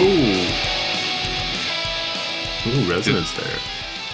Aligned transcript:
Ooh, 0.00 0.46
resonance 2.90 3.32
there. 3.32 3.58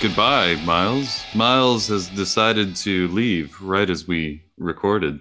Goodbye, 0.01 0.55
Miles. 0.65 1.23
Miles 1.35 1.89
has 1.89 2.09
decided 2.09 2.75
to 2.77 3.09
leave 3.09 3.61
right 3.61 3.89
as 3.91 4.07
we 4.09 4.43
recorded. 4.57 5.21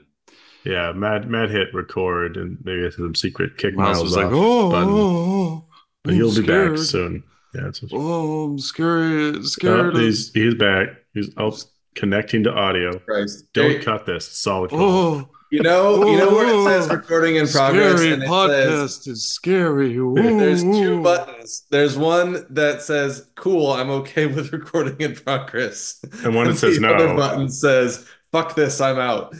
Yeah, 0.65 0.93
Matt 0.93 1.27
Matt 1.29 1.49
hit 1.49 1.73
record 1.73 2.37
and 2.37 2.57
maybe 2.63 2.81
it's 2.83 2.95
some 2.95 3.13
secret 3.15 3.57
kick 3.57 3.75
Miles, 3.75 3.97
Miles, 3.97 4.03
was 4.03 4.15
like, 4.15 4.27
off 4.27 4.31
"Oh, 4.33 4.71
button. 4.71 4.89
oh, 4.89 4.97
oh 4.97 5.65
but 6.03 6.13
he'll 6.13 6.33
be 6.33 6.41
back 6.47 6.77
soon. 6.77 7.23
Yeah, 7.53 7.67
it's 7.67 7.83
Oh, 7.91 8.45
I'm 8.45 8.57
scared. 8.59 9.35
Oh, 9.37 9.41
Scared. 9.41 9.95
of- 9.95 10.01
he's 10.01 10.31
he's 10.33 10.55
back. 10.55 10.87
He's 11.13 11.29
out 11.37 11.61
connecting 11.95 12.43
to 12.45 12.53
audio. 12.53 12.97
Christ. 12.99 13.51
Don't 13.53 13.71
Hey, 13.71 13.79
cut 13.79 14.05
this. 14.05 14.25
Solid. 14.27 14.69
oh, 14.73 15.27
You 15.53 15.61
know, 15.61 16.03
you 16.07 16.17
know 16.17 16.31
where 16.31 16.47
it 16.47 16.63
says 16.63 16.89
recording 16.89 17.35
in 17.35 17.47
progress, 17.47 17.99
scary 17.99 18.13
and 18.13 18.23
it 18.23 18.25
says 18.25 18.31
podcast 18.31 19.07
is 19.07 19.23
scary. 19.23 19.93
there's 19.93 20.63
two 20.63 20.95
Ooh. 20.95 21.03
buttons. 21.03 21.67
There's 21.69 21.95
one 21.95 22.43
that 22.49 22.81
says 22.81 23.29
"Cool, 23.35 23.71
I'm 23.71 23.91
okay 23.91 24.25
with 24.25 24.51
recording 24.51 24.99
in 24.99 25.13
progress," 25.13 26.03
And 26.23 26.33
one 26.33 26.47
that 26.47 26.55
says 26.57 26.79
the 26.79 26.91
other 26.91 27.09
no. 27.09 27.15
button 27.15 27.49
says 27.49 28.07
"Fuck 28.31 28.55
this, 28.55 28.81
I'm 28.81 28.97
out." 28.97 29.35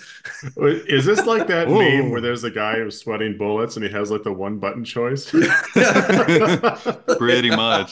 Is 0.57 1.03
this 1.03 1.25
like 1.25 1.47
that 1.47 1.67
meme 1.67 2.11
where 2.11 2.21
there's 2.21 2.43
a 2.43 2.51
guy 2.51 2.75
who's 2.75 2.99
sweating 2.99 3.35
bullets 3.35 3.75
and 3.75 3.83
he 3.83 3.91
has 3.91 4.11
like 4.11 4.21
the 4.21 4.33
one 4.33 4.59
button 4.59 4.85
choice? 4.85 5.31
Pretty 7.17 7.49
much. 7.49 7.91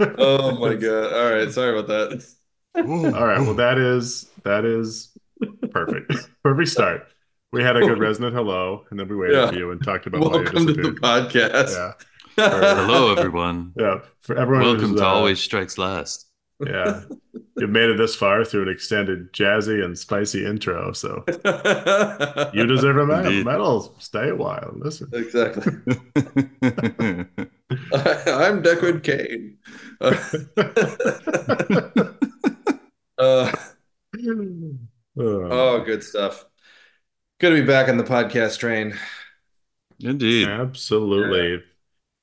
oh 0.00 0.58
my 0.58 0.74
god! 0.74 1.12
All 1.12 1.32
right, 1.32 1.52
sorry 1.52 1.78
about 1.78 1.86
that. 1.86 2.26
All 2.74 3.26
right. 3.26 3.38
Well, 3.38 3.54
that 3.54 3.78
is 3.78 4.28
that 4.42 4.64
is 4.64 5.09
perfect. 5.70 6.12
Perfect 6.42 6.68
start. 6.68 7.06
We 7.52 7.62
had 7.62 7.76
a 7.76 7.80
good 7.80 7.98
resonant 8.06 8.34
hello, 8.34 8.84
and 8.90 8.98
then 8.98 9.08
we 9.08 9.16
waited 9.16 9.36
Yeah. 9.36 9.48
for 9.50 9.54
you 9.56 9.70
and 9.72 9.82
talked 9.82 10.06
about 10.06 10.20
why 10.20 10.26
you 10.26 10.32
Welcome 10.44 10.66
to 10.66 10.72
the 10.72 10.82
disappeared. 10.82 11.02
podcast. 11.02 11.94
Yeah, 12.38 12.48
Hello, 12.84 13.12
everyone. 13.14 13.72
yeah. 13.78 14.00
For 14.22 14.36
everyone, 14.36 14.64
Welcome 14.66 14.96
to 14.96 15.02
uh, 15.04 15.08
Always 15.08 15.40
Strikes 15.40 15.76
Last. 15.78 16.26
Yeah, 16.64 17.02
you've 17.56 17.70
made 17.70 17.88
it 17.90 17.96
this 17.96 18.14
far 18.14 18.44
through 18.44 18.62
an 18.64 18.68
extended 18.68 19.32
jazzy 19.32 19.82
and 19.84 19.98
spicy 19.98 20.44
intro, 20.44 20.92
so 20.92 21.24
you 22.52 22.66
deserve 22.66 22.98
a 22.98 23.06
medal. 23.06 23.26
Indeed. 23.26 23.46
medal. 23.46 23.94
Stay 23.98 24.28
a 24.28 24.34
while 24.36 24.68
and 24.72 24.82
listen. 24.84 25.08
exactly. 25.14 25.72
I'm 28.36 28.62
Deckard 28.62 29.02
Cain. 29.02 29.56
Uh, 30.00 30.16
Uh, 33.18 33.52
oh, 35.18 35.79
good 35.90 36.04
stuff. 36.04 36.44
Good 37.40 37.50
to 37.50 37.60
be 37.62 37.66
back 37.66 37.88
on 37.88 37.96
the 37.98 38.04
podcast 38.04 38.58
train. 38.58 38.98
Indeed. 40.00 40.48
Absolutely. 40.48 41.62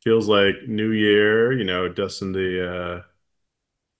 Feels 0.03 0.27
like 0.27 0.55
New 0.67 0.91
Year, 0.91 1.51
you 1.53 1.63
know, 1.63 1.89
dusting 1.89 2.31
the 2.33 2.69
uh 3.01 3.03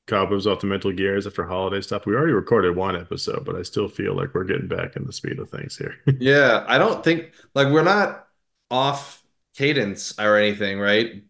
cobwebs 0.08 0.48
off 0.48 0.62
the 0.62 0.68
mental 0.68 0.92
gears 0.92 1.28
after 1.28 1.46
holiday 1.46 1.82
stuff. 1.82 2.06
We 2.06 2.16
already 2.16 2.32
recorded 2.34 2.76
one 2.76 2.96
episode, 2.96 3.44
but 3.46 3.56
I 3.56 3.62
still 3.64 3.88
feel 3.90 4.16
like 4.16 4.34
we're 4.34 4.44
getting 4.46 4.68
back 4.68 4.96
in 4.96 5.06
the 5.06 5.14
speed 5.14 5.40
of 5.40 5.50
things 5.50 5.78
here. 5.78 5.96
Yeah, 6.20 6.66
I 6.68 6.78
don't 6.78 7.04
think 7.04 7.34
like 7.54 7.68
we're 7.72 7.84
not 7.84 8.28
off 8.72 9.24
cadence 9.56 10.18
or 10.20 10.38
anything, 10.38 10.80
right? 10.80 11.24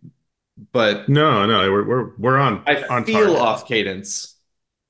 But 0.72 1.08
No, 1.08 1.46
no, 1.46 1.72
we're 1.72 1.84
we're 1.88 2.16
we're 2.18 2.38
on 2.38 2.66
I 2.66 2.84
on 2.90 3.06
feel 3.06 3.36
target. 3.36 3.38
off 3.38 3.68
cadence. 3.68 4.36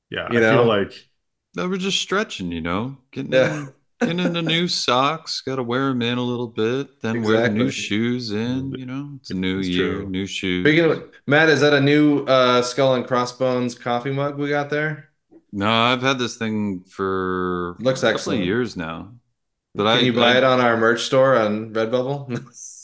Yeah, 0.10 0.28
you 0.28 0.40
I 0.40 0.42
know? 0.42 0.42
feel 0.42 0.66
like 0.66 1.07
No, 1.58 1.68
we're 1.68 1.78
just 1.78 2.00
stretching, 2.00 2.52
you 2.52 2.62
know, 2.62 2.98
getting 3.12 3.32
Yeah. 3.34 3.62
in, 3.62 3.74
getting 4.00 4.20
into 4.20 4.42
new 4.44 4.68
socks. 4.86 5.42
Got 5.42 5.56
to 5.56 5.64
wear 5.64 5.90
them 5.90 6.04
in 6.04 6.20
a 6.20 6.22
little 6.24 6.48
bit, 6.48 7.02
then 7.02 7.24
wear 7.24 7.42
the 7.42 7.50
new 7.50 7.72
shoes 7.72 8.32
in. 8.32 8.74
You 8.74 8.86
know, 8.86 9.14
it's 9.20 9.32
a 9.32 9.34
new 9.34 9.58
It's 9.60 9.68
year, 9.68 9.94
true. 9.96 10.10
new 10.10 10.28
shoes. 10.28 10.64
Speaking 10.64 10.86
of 10.92 11.04
Matt, 11.26 11.50
is 11.50 11.62
that 11.62 11.74
a 11.74 11.82
new 11.82 12.24
uh, 12.26 12.62
skull 12.62 12.94
and 12.94 13.08
crossbones 13.08 13.74
coffee 13.74 14.12
mug 14.12 14.38
we 14.38 14.50
got 14.50 14.70
there? 14.70 15.10
No, 15.52 15.68
I've 15.72 16.02
had 16.04 16.20
this 16.20 16.36
thing 16.38 16.84
for 16.88 17.76
Looks 17.80 18.02
a 18.02 18.08
couple 18.08 18.14
excellent. 18.16 18.42
of 18.42 18.46
years 18.46 18.78
now. 18.78 19.14
But 19.74 19.86
Can 19.86 20.04
I, 20.04 20.06
you 20.06 20.14
buy 20.14 20.34
I- 20.34 20.38
it 20.38 20.44
on 20.44 20.60
our 20.60 20.78
merch 20.78 21.02
store 21.06 21.36
on 21.36 21.74
Redbubble? 21.74 22.46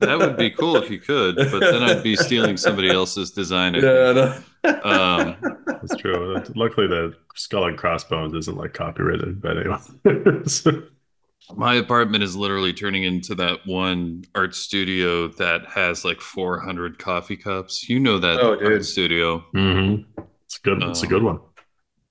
that 0.00 0.18
would 0.18 0.36
be 0.36 0.50
cool 0.50 0.76
if 0.76 0.90
you 0.90 0.98
could, 1.00 1.36
but 1.36 1.60
then 1.60 1.82
I'd 1.82 2.02
be 2.02 2.16
stealing 2.16 2.56
somebody 2.56 2.90
else's 2.90 3.30
design. 3.32 3.74
Yeah, 3.74 4.12
think. 4.32 4.44
no. 4.64 4.82
Um, 4.84 5.36
it's 5.82 5.96
true. 5.96 6.42
Luckily 6.54 6.86
the 6.86 7.14
skull 7.34 7.64
and 7.66 7.76
crossbones 7.78 8.34
isn't 8.34 8.56
like 8.56 8.74
copyrighted, 8.74 9.40
but 9.40 9.56
anyway. 9.58 10.42
So- 10.46 10.82
My 11.56 11.74
apartment 11.76 12.22
is 12.22 12.36
literally 12.36 12.74
turning 12.74 13.04
into 13.04 13.34
that 13.36 13.60
one 13.64 14.24
art 14.34 14.54
studio 14.54 15.28
that 15.38 15.64
has 15.66 16.04
like 16.04 16.20
400 16.20 16.98
coffee 16.98 17.36
cups. 17.38 17.88
You 17.88 18.00
know 18.00 18.18
that 18.18 18.38
Oh, 18.40 18.50
art 18.50 18.58
dude. 18.60 18.84
studio. 18.84 19.44
Mhm. 19.54 20.04
It's 20.44 20.58
good. 20.58 20.82
It's 20.82 21.00
a 21.02 21.06
Um, 21.06 21.10
good 21.10 21.22
one. 21.22 21.38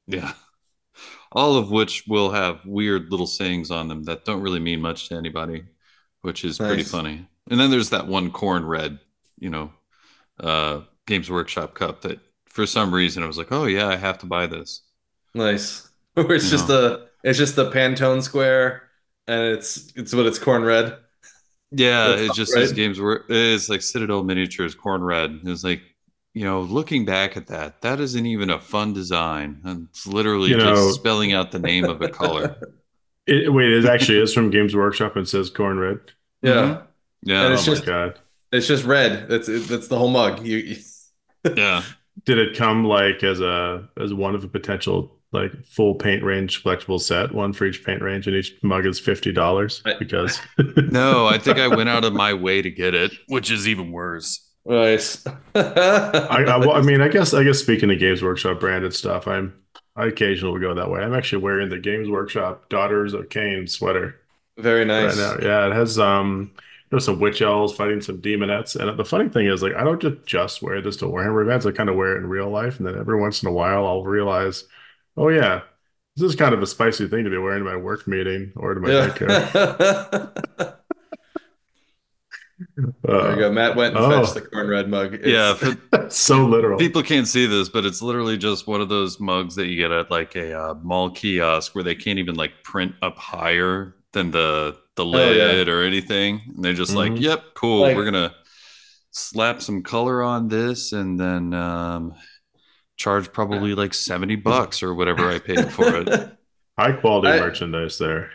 Yeah. 0.07 0.31
All 1.33 1.55
of 1.57 1.69
which 1.69 2.05
will 2.07 2.31
have 2.31 2.65
weird 2.65 3.11
little 3.11 3.27
sayings 3.27 3.69
on 3.69 3.89
them 3.89 4.03
that 4.05 4.25
don't 4.25 4.41
really 4.41 4.59
mean 4.61 4.81
much 4.81 5.09
to 5.09 5.15
anybody, 5.15 5.65
which 6.21 6.43
is 6.43 6.57
pretty 6.57 6.83
funny. 6.83 7.27
And 7.49 7.59
then 7.59 7.71
there's 7.71 7.89
that 7.91 8.07
one 8.07 8.31
corn 8.31 8.65
red, 8.65 8.99
you 9.39 9.49
know, 9.49 9.71
uh, 10.39 10.81
Games 11.05 11.29
Workshop 11.29 11.73
cup 11.75 12.01
that 12.01 12.19
for 12.45 12.65
some 12.65 12.93
reason 12.93 13.23
I 13.23 13.27
was 13.27 13.37
like, 13.37 13.51
oh 13.51 13.65
yeah, 13.65 13.87
I 13.87 13.95
have 13.95 14.17
to 14.19 14.25
buy 14.25 14.47
this. 14.47 14.81
Nice. 15.33 15.89
Where 16.13 16.33
it's 16.33 16.49
just 16.49 16.67
the 16.67 17.07
it's 17.23 17.37
just 17.37 17.55
the 17.55 17.69
Pantone 17.71 18.21
square 18.23 18.83
and 19.27 19.41
it's 19.57 19.91
it's 19.95 20.13
what 20.13 20.25
it's 20.25 20.39
corn 20.39 20.63
red. 20.63 20.97
Yeah, 21.71 22.07
That's 22.09 22.21
it 22.21 22.33
just 22.33 22.55
right. 22.55 22.73
Games 22.73 22.99
Work. 22.99 23.25
It's 23.29 23.69
like 23.69 23.81
Citadel 23.81 24.23
Miniatures 24.23 24.73
corn 24.73 25.03
red. 25.03 25.41
It's 25.43 25.63
like, 25.65 25.81
you 26.33 26.45
know, 26.45 26.61
looking 26.61 27.03
back 27.03 27.35
at 27.35 27.47
that, 27.47 27.81
that 27.81 27.99
isn't 27.99 28.25
even 28.25 28.49
a 28.49 28.59
fun 28.59 28.93
design. 28.93 29.59
And 29.65 29.87
it's 29.89 30.07
literally 30.07 30.51
You 30.51 30.55
just 30.59 30.65
know- 30.81 30.91
spelling 30.91 31.33
out 31.33 31.51
the 31.51 31.59
name 31.59 31.85
of 31.85 32.01
a 32.01 32.09
color. 32.09 32.55
It, 33.29 33.51
wait, 33.51 33.69
it 33.73 33.83
actually 33.83 34.19
is 34.21 34.33
from 34.33 34.51
Games 34.51 34.73
Workshop 34.73 35.17
and 35.17 35.27
says 35.27 35.49
corn 35.49 35.77
red. 35.77 35.99
Yeah. 36.41 36.53
Mhm. 36.53 36.87
Yeah. 37.23 37.43
And 37.43 37.51
Oh 37.51 37.53
it's 37.55 37.67
my 37.67 37.73
just- 37.73 37.85
god. 37.85 38.19
It's 38.51 38.65
just 38.67 38.85
red. 38.85 39.27
That's 39.27 39.49
it, 39.49 39.67
that's 39.67 39.89
the 39.89 39.97
whole 39.97 40.07
mug. 40.09 40.45
You, 40.45 40.57
you 40.57 40.77
yeah. 41.55 41.83
Did 42.25 42.37
it 42.39 42.55
come 42.57 42.85
like 42.85 43.21
as 43.23 43.41
a 43.41 43.87
as 44.01 44.13
one 44.13 44.35
of 44.35 44.43
a 44.43 44.47
potential 44.47 45.13
like 45.33 45.51
full 45.65 45.95
paint 45.95 46.23
range 46.23 46.63
collectible 46.63 46.99
set, 47.01 47.33
one 47.33 47.51
for 47.51 47.65
each 47.65 47.83
paint 47.85 48.01
range, 48.01 48.25
and 48.25 48.35
each 48.35 48.53
mug 48.63 48.85
is 48.85 48.99
fifty 49.01 49.33
dollars 49.33 49.83
because 49.99 50.39
No, 50.91 51.27
I 51.27 51.37
think 51.37 51.57
I 51.59 51.67
went 51.67 51.89
out 51.89 52.05
of 52.05 52.13
my 52.13 52.33
way 52.33 52.61
to 52.61 52.71
get 52.71 52.95
it, 52.95 53.11
which 53.27 53.51
is 53.51 53.67
even 53.67 53.91
worse. 53.91 54.49
nice. 54.65 55.25
I, 55.53 55.61
I, 56.47 56.57
well, 56.57 56.71
I 56.71 56.81
mean, 56.81 57.01
I 57.01 57.09
guess 57.09 57.33
I 57.33 57.43
guess 57.43 57.59
speaking 57.59 57.91
of 57.91 57.99
Games 57.99 58.23
Workshop 58.23 58.59
branded 58.61 58.93
stuff, 58.93 59.27
I'm 59.27 59.53
I 59.97 60.05
occasionally 60.05 60.61
go 60.61 60.73
that 60.73 60.89
way. 60.89 61.01
I'm 61.01 61.13
actually 61.13 61.43
wearing 61.43 61.67
the 61.69 61.79
Games 61.79 62.09
Workshop 62.09 62.69
Daughters 62.69 63.13
of 63.13 63.27
Khaine 63.29 63.69
sweater 63.69 64.15
Very 64.57 64.85
nice. 64.85 65.17
right 65.19 65.41
now. 65.41 65.45
Yeah, 65.47 65.67
it 65.67 65.73
has 65.73 65.99
um 65.99 66.51
you 66.55 66.57
know 66.91 66.99
some 66.99 67.19
witch 67.19 67.41
elves 67.41 67.73
fighting 67.73 68.01
some 68.01 68.21
demonettes, 68.21 68.75
and 68.75 68.97
the 68.97 69.05
funny 69.05 69.29
thing 69.29 69.47
is 69.47 69.61
like 69.63 69.75
I 69.75 69.83
don't 69.83 70.01
just 70.01 70.25
just 70.25 70.61
wear 70.61 70.81
this 70.81 70.97
to 70.97 71.05
Warhammer 71.05 71.41
events. 71.43 71.65
I 71.65 71.71
kind 71.71 71.89
of 71.89 71.95
wear 71.95 72.15
it 72.15 72.19
in 72.19 72.27
real 72.27 72.49
life, 72.49 72.77
and 72.79 72.87
then 72.87 72.97
every 72.97 73.19
once 73.19 73.41
in 73.43 73.49
a 73.49 73.53
while 73.53 73.85
I'll 73.85 74.03
realize, 74.03 74.63
oh 75.17 75.29
yeah, 75.29 75.61
this 76.15 76.29
is 76.29 76.35
kind 76.35 76.53
of 76.53 76.61
a 76.61 76.67
spicy 76.67 77.07
thing 77.07 77.23
to 77.25 77.29
be 77.29 77.37
wearing 77.37 77.63
to 77.63 77.69
my 77.69 77.75
work 77.75 78.07
meeting 78.07 78.53
or 78.55 78.73
to 78.73 78.79
my 78.79 78.89
daycare. 78.89 80.31
Yeah. 80.57 80.71
Uh, 83.07 83.21
there 83.21 83.31
you 83.33 83.39
go. 83.39 83.51
Matt 83.51 83.75
went 83.75 83.95
and 83.95 84.03
Oh. 84.03 84.19
fetched 84.23 84.33
the 84.33 84.41
corn 84.41 84.67
red 84.67 84.89
mug. 84.89 85.13
It's- 85.13 85.29
yeah. 85.31 85.53
For, 85.53 86.09
so 86.09 86.43
literal. 86.45 86.79
people 86.79 87.03
can't 87.03 87.27
see 87.27 87.45
this, 87.45 87.69
but 87.69 87.85
it's 87.85 88.01
literally 88.01 88.35
just 88.37 88.65
one 88.67 88.81
of 88.81 88.89
those 88.89 89.19
mugs 89.19 89.53
that 89.55 89.67
you 89.67 89.75
get 89.77 89.91
at 89.91 90.09
like 90.09 90.35
a 90.35 90.59
uh, 90.59 90.73
mall 90.81 91.11
kiosk 91.11 91.75
where 91.75 91.83
they 91.83 91.93
can't 91.95 92.17
even 92.17 92.33
like 92.35 92.63
print 92.63 92.95
up 93.03 93.15
higher 93.17 93.93
than 94.13 94.31
the 94.31 94.75
the 94.97 95.05
Oh, 95.05 95.31
yeah. 95.31 95.45
lid 95.45 95.69
or 95.69 95.83
anything. 95.83 96.41
And 96.55 96.63
they're 96.65 96.73
just 96.73 96.93
like, 96.93 97.13
Mhm. 97.13 97.21
yep, 97.21 97.43
cool. 97.53 97.81
Like- 97.83 97.95
We're 97.95 98.05
gonna 98.05 98.35
slap 99.11 99.61
some 99.61 99.81
color 99.83 100.21
on 100.21 100.47
this 100.49 100.91
and 100.91 101.17
then 101.19 101.53
um, 101.53 102.13
charge 102.97 103.31
probably 103.31 103.73
like 103.75 103.93
70 103.93 104.35
bucks 104.35 104.83
or 104.83 104.93
whatever 104.93 105.29
I 105.31 105.39
paid 105.39 105.71
for 105.71 105.87
it. 105.95 106.09
High 106.77 106.91
quality 106.91 107.29
I- 107.29 107.39
merchandise 107.39 107.97
there. 107.97 108.29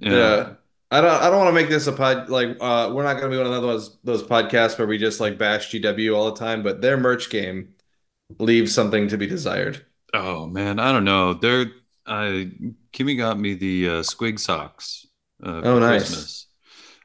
Yeah. 0.00 0.54
I 0.90 1.00
don't 1.00 1.10
I 1.22 1.30
don't 1.30 1.38
want 1.38 1.48
to 1.48 1.52
make 1.60 1.68
this 1.68 1.88
a 1.88 1.92
pod 1.92 2.28
like 2.28 2.56
uh 2.60 2.92
we're 2.94 3.02
not 3.02 3.14
gonna 3.14 3.30
be 3.30 3.36
one 3.38 3.46
of 3.52 3.60
those 3.62 3.98
those 4.04 4.22
podcasts 4.22 4.78
where 4.78 4.86
we 4.86 4.98
just 4.98 5.18
like 5.18 5.36
bash 5.36 5.72
GW 5.72 6.14
all 6.14 6.30
the 6.30 6.38
time, 6.38 6.62
but 6.62 6.80
their 6.80 6.96
merch 6.96 7.28
game 7.28 7.70
leaves 8.38 8.72
something 8.72 9.08
to 9.08 9.18
be 9.18 9.26
desired. 9.26 9.84
Oh 10.14 10.46
man, 10.46 10.78
I 10.78 10.92
don't 10.92 11.04
know. 11.04 11.34
They're 11.34 11.66
I 12.06 12.52
Kimmy 12.92 13.16
got 13.18 13.38
me 13.38 13.54
the 13.54 13.88
uh, 13.88 13.92
squig 14.02 14.38
socks. 14.38 15.06
Uh, 15.44 15.60
Oh, 15.64 15.78
nice. 15.78 16.02
Christmas. 16.08 16.46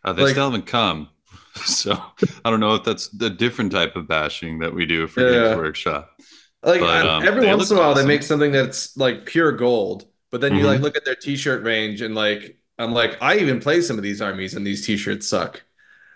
Uh, 0.03 0.13
they 0.13 0.23
Like- 0.23 0.31
still 0.31 0.45
haven't 0.45 0.65
come, 0.67 1.09
so 1.65 1.91
I 2.45 2.49
don't 2.49 2.59
know 2.59 2.75
if 2.75 2.83
that's 2.83 3.07
the 3.09 3.29
different 3.29 3.71
type 3.71 3.95
of 3.95 4.07
bashing 4.07 4.59
that 4.59 4.73
we 4.73 4.85
do 4.85 5.07
for 5.07 5.21
Yeah. 5.21 5.49
Games 5.49 5.57
Workshop. 5.57 6.09
Like 6.63 6.79
But, 6.81 7.05
um, 7.07 7.23
every 7.23 7.45
once 7.47 7.69
in 7.71 7.77
a 7.77 7.79
look 7.79 7.85
while 7.87 7.95
they 7.95 8.05
make 8.05 8.23
something 8.23 8.51
that's 8.51 8.95
like 8.97 9.25
pure 9.25 9.51
gold, 9.51 10.05
but 10.29 10.41
then 10.41 10.55
you 10.55 10.63
Mhm. 10.63 10.67
like 10.67 10.81
look 10.81 10.95
at 10.95 11.05
their 11.05 11.15
t-shirt 11.15 11.63
range 11.63 12.01
and 12.01 12.13
like 12.15 12.57
I'm 12.79 12.93
like 12.93 13.17
I 13.21 13.37
even 13.37 13.59
play 13.59 13.81
some 13.81 13.97
of 13.97 14.03
these 14.03 14.21
armies 14.21 14.53
and 14.55 14.65
these 14.65 14.85
t-shirts 14.85 15.27
suck. 15.27 15.61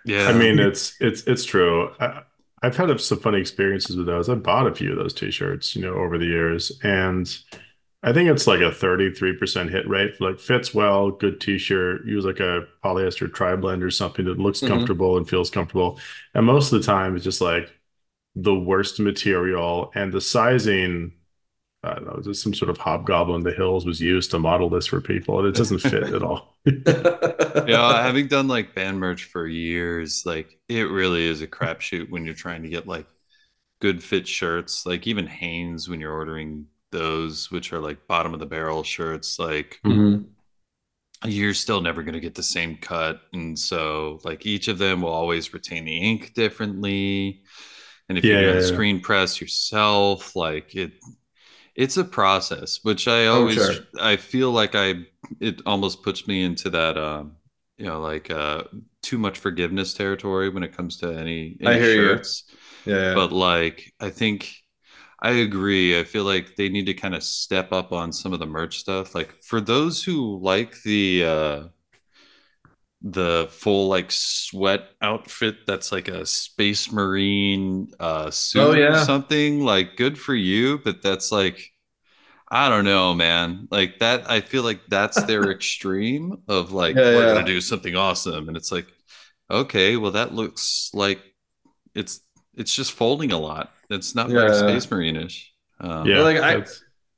Yeah. 0.05 0.27
I 0.29 0.33
mean, 0.33 0.59
it's 0.59 0.95
it's 0.99 1.23
it's 1.23 1.43
true. 1.45 1.89
I, 1.99 2.21
I've 2.63 2.75
had 2.77 2.99
some 3.01 3.19
funny 3.19 3.39
experiences 3.39 3.97
with 3.97 4.05
those. 4.07 4.29
I 4.29 4.35
bought 4.35 4.67
a 4.67 4.73
few 4.73 4.91
of 4.91 4.97
those 4.97 5.13
t-shirts, 5.13 5.75
you 5.75 5.81
know, 5.83 5.93
over 5.95 6.17
the 6.17 6.25
years, 6.25 6.71
and 6.83 7.27
I 8.05 8.13
think 8.13 8.29
it's 8.29 8.47
like 8.47 8.61
a 8.61 8.71
33% 8.71 9.71
hit 9.71 9.87
rate. 9.89 10.21
Like 10.21 10.39
fits 10.39 10.73
well, 10.73 11.11
good 11.11 11.41
t-shirt. 11.41 12.05
Use 12.05 12.25
like 12.25 12.39
a 12.39 12.67
polyester 12.83 13.33
tri-blend 13.33 13.83
or 13.83 13.91
something 13.91 14.25
that 14.25 14.39
looks 14.39 14.61
Mhm. 14.61 14.67
comfortable 14.69 15.17
and 15.17 15.27
feels 15.29 15.49
comfortable. 15.49 15.99
And 16.35 16.45
most 16.45 16.71
of 16.71 16.79
the 16.79 16.85
time, 16.85 17.15
it's 17.15 17.25
just 17.25 17.41
like 17.41 17.73
the 18.35 18.55
worst 18.55 18.99
material 18.99 19.91
and 19.95 20.13
the 20.13 20.21
sizing. 20.21 21.13
I 21.83 21.95
don't 21.95 22.05
know, 22.05 22.21
just 22.23 22.43
some 22.43 22.53
sort 22.55 22.69
of 22.71 22.77
hobgoblin 22.79 23.43
the 23.43 23.53
hills 23.53 23.85
was 23.85 24.01
used 24.01 24.31
to 24.31 24.39
model 24.39 24.69
this 24.69 24.87
for 24.87 25.01
people, 25.01 25.39
and 25.39 25.47
it 25.47 25.55
doesn't 25.55 25.79
fit 25.79 26.13
at 26.13 26.23
all. 26.23 26.57
yeah, 27.65 28.01
having 28.01 28.27
done 28.27 28.47
like 28.47 28.75
band 28.75 28.99
merch 28.99 29.25
for 29.25 29.47
years, 29.47 30.25
like 30.25 30.57
it 30.67 30.83
really 30.83 31.25
is 31.25 31.41
a 31.41 31.47
crapshoot 31.47 32.09
when 32.09 32.25
you're 32.25 32.33
trying 32.33 32.63
to 32.63 32.69
get 32.69 32.87
like 32.87 33.07
good 33.81 34.03
fit 34.03 34.27
shirts. 34.27 34.85
Like 34.85 35.07
even 35.07 35.27
Hanes, 35.27 35.89
when 35.89 35.99
you're 36.01 36.13
ordering 36.13 36.67
those, 36.95 37.51
which 37.51 37.73
are 37.73 37.81
like 37.81 38.07
bottom 38.07 38.33
of 38.35 38.41
the 38.41 38.47
barrel 38.47 38.83
shirts, 38.83 39.39
like 39.39 39.81
Mhm. 39.83 40.35
you're 41.25 41.53
still 41.53 41.81
never 41.81 42.03
going 42.03 42.13
to 42.13 42.19
get 42.19 42.35
the 42.35 42.43
same 42.43 42.77
cut. 42.77 43.21
And 43.33 43.57
so, 43.57 44.19
like, 44.23 44.45
each 44.45 44.67
of 44.67 44.77
them 44.77 45.01
will 45.01 45.09
always 45.11 45.53
retain 45.53 45.85
the 45.85 45.97
ink 45.97 46.33
differently. 46.35 47.41
And 48.09 48.17
if 48.17 48.29
Yeah, 48.29 48.31
you're 48.31 48.39
doing 48.39 48.59
yeah. 48.59 48.61
screen 48.61 49.01
press 49.01 49.41
yourself, 49.41 50.35
like 50.35 50.75
it, 50.75 50.93
it's 51.75 51.97
a 51.97 52.05
process, 52.05 52.81
which 52.83 53.07
I 53.07 53.27
Oh, 53.31 53.47
always, 53.47 53.47
sure. 53.47 53.87
I 53.99 54.17
feel 54.17 54.51
like 54.51 54.75
I, 54.75 54.95
it 55.41 55.61
almost 55.65 56.03
puts 56.03 56.27
me 56.27 56.43
into 56.43 56.69
that, 56.71 56.97
um, 56.97 57.37
you 57.77 57.85
know, 57.85 58.01
like 58.01 58.31
uh, 58.31 58.63
too 59.01 59.17
much 59.19 59.39
forgiveness 59.39 59.93
territory 59.93 60.49
when 60.49 60.63
it 60.63 60.75
comes 60.75 60.97
to 60.99 61.11
any, 61.11 61.57
I 61.65 61.73
any 61.73 61.79
hear 61.79 61.93
you. 61.93 62.19
shirts. 62.19 62.45
Yeah, 62.85 62.95
yeah. 62.95 63.15
But 63.15 63.31
like, 63.33 63.93
I 63.99 64.09
think 64.11 64.53
I 65.25 65.31
agree. 65.31 65.99
I 65.99 66.03
feel 66.03 66.23
like 66.23 66.55
they 66.55 66.69
need 66.69 66.85
to 66.85 66.93
kind 66.93 67.15
of 67.15 67.23
step 67.23 67.71
up 67.73 67.91
on 67.91 68.13
some 68.13 68.31
of 68.33 68.39
the 68.39 68.45
merch 68.45 68.77
stuff. 68.79 69.15
Like 69.15 69.43
for 69.43 69.59
those 69.59 70.03
who 70.03 70.39
like 70.41 70.81
the 70.83 71.23
uh 71.25 71.63
the 73.01 73.47
full 73.51 73.87
like 73.87 74.11
sweat 74.11 74.89
outfit 75.01 75.57
that's 75.67 75.91
like 75.91 76.07
a 76.07 76.25
space 76.25 76.91
marine 76.91 77.87
uh 77.99 78.31
suit 78.31 78.71
Oh, 78.71 78.73
or 78.73 78.93
yeah. 78.93 79.05
something, 79.05 79.61
like 79.61 79.95
good 79.95 80.17
for 80.17 80.33
you, 80.33 80.79
but 80.83 81.01
that's 81.03 81.31
like 81.31 81.71
I 82.51 82.69
don't 82.69 82.85
know, 82.85 83.13
man. 83.15 83.67
Like 83.71 83.99
that 83.99 84.29
I 84.31 84.41
feel 84.41 84.63
like 84.63 84.81
that's 84.89 85.23
their 85.23 85.51
extreme 85.51 86.43
of 86.49 86.71
like 86.73 86.97
Yeah, 86.97 87.11
we're 87.11 87.25
yeah. 87.25 87.35
gonna 87.35 87.43
do 87.43 87.61
something 87.61 87.95
awesome. 87.95 88.47
And 88.49 88.57
it's 88.57 88.71
like, 88.71 88.87
okay, 89.51 89.97
well 89.97 90.11
that 90.11 90.33
looks 90.35 90.91
like 90.93 91.21
it's 91.95 92.21
it's 92.55 92.75
just 92.75 92.93
folding 92.93 93.31
a 93.33 93.39
lot. 93.39 93.73
It's 93.89 94.15
not 94.15 94.29
very 94.29 94.49
Yeah. 94.51 94.59
space 94.59 94.89
marine-ish. 94.89 95.53
Um, 95.79 96.07
Yeah, 96.07 96.21
like, 96.21 96.37
I- 96.37 96.65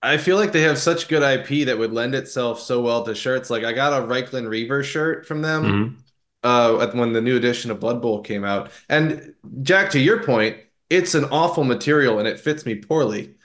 I 0.03 0.17
feel 0.17 0.37
like 0.37 0.51
they 0.51 0.61
have 0.61 0.77
such 0.77 1.07
good 1.07 1.23
IP 1.23 1.65
that 1.65 1.77
would 1.77 1.91
lend 1.91 2.13
itself 2.13 2.61
so 2.61 2.81
well 2.81 3.03
to 3.03 3.15
shirts. 3.15 3.49
Like 3.49 3.63
I 3.63 3.73
got 3.73 3.93
a 3.93 4.05
Reikland 4.05 4.47
Reaver 4.47 4.83
shirt 4.83 5.25
from 5.25 5.41
them 5.41 5.63
mhm. 5.63 5.95
uh 6.43 6.87
when 6.93 7.13
the 7.13 7.21
new 7.21 7.35
edition 7.35 7.71
of 7.71 7.79
Blood 7.79 8.01
Bowl 8.01 8.21
came 8.21 8.43
out. 8.45 8.71
And 8.89 9.33
Jack, 9.63 9.89
to 9.91 9.99
your 9.99 10.23
point, 10.23 10.57
it's 10.89 11.15
an 11.15 11.25
awful 11.25 11.63
material 11.63 12.19
and 12.19 12.27
it 12.27 12.39
fits 12.39 12.63
me 12.65 12.75
poorly. 12.75 13.35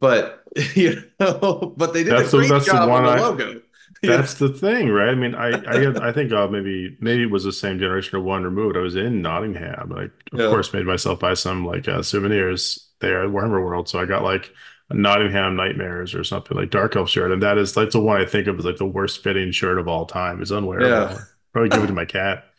But 0.00 0.42
you 0.74 1.04
know, 1.20 1.72
but 1.76 1.94
they 1.94 2.02
did 2.02 2.12
That's 2.14 2.28
a 2.28 2.30
the- 2.32 2.36
great 2.38 2.50
that's 2.50 2.66
the 2.66 2.72
job 2.72 2.88
one 2.90 3.04
on 3.04 3.16
the 3.16 3.22
I- 3.22 3.26
logo. 3.26 3.62
That's 4.02 4.34
the 4.34 4.48
thing, 4.48 4.88
right? 4.88 5.10
I 5.10 5.14
mean, 5.14 5.34
I 5.34 5.48
I, 5.66 6.08
I 6.08 6.12
think 6.12 6.32
uh, 6.32 6.48
maybe 6.48 6.96
maybe 7.00 7.22
it 7.24 7.30
was 7.30 7.44
the 7.44 7.52
same 7.52 7.78
generation 7.78 8.16
or 8.16 8.20
one 8.22 8.44
removed. 8.44 8.76
I 8.76 8.80
was 8.80 8.96
in 8.96 9.20
Nottingham. 9.22 9.92
I 9.94 10.04
of 10.32 10.40
Yeah. 10.40 10.48
course 10.48 10.72
made 10.72 10.86
myself 10.86 11.20
buy 11.20 11.34
some 11.34 11.66
like 11.66 11.86
uh, 11.88 12.02
souvenirs 12.02 12.88
there 13.00 13.22
at 13.22 13.30
Warhammer 13.30 13.62
World. 13.64 13.88
So 13.88 14.00
I 14.00 14.06
got 14.06 14.22
like 14.22 14.52
a 14.88 14.94
Nottingham 14.94 15.54
Nightmares 15.56 16.14
or 16.14 16.24
something 16.24 16.56
like 16.56 16.70
Dark 16.70 16.96
Elf 16.96 17.10
shirt, 17.10 17.30
and 17.30 17.42
that 17.42 17.58
is 17.58 17.74
that's 17.74 17.92
the 17.92 18.00
one 18.00 18.20
I 18.20 18.24
think 18.26 18.46
of 18.46 18.58
as 18.58 18.64
like 18.64 18.78
the 18.78 18.86
worst 18.86 19.22
fitting 19.22 19.52
shirt 19.52 19.78
of 19.78 19.86
all 19.88 20.06
time. 20.06 20.40
It's 20.40 20.50
unwearable. 20.50 21.10
Yeah. 21.10 21.18
Probably 21.52 21.70
give 21.70 21.84
it 21.84 21.88
to 21.88 21.92
my 21.92 22.04
cat. 22.06 22.44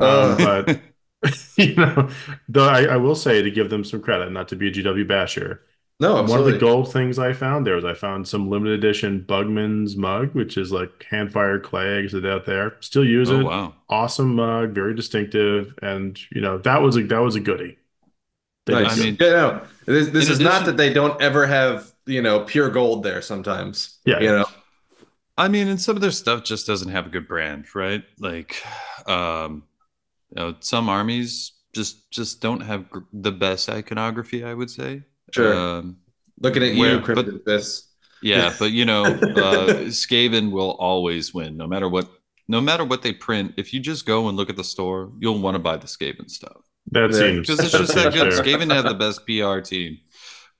Uh, 0.00 0.34
Um, 0.36 0.36
but 0.36 0.80
you 1.56 1.74
know, 1.76 2.10
though 2.48 2.68
I, 2.68 2.84
I 2.84 2.96
will 2.96 3.14
say 3.14 3.42
to 3.42 3.50
give 3.50 3.70
them 3.70 3.84
some 3.84 4.02
credit, 4.02 4.30
not 4.32 4.48
to 4.48 4.56
be 4.56 4.68
a 4.68 4.70
GW 4.72 5.04
basher. 5.04 5.62
No, 6.00 6.22
One 6.22 6.40
of 6.40 6.44
the 6.44 6.58
gold 6.58 6.92
things 6.92 7.18
I 7.18 7.32
found 7.32 7.66
there 7.66 7.76
was 7.76 7.84
I 7.84 7.94
found 7.94 8.26
some 8.26 8.50
limited 8.50 8.78
edition 8.78 9.24
Bugman's 9.28 9.96
mug, 9.96 10.34
which 10.34 10.56
is 10.56 10.72
like 10.72 11.04
hand 11.08 11.32
fired 11.32 11.62
clay 11.62 11.98
eggs 11.98 12.12
that 12.12 12.26
out 12.26 12.46
there. 12.46 12.76
Still 12.80 13.04
use 13.04 13.30
oh 13.30 13.40
it. 13.40 13.44
wow. 13.44 13.74
Awesome 13.88 14.34
mug, 14.34 14.74
very 14.74 14.94
distinctive, 14.94 15.74
and 15.82 16.18
you 16.32 16.40
know 16.40 16.58
that 16.58 16.82
was 16.82 16.96
a 16.96 17.02
that 17.04 17.20
was 17.20 17.36
a 17.36 17.40
goodie. 17.40 17.78
Nice. 18.66 18.98
I 18.98 19.04
mean- 19.04 19.16
yeah, 19.20 19.30
no, 19.30 19.66
this, 19.86 20.08
this 20.08 20.26
In 20.26 20.32
is 20.32 20.40
not 20.40 20.64
that 20.66 20.76
they 20.76 20.92
don't 20.92 21.20
ever 21.20 21.46
have, 21.46 21.92
you 22.06 22.22
know, 22.22 22.40
pure 22.44 22.70
gold 22.70 23.02
there 23.02 23.20
sometimes. 23.20 23.98
Yeah. 24.06 24.20
You 24.20 24.28
know, 24.28 24.46
I 25.36 25.48
mean, 25.48 25.68
and 25.68 25.80
some 25.80 25.96
of 25.96 26.02
their 26.02 26.10
stuff 26.10 26.44
just 26.44 26.66
doesn't 26.66 26.90
have 26.90 27.06
a 27.06 27.10
good 27.10 27.28
brand, 27.28 27.74
right? 27.74 28.04
Like, 28.18 28.62
um, 29.06 29.64
you 30.30 30.36
know, 30.36 30.56
some 30.60 30.88
armies 30.88 31.52
just 31.74 32.10
just 32.10 32.40
don't 32.40 32.60
have 32.60 32.88
gr- 32.90 33.00
the 33.12 33.32
best 33.32 33.68
iconography. 33.68 34.44
I 34.44 34.54
would 34.54 34.70
say. 34.70 35.02
Sure. 35.32 35.54
Um, 35.54 35.96
looking 36.40 36.62
at 36.62 36.74
you, 36.74 36.80
Where- 36.80 37.00
Cryptid 37.00 37.44
Fist. 37.44 37.88
yeah, 38.22 38.52
but 38.58 38.72
you 38.72 38.84
know, 38.84 39.04
uh, 39.04 39.86
Skaven 39.90 40.50
will 40.50 40.72
always 40.72 41.32
win, 41.34 41.56
no 41.56 41.66
matter 41.66 41.88
what. 41.88 42.08
No 42.46 42.60
matter 42.60 42.84
what 42.84 43.00
they 43.00 43.12
print, 43.14 43.54
if 43.56 43.72
you 43.72 43.80
just 43.80 44.04
go 44.04 44.28
and 44.28 44.36
look 44.36 44.50
at 44.50 44.56
the 44.56 44.64
store, 44.64 45.10
you'll 45.18 45.38
want 45.40 45.54
to 45.54 45.58
buy 45.58 45.78
the 45.78 45.86
Skaven 45.86 46.30
stuff 46.30 46.58
That 46.90 47.10
Yeah. 47.10 47.16
seems 47.18 47.46
because 47.46 47.60
it's 47.64 47.72
just 47.72 47.94
that 47.94 48.12
good. 48.12 48.34
fair. 48.34 48.42
Skaven 48.44 48.70
have 48.70 48.84
the 48.84 48.92
best 48.92 49.24
PR 49.26 49.60
team. 49.60 49.96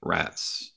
Rats. 0.01 0.73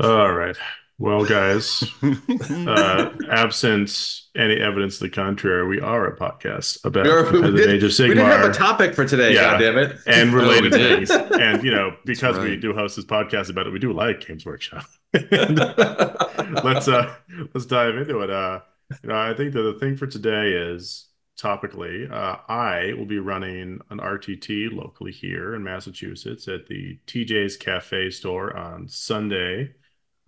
All 0.00 0.32
right. 0.32 0.56
Well, 0.98 1.26
guys, 1.26 1.84
uh, 2.02 3.10
absent 3.30 4.22
any 4.34 4.56
evidence 4.56 4.96
to 4.98 5.04
the 5.04 5.10
contrary, 5.10 5.66
we 5.68 5.78
are 5.78 6.06
a 6.06 6.16
podcast 6.16 6.82
about 6.86 7.04
We, 7.04 7.10
were- 7.12 7.50
the 7.50 7.52
we, 7.52 7.64
Age 7.66 7.82
of 7.82 7.94
did, 7.94 8.08
we 8.08 8.14
didn't 8.14 8.30
have 8.30 8.48
a 8.48 8.52
topic 8.54 8.94
for 8.94 9.04
today, 9.04 9.34
Yeah. 9.34 9.58
goddammit. 9.58 10.00
and 10.06 10.32
related 10.34 10.72
did. 10.72 11.06
things. 11.06 11.10
And 11.10 11.62
you 11.62 11.70
know, 11.70 11.94
because 12.06 12.38
we 12.38 12.56
do 12.56 12.72
host 12.72 12.96
this 12.96 13.04
podcast 13.04 13.50
about 13.50 13.66
it, 13.66 13.74
we 13.74 13.78
do 13.78 13.92
like 13.92 14.26
Games 14.26 14.46
Workshop. 14.46 14.86
And 15.12 15.58
let's 16.64 16.88
uh 16.88 17.14
let's 17.52 17.66
dive 17.66 17.96
into 17.96 18.20
it. 18.20 18.30
Uh 18.30 18.60
you 19.02 19.10
know, 19.10 19.16
I 19.18 19.34
think 19.34 19.52
that 19.52 19.62
the 19.62 19.74
thing 19.78 19.96
for 19.98 20.06
today 20.06 20.52
is 20.52 21.08
topically, 21.38 22.10
uh 22.10 22.38
I 22.48 22.94
will 22.96 23.04
be 23.04 23.18
running 23.18 23.80
an 23.90 23.98
RTT 23.98 24.72
locally 24.72 25.12
here 25.12 25.54
in 25.54 25.62
Massachusetts 25.62 26.48
at 26.48 26.66
the 26.68 26.98
TJ's 27.06 27.58
Cafe 27.58 28.08
store 28.10 28.56
on 28.56 28.88
Sunday 28.88 29.74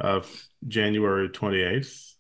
of 0.01 0.49
January 0.67 1.29
28th. 1.29 2.15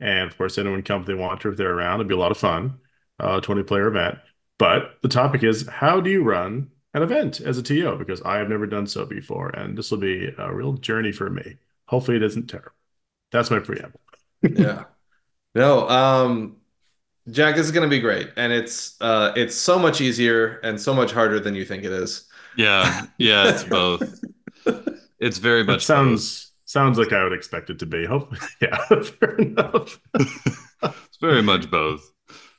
And 0.00 0.30
of 0.30 0.36
course, 0.38 0.58
anyone 0.58 0.82
come 0.82 1.00
if 1.02 1.06
they 1.06 1.14
want 1.14 1.40
to, 1.42 1.50
if 1.50 1.56
they're 1.56 1.74
around, 1.74 1.96
it'd 1.96 2.08
be 2.08 2.14
a 2.14 2.18
lot 2.18 2.30
of 2.32 2.38
fun. 2.38 2.78
Uh 3.20 3.40
20 3.40 3.62
player 3.64 3.88
event. 3.88 4.18
But 4.58 4.98
the 5.02 5.08
topic 5.08 5.42
is 5.44 5.66
how 5.68 6.00
do 6.00 6.10
you 6.10 6.22
run 6.22 6.70
an 6.94 7.02
event 7.02 7.40
as 7.40 7.58
a 7.58 7.62
TO? 7.62 7.96
Because 7.96 8.22
I 8.22 8.36
have 8.38 8.48
never 8.48 8.66
done 8.66 8.86
so 8.86 9.04
before, 9.06 9.50
and 9.50 9.76
this 9.76 9.90
will 9.90 9.98
be 9.98 10.32
a 10.38 10.52
real 10.54 10.74
journey 10.74 11.12
for 11.12 11.28
me. 11.30 11.58
Hopefully, 11.86 12.16
it 12.16 12.22
isn't 12.22 12.48
terrible. 12.48 12.72
That's 13.32 13.50
my 13.50 13.60
preamble. 13.60 14.00
yeah. 14.54 14.84
No, 15.54 15.88
um, 15.88 16.56
Jack, 17.30 17.56
this 17.56 17.66
is 17.66 17.72
gonna 17.72 17.88
be 17.88 18.00
great. 18.00 18.30
And 18.36 18.52
it's 18.52 19.00
uh 19.00 19.32
it's 19.36 19.56
so 19.56 19.78
much 19.78 20.00
easier 20.00 20.58
and 20.64 20.80
so 20.80 20.94
much 20.94 21.12
harder 21.12 21.40
than 21.40 21.54
you 21.54 21.64
think 21.64 21.84
it 21.84 21.92
is. 21.92 22.28
Yeah, 22.56 22.94
yeah, 23.18 23.48
it's 23.48 23.64
both. 23.64 24.20
It's 25.20 25.38
very 25.38 25.64
That 25.66 25.80
much 25.80 25.84
sounds 25.84 26.47
sounds 26.68 26.98
like 26.98 27.12
I 27.12 27.24
would 27.24 27.32
expect 27.32 27.70
it 27.70 27.78
to 27.80 27.86
be. 27.86 28.04
Hopefully, 28.06 28.40
yeah, 28.62 28.84
fair 29.02 29.36
enough. 29.36 30.00
It's 30.14 31.18
very 31.20 31.42
much 31.42 31.70
both. 31.70 32.12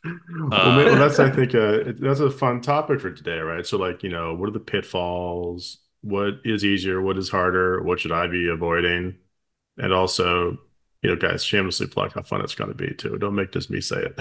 well, 0.04 0.76
maybe 0.76 0.96
that's 0.96 1.20
I 1.20 1.30
think 1.30 1.54
uh, 1.56 1.82
it, 1.90 2.02
that's 2.02 2.20
a 2.22 2.32
fun 2.32 2.62
topic 2.62 3.02
for 3.02 3.12
today, 3.12 3.40
right? 3.40 3.66
So, 3.66 3.78
like, 3.78 4.04
you 4.04 4.10
know, 4.10 4.34
what 4.36 4.50
are 4.50 4.54
the 4.54 4.60
pitfalls? 4.60 5.80
What 6.02 6.36
is 6.46 6.64
easier? 6.64 7.02
What 7.02 7.18
is 7.18 7.30
harder? 7.30 7.84
What 7.84 8.00
should 8.00 8.12
I 8.14 8.28
be 8.28 8.50
avoiding? 8.50 9.18
And 9.78 9.94
also, 9.94 10.60
you 11.04 11.10
know, 11.10 11.16
guys, 11.16 11.44
shamelessly 11.44 11.88
plug 11.88 12.14
how 12.14 12.24
fun 12.24 12.42
it's 12.42 12.56
going 12.56 12.70
to 12.70 12.76
be 12.76 12.94
too. 12.96 13.18
Don't 13.18 13.36
make 13.36 13.52
just 13.52 13.70
me 13.70 13.82
say 13.82 14.04
it. 14.04 14.20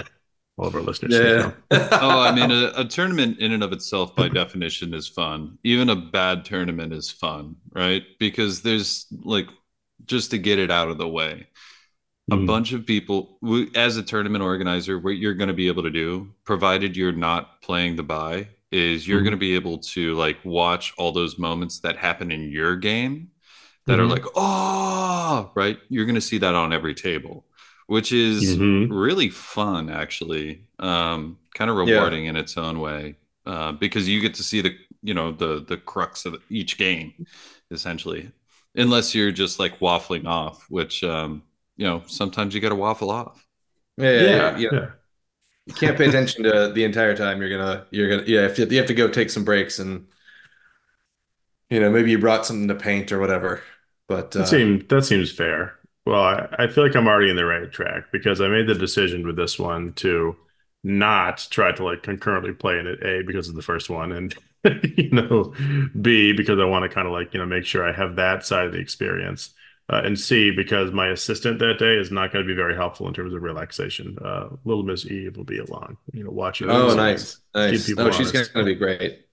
All 0.57 0.67
of 0.67 0.75
our 0.75 0.81
listeners, 0.81 1.17
Yeah. 1.17 1.37
know. 1.37 1.53
oh, 1.71 2.19
I 2.21 2.33
mean, 2.35 2.51
a, 2.51 2.71
a 2.75 2.85
tournament 2.85 3.39
in 3.39 3.53
and 3.53 3.63
of 3.63 3.71
itself, 3.71 4.15
by 4.15 4.27
definition, 4.27 4.93
is 4.93 5.07
fun. 5.07 5.57
Even 5.63 5.89
a 5.89 5.95
bad 5.95 6.43
tournament 6.45 6.93
is 6.93 7.09
fun, 7.09 7.55
right? 7.73 8.03
Because 8.19 8.61
there's 8.61 9.07
like, 9.23 9.47
just 10.05 10.31
to 10.31 10.37
get 10.37 10.59
it 10.59 10.71
out 10.71 10.89
of 10.89 10.97
the 10.97 11.07
way, 11.07 11.47
a 12.31 12.37
Mm. 12.37 12.45
bunch 12.47 12.73
of 12.73 12.85
people, 12.85 13.37
we, 13.41 13.69
as 13.75 13.97
a 13.97 14.03
tournament 14.03 14.43
organizer, 14.43 14.99
what 14.99 15.17
you're 15.17 15.33
going 15.35 15.47
to 15.49 15.53
be 15.53 15.67
able 15.67 15.83
to 15.83 15.89
do, 15.89 16.33
provided 16.45 16.95
you're 16.97 17.11
not 17.11 17.61
playing 17.61 17.95
the 17.95 18.03
buy, 18.03 18.47
is 18.71 19.07
you're 19.07 19.21
Mhm. 19.21 19.23
going 19.23 19.31
to 19.31 19.37
be 19.37 19.55
able 19.55 19.79
to 19.79 20.13
like 20.15 20.37
watch 20.45 20.93
all 20.97 21.11
those 21.11 21.39
moments 21.39 21.79
that 21.79 21.97
happen 21.97 22.31
in 22.31 22.51
your 22.51 22.75
game 22.75 23.31
that 23.87 23.99
are 23.99 24.05
Mhm. 24.05 24.09
like, 24.11 24.25
oh, 24.35 25.51
right? 25.55 25.79
You're 25.89 26.05
going 26.05 26.15
to 26.15 26.21
see 26.21 26.37
that 26.39 26.55
on 26.55 26.73
every 26.73 26.93
table, 26.93 27.45
which 27.87 28.11
is 28.11 28.55
Mhm. 28.57 28.87
really 28.91 29.29
fun, 29.29 29.89
actually. 29.89 30.65
Um, 30.79 31.37
kind 31.55 31.71
of 31.71 31.77
Yeah. 31.87 31.95
rewarding 31.95 32.25
in 32.27 32.35
its 32.35 32.57
own 32.57 32.79
way. 32.79 33.15
uh, 33.45 33.71
because 33.71 34.07
you 34.07 34.19
get 34.21 34.35
to 34.35 34.43
see 34.43 34.61
the 34.61 34.77
you 35.01 35.13
know 35.13 35.31
the 35.31 35.63
the 35.67 35.77
crux 35.77 36.25
of 36.25 36.35
each 36.49 36.77
game 36.77 37.13
essentially 37.71 38.31
unless 38.79 39.15
you're 39.15 39.31
just 39.31 39.59
like 39.59 39.79
waffling 39.79 40.27
off 40.27 40.65
which 40.69 41.03
um 41.03 41.43
you 41.77 41.85
know 41.87 42.03
sometimes 42.07 42.55
you 42.55 42.61
got 42.61 42.69
to 42.69 42.75
waffle 42.75 43.11
off 43.11 43.45
Yeah, 43.97 44.11
yeah, 44.11 44.27
Yeah, 44.27 44.55
yeah, 44.55 44.57
yeah. 44.57 44.69
yeah. 44.71 44.91
You 45.65 45.73
can't 45.75 45.97
pay 45.97 46.07
attention 46.07 46.43
to 46.45 46.71
the 46.73 46.83
entire 46.83 47.15
time. 47.15 47.41
You're 47.41 47.49
gonna, 47.57 47.87
you're 47.91 48.09
gonna, 48.09 48.23
yeah. 48.27 48.45
If 48.47 48.59
you, 48.59 48.65
you 48.67 48.77
have 48.79 48.87
to 48.87 48.93
go 48.95 49.09
take 49.09 49.29
some 49.29 49.45
breaks 49.45 49.79
and, 49.79 50.07
you 51.69 51.79
know, 51.79 51.89
maybe 51.91 52.11
you 52.11 52.19
brought 52.19 52.45
something 52.45 52.67
to 52.67 52.75
paint 52.75 53.11
or 53.11 53.19
whatever. 53.19 53.61
But 54.07 54.35
That 54.35 54.45
uh, 54.45 54.47
seems 54.47 54.87
that 54.87 55.03
seems 55.03 55.31
fair. 55.31 55.77
Well, 56.05 56.21
I, 56.23 56.47
I 56.59 56.67
feel 56.67 56.85
like 56.85 56.95
I'm 56.95 57.07
already 57.07 57.29
in 57.29 57.35
the 57.35 57.45
right 57.45 57.71
track 57.71 58.05
because 58.11 58.41
I 58.41 58.47
made 58.47 58.67
the 58.67 58.73
decision 58.75 59.25
with 59.25 59.35
this 59.35 59.59
one 59.59 59.93
to 59.95 60.35
not 60.83 61.45
try 61.49 61.71
to 61.71 61.83
like 61.83 62.03
concurrently 62.03 62.53
play 62.53 62.79
in 62.79 62.87
it 62.87 63.03
A 63.03 63.21
because 63.23 63.49
of 63.49 63.55
the 63.55 63.61
first 63.61 63.89
one 63.89 64.11
and 64.11 64.35
you 64.97 65.09
know 65.11 65.53
B 65.99 66.33
because 66.33 66.59
I 66.59 66.65
want 66.65 66.83
to 66.83 66.89
kind 66.89 67.07
of 67.07 67.13
like 67.13 67.33
you 67.33 67.39
know 67.39 67.45
make 67.45 67.65
sure 67.65 67.87
I 67.87 67.91
have 67.93 68.15
that 68.15 68.45
side 68.45 68.65
of 68.67 68.71
the 68.73 68.79
experience 68.79 69.53
uh, 69.91 70.01
and 70.03 70.19
C 70.19 70.51
because 70.51 70.91
my 70.91 71.07
assistant 71.07 71.59
that 71.59 71.79
day 71.79 71.95
is 71.95 72.11
not 72.11 72.31
going 72.31 72.45
to 72.45 72.47
be 72.47 72.55
very 72.55 72.75
helpful 72.75 73.07
in 73.07 73.13
terms 73.13 73.33
of 73.33 73.41
relaxation. 73.41 74.17
Uh, 74.23 74.49
little 74.63 74.83
Miss 74.83 75.05
Eve 75.05 75.35
will 75.35 75.45
be 75.45 75.57
along, 75.57 75.97
you 76.13 76.23
know, 76.23 76.29
watching. 76.29 76.69
oh, 76.69 76.93
nice, 76.93 77.39
nice. 77.55 77.87
people 77.87 78.05
No, 78.05 78.11
she's 78.11 78.31
gonna 78.31 78.65
be 78.65 78.75
great. 78.75 79.25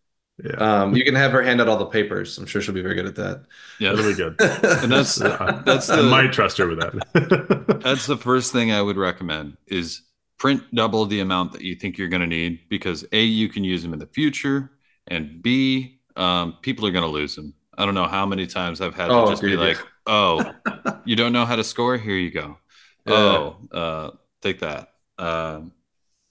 Yeah, 0.42 0.82
Um, 0.82 0.94
you 0.94 1.02
can 1.04 1.14
have 1.14 1.32
her 1.32 1.42
hand 1.42 1.62
out 1.62 1.68
all 1.68 1.78
the 1.78 1.86
papers. 1.86 2.36
I'm 2.36 2.44
sure 2.46 2.60
she'll 2.60 2.74
be 2.74 2.82
very 2.82 2.94
good 2.94 3.06
at 3.06 3.14
that. 3.16 3.44
yeah 3.80 3.92
that'll 3.92 4.10
be 4.10 4.16
good. 4.16 4.36
and 4.82 4.92
that's 4.92 5.20
I, 5.22 5.62
that's 5.64 5.88
I 5.88 6.02
might 6.02 6.32
trust 6.32 6.58
her 6.58 6.66
with 6.68 6.78
that. 6.80 7.80
that's 7.82 8.06
the 8.06 8.16
first 8.16 8.52
thing 8.52 8.70
i 8.72 8.80
would 8.82 8.96
recommend 8.96 9.56
is 9.66 10.02
print 10.38 10.62
double 10.74 11.06
the 11.06 11.20
amount 11.20 11.52
that 11.52 11.62
you 11.62 11.74
think 11.74 11.96
you're 11.98 12.08
going 12.08 12.20
to 12.20 12.26
need 12.26 12.60
because 12.68 13.04
a 13.12 13.22
you 13.22 13.48
can 13.48 13.64
use 13.64 13.82
them 13.82 13.92
in 13.92 13.98
the 13.98 14.06
future 14.06 14.70
and 15.08 15.42
b 15.42 16.00
um, 16.16 16.56
people 16.62 16.86
are 16.86 16.90
going 16.92 17.04
to 17.04 17.10
lose 17.10 17.36
them. 17.36 17.52
I 17.78 17.84
don't 17.84 17.94
know 17.94 18.06
how 18.06 18.24
many 18.26 18.46
times 18.46 18.80
i've 18.80 18.94
had 18.94 19.08
to 19.08 19.14
Oh, 19.14 19.30
just 19.30 19.42
be 19.42 19.52
yeah. 19.52 19.58
like 19.58 19.78
oh 20.06 20.42
you 21.04 21.16
don't 21.16 21.32
know 21.32 21.44
how 21.44 21.56
to 21.56 21.64
score? 21.64 21.96
Here 21.98 22.16
you 22.16 22.30
go. 22.30 22.58
Yeah. 23.06 23.14
oh 23.14 23.56
uh, 23.72 24.10
take 24.42 24.60
that. 24.60 24.92
Um, 25.18 25.72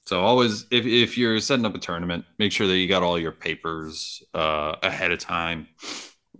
so 0.05 0.21
always 0.21 0.65
if, 0.71 0.85
if 0.85 1.17
you're 1.17 1.39
setting 1.39 1.65
up 1.65 1.75
a 1.75 1.79
tournament 1.79 2.25
make 2.37 2.51
sure 2.51 2.67
that 2.67 2.77
you 2.77 2.87
got 2.87 3.03
all 3.03 3.17
your 3.19 3.31
papers 3.31 4.23
uh, 4.33 4.75
ahead 4.83 5.11
of 5.11 5.19
time. 5.19 5.67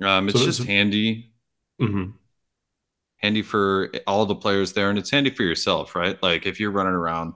Um, 0.01 0.27
it's 0.29 0.39
So 0.39 0.45
just 0.45 0.63
handy. 0.63 1.33
Mhm. 1.81 2.13
handy 3.17 3.41
for 3.41 3.91
all 4.07 4.25
the 4.25 4.35
players 4.35 4.73
there 4.73 4.89
and 4.89 4.99
it's 4.99 5.11
handy 5.11 5.29
for 5.29 5.43
yourself 5.43 5.95
right? 5.95 6.21
Like 6.21 6.45
if 6.45 6.59
you're 6.59 6.71
running 6.71 6.93
around 6.93 7.33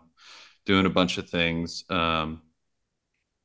doing 0.69 0.85
a 0.85 0.89
bunch 0.99 1.17
of 1.17 1.27
things 1.27 1.83
um 1.89 2.41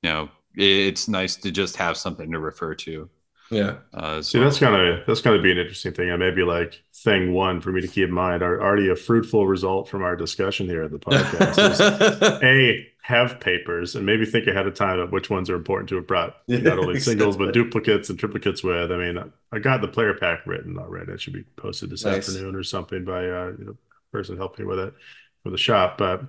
you 0.02 0.10
know 0.10 0.28
it's 0.54 1.08
nice 1.08 1.36
to 1.36 1.50
just 1.50 1.76
have 1.76 1.96
something 1.96 2.30
to 2.30 2.38
refer 2.38 2.74
to 2.74 3.08
Yeah. 3.50 3.78
uh, 3.92 4.22
See, 4.22 4.38
well. 4.38 4.48
that's 4.48 4.60
gonna 4.60 5.02
that's 5.06 5.20
gonna 5.20 5.42
be 5.42 5.50
an 5.52 5.58
interesting 5.58 5.92
thing, 5.92 6.10
and 6.10 6.18
maybe 6.20 6.42
like 6.42 6.82
thing 7.04 7.32
one 7.32 7.60
for 7.60 7.72
me 7.72 7.80
to 7.80 7.88
keep 7.88 8.08
in 8.08 8.14
mind. 8.14 8.42
Are 8.42 8.62
already 8.62 8.88
a 8.88 8.96
fruitful 8.96 9.46
result 9.46 9.88
from 9.88 10.02
our 10.02 10.16
discussion 10.16 10.66
here 10.66 10.82
at 10.84 10.90
the 10.92 10.98
podcast 10.98 11.58
is 11.72 11.80
a 12.42 12.86
have 13.02 13.38
papers 13.40 13.96
and 13.96 14.06
maybe 14.06 14.24
think 14.24 14.46
ahead 14.46 14.66
of 14.66 14.74
time 14.74 14.98
of 14.98 15.12
which 15.12 15.28
ones 15.28 15.50
are 15.50 15.56
important 15.56 15.88
to 15.90 15.96
have 15.96 16.06
brought 16.06 16.36
Yeah, 16.46 16.58
not 16.58 16.78
only 16.78 16.98
singles 17.00 17.36
but 17.36 17.52
duplicates 17.52 18.08
and 18.10 18.18
triplicates 18.18 18.62
with. 18.64 18.90
I 18.92 18.96
mean, 18.96 19.18
I 19.52 19.58
got 19.58 19.80
the 19.82 19.88
player 19.88 20.14
pack 20.14 20.46
written 20.46 20.78
already. 20.78 21.12
It 21.12 21.20
should 21.20 21.34
be 21.34 21.44
posted 21.56 21.90
this 21.90 22.04
Nice. 22.04 22.28
afternoon 22.28 22.54
or 22.54 22.62
something 22.62 23.04
by 23.04 23.28
uh, 23.28 23.52
you 23.58 23.64
know, 23.66 23.76
person 24.12 24.36
helping 24.36 24.66
with 24.66 24.78
it 24.78 24.94
from 25.42 25.52
the 25.52 25.58
shop. 25.58 25.98
But 25.98 26.22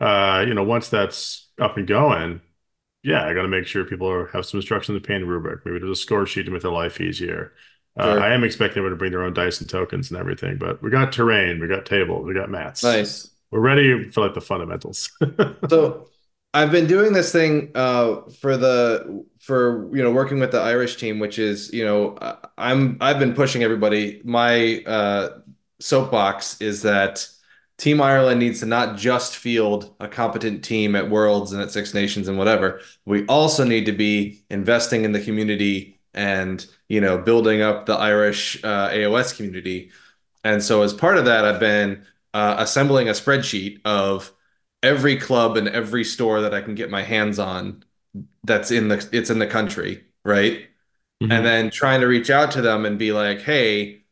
uh, 0.00 0.44
you 0.46 0.54
know, 0.54 0.64
once 0.64 0.88
that's 0.88 1.48
up 1.60 1.76
and 1.76 1.86
going, 1.86 2.40
yeah, 3.02 3.24
I 3.26 3.34
got 3.34 3.42
to 3.42 3.48
make 3.48 3.66
sure 3.66 3.84
people 3.84 4.08
are, 4.08 4.28
have 4.28 4.46
some 4.46 4.58
instruction 4.58 4.94
in 4.94 5.02
the 5.02 5.06
paint 5.06 5.24
rubric. 5.26 5.64
Maybe 5.64 5.78
there's 5.78 5.98
a 5.98 6.00
score 6.00 6.26
sheet 6.26 6.44
to 6.44 6.50
make 6.50 6.62
their 6.62 6.70
life 6.70 7.00
easier. 7.00 7.52
Uh, 7.98 8.14
Sure. 8.14 8.20
I 8.20 8.34
am 8.34 8.42
expecting 8.42 8.78
everyone 8.78 8.90
to 8.92 8.96
bring 8.96 9.12
their 9.12 9.22
own 9.22 9.34
dice 9.34 9.60
and 9.60 9.70
tokens 9.70 10.10
and 10.10 10.18
everything, 10.18 10.58
but 10.58 10.82
we 10.82 10.90
got 10.90 11.12
terrain, 11.12 11.60
we 11.60 11.68
got 11.68 11.86
tables, 11.86 12.26
we 12.26 12.34
got 12.34 12.50
mats. 12.50 12.82
Nice. 12.82 13.30
We're 13.50 13.60
ready 13.60 14.08
for 14.08 14.22
like 14.22 14.34
the 14.34 14.40
fundamentals. 14.40 15.10
So 15.68 16.08
I've 16.52 16.70
been 16.70 16.86
doing 16.86 17.12
this 17.12 17.32
thing 17.32 17.70
uh, 17.74 18.22
for 18.40 18.56
the 18.56 19.24
for 19.40 19.94
you 19.94 20.02
know 20.02 20.12
working 20.12 20.38
with 20.38 20.52
the 20.52 20.60
Irish 20.60 20.96
team, 20.96 21.18
which 21.18 21.38
is 21.38 21.72
you 21.72 21.84
know 21.84 22.16
I'm 22.58 22.96
I've 23.00 23.18
been 23.18 23.34
pushing 23.34 23.62
everybody. 23.62 24.22
My 24.24 24.82
uh, 24.84 25.38
soapbox 25.80 26.60
is 26.60 26.82
that 26.82 27.26
Team 27.76 28.00
Ireland 28.00 28.38
needs 28.40 28.60
to 28.60 28.66
not 28.66 28.96
just 28.96 29.36
field 29.36 29.94
a 30.00 30.06
competent 30.08 30.64
team 30.64 30.94
at 30.94 31.10
Worlds 31.10 31.52
and 31.52 31.60
at 31.60 31.72
Six 31.72 31.92
Nations 31.92 32.28
and 32.28 32.38
whatever. 32.38 32.80
We 33.04 33.26
also 33.26 33.64
need 33.64 33.86
to 33.86 33.92
be 33.92 34.44
investing 34.50 35.04
in 35.04 35.12
the 35.12 35.20
community 35.20 36.00
and 36.14 36.64
you 36.88 37.00
know 37.00 37.18
building 37.18 37.62
up 37.62 37.86
the 37.86 37.94
Irish 37.94 38.62
uh, 38.64 38.90
AOS 38.90 39.36
community. 39.36 39.90
And 40.44 40.62
so 40.62 40.82
as 40.82 40.92
part 40.94 41.18
of 41.18 41.24
that, 41.26 41.44
I've 41.44 41.60
been 41.60 42.04
uh, 42.34 42.56
assembling 42.58 43.08
a 43.08 43.12
spreadsheet 43.12 43.80
of 43.84 44.32
every 44.82 45.16
club 45.16 45.56
and 45.56 45.68
every 45.68 46.04
store 46.04 46.42
that 46.42 46.54
I 46.54 46.60
can 46.60 46.74
get 46.74 46.90
my 46.90 47.02
hands 47.02 47.38
on 47.38 47.84
that's 48.44 48.70
in 48.70 48.88
the 48.88 49.08
it's 49.12 49.30
in 49.30 49.38
the 49.38 49.46
country, 49.46 50.04
right? 50.24 50.68
Mhm. 51.22 51.30
And 51.32 51.46
then 51.46 51.70
trying 51.70 52.00
to 52.02 52.06
reach 52.06 52.30
out 52.30 52.52
to 52.52 52.62
them 52.62 52.84
and 52.86 52.98
be 52.98 53.12
like, 53.12 53.40
"Hey, 53.42 54.04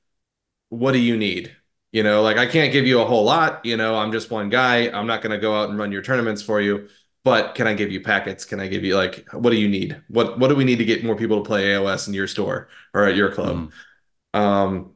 what 0.71 0.93
do 0.93 0.99
you 0.99 1.17
need?" 1.17 1.57
You 1.93 2.03
know, 2.03 2.23
like 2.23 2.39
I 2.39 2.47
can't 2.47 2.73
give 2.73 2.87
you 2.87 3.01
a 3.01 3.05
whole 3.05 3.25
lot, 3.25 3.65
you 3.67 3.77
know, 3.77 3.97
I'm 3.97 4.13
just 4.13 4.31
one 4.31 4.49
guy. 4.49 4.89
I'm 4.91 5.07
not 5.07 5.21
going 5.23 5.33
to 5.33 5.39
go 5.39 5.55
out 5.55 5.69
and 5.69 5.79
run 5.79 5.93
your 5.93 6.03
tournaments 6.03 6.43
for 6.43 6.61
you, 6.61 6.89
but 7.23 7.55
can 7.55 7.67
I 7.67 7.75
give 7.75 7.93
you 7.93 8.01
packets? 8.01 8.45
Can 8.47 8.61
I 8.61 8.67
give 8.69 8.83
you 8.85 8.97
like 8.97 9.27
what 9.33 9.51
do 9.51 9.57
you 9.57 9.69
need? 9.69 10.03
What 10.09 10.39
what 10.39 10.49
do 10.49 10.57
we 10.57 10.65
need 10.65 10.79
to 10.79 10.85
get 10.87 11.05
more 11.05 11.17
people 11.17 11.43
to 11.43 11.47
play 11.47 11.67
AOS 11.75 12.09
in 12.09 12.15
your 12.15 12.27
store 12.27 12.69
or 12.95 13.05
at 13.07 13.15
your 13.17 13.31
club? 13.31 13.69
Mm. 14.35 14.41
Um, 14.41 14.93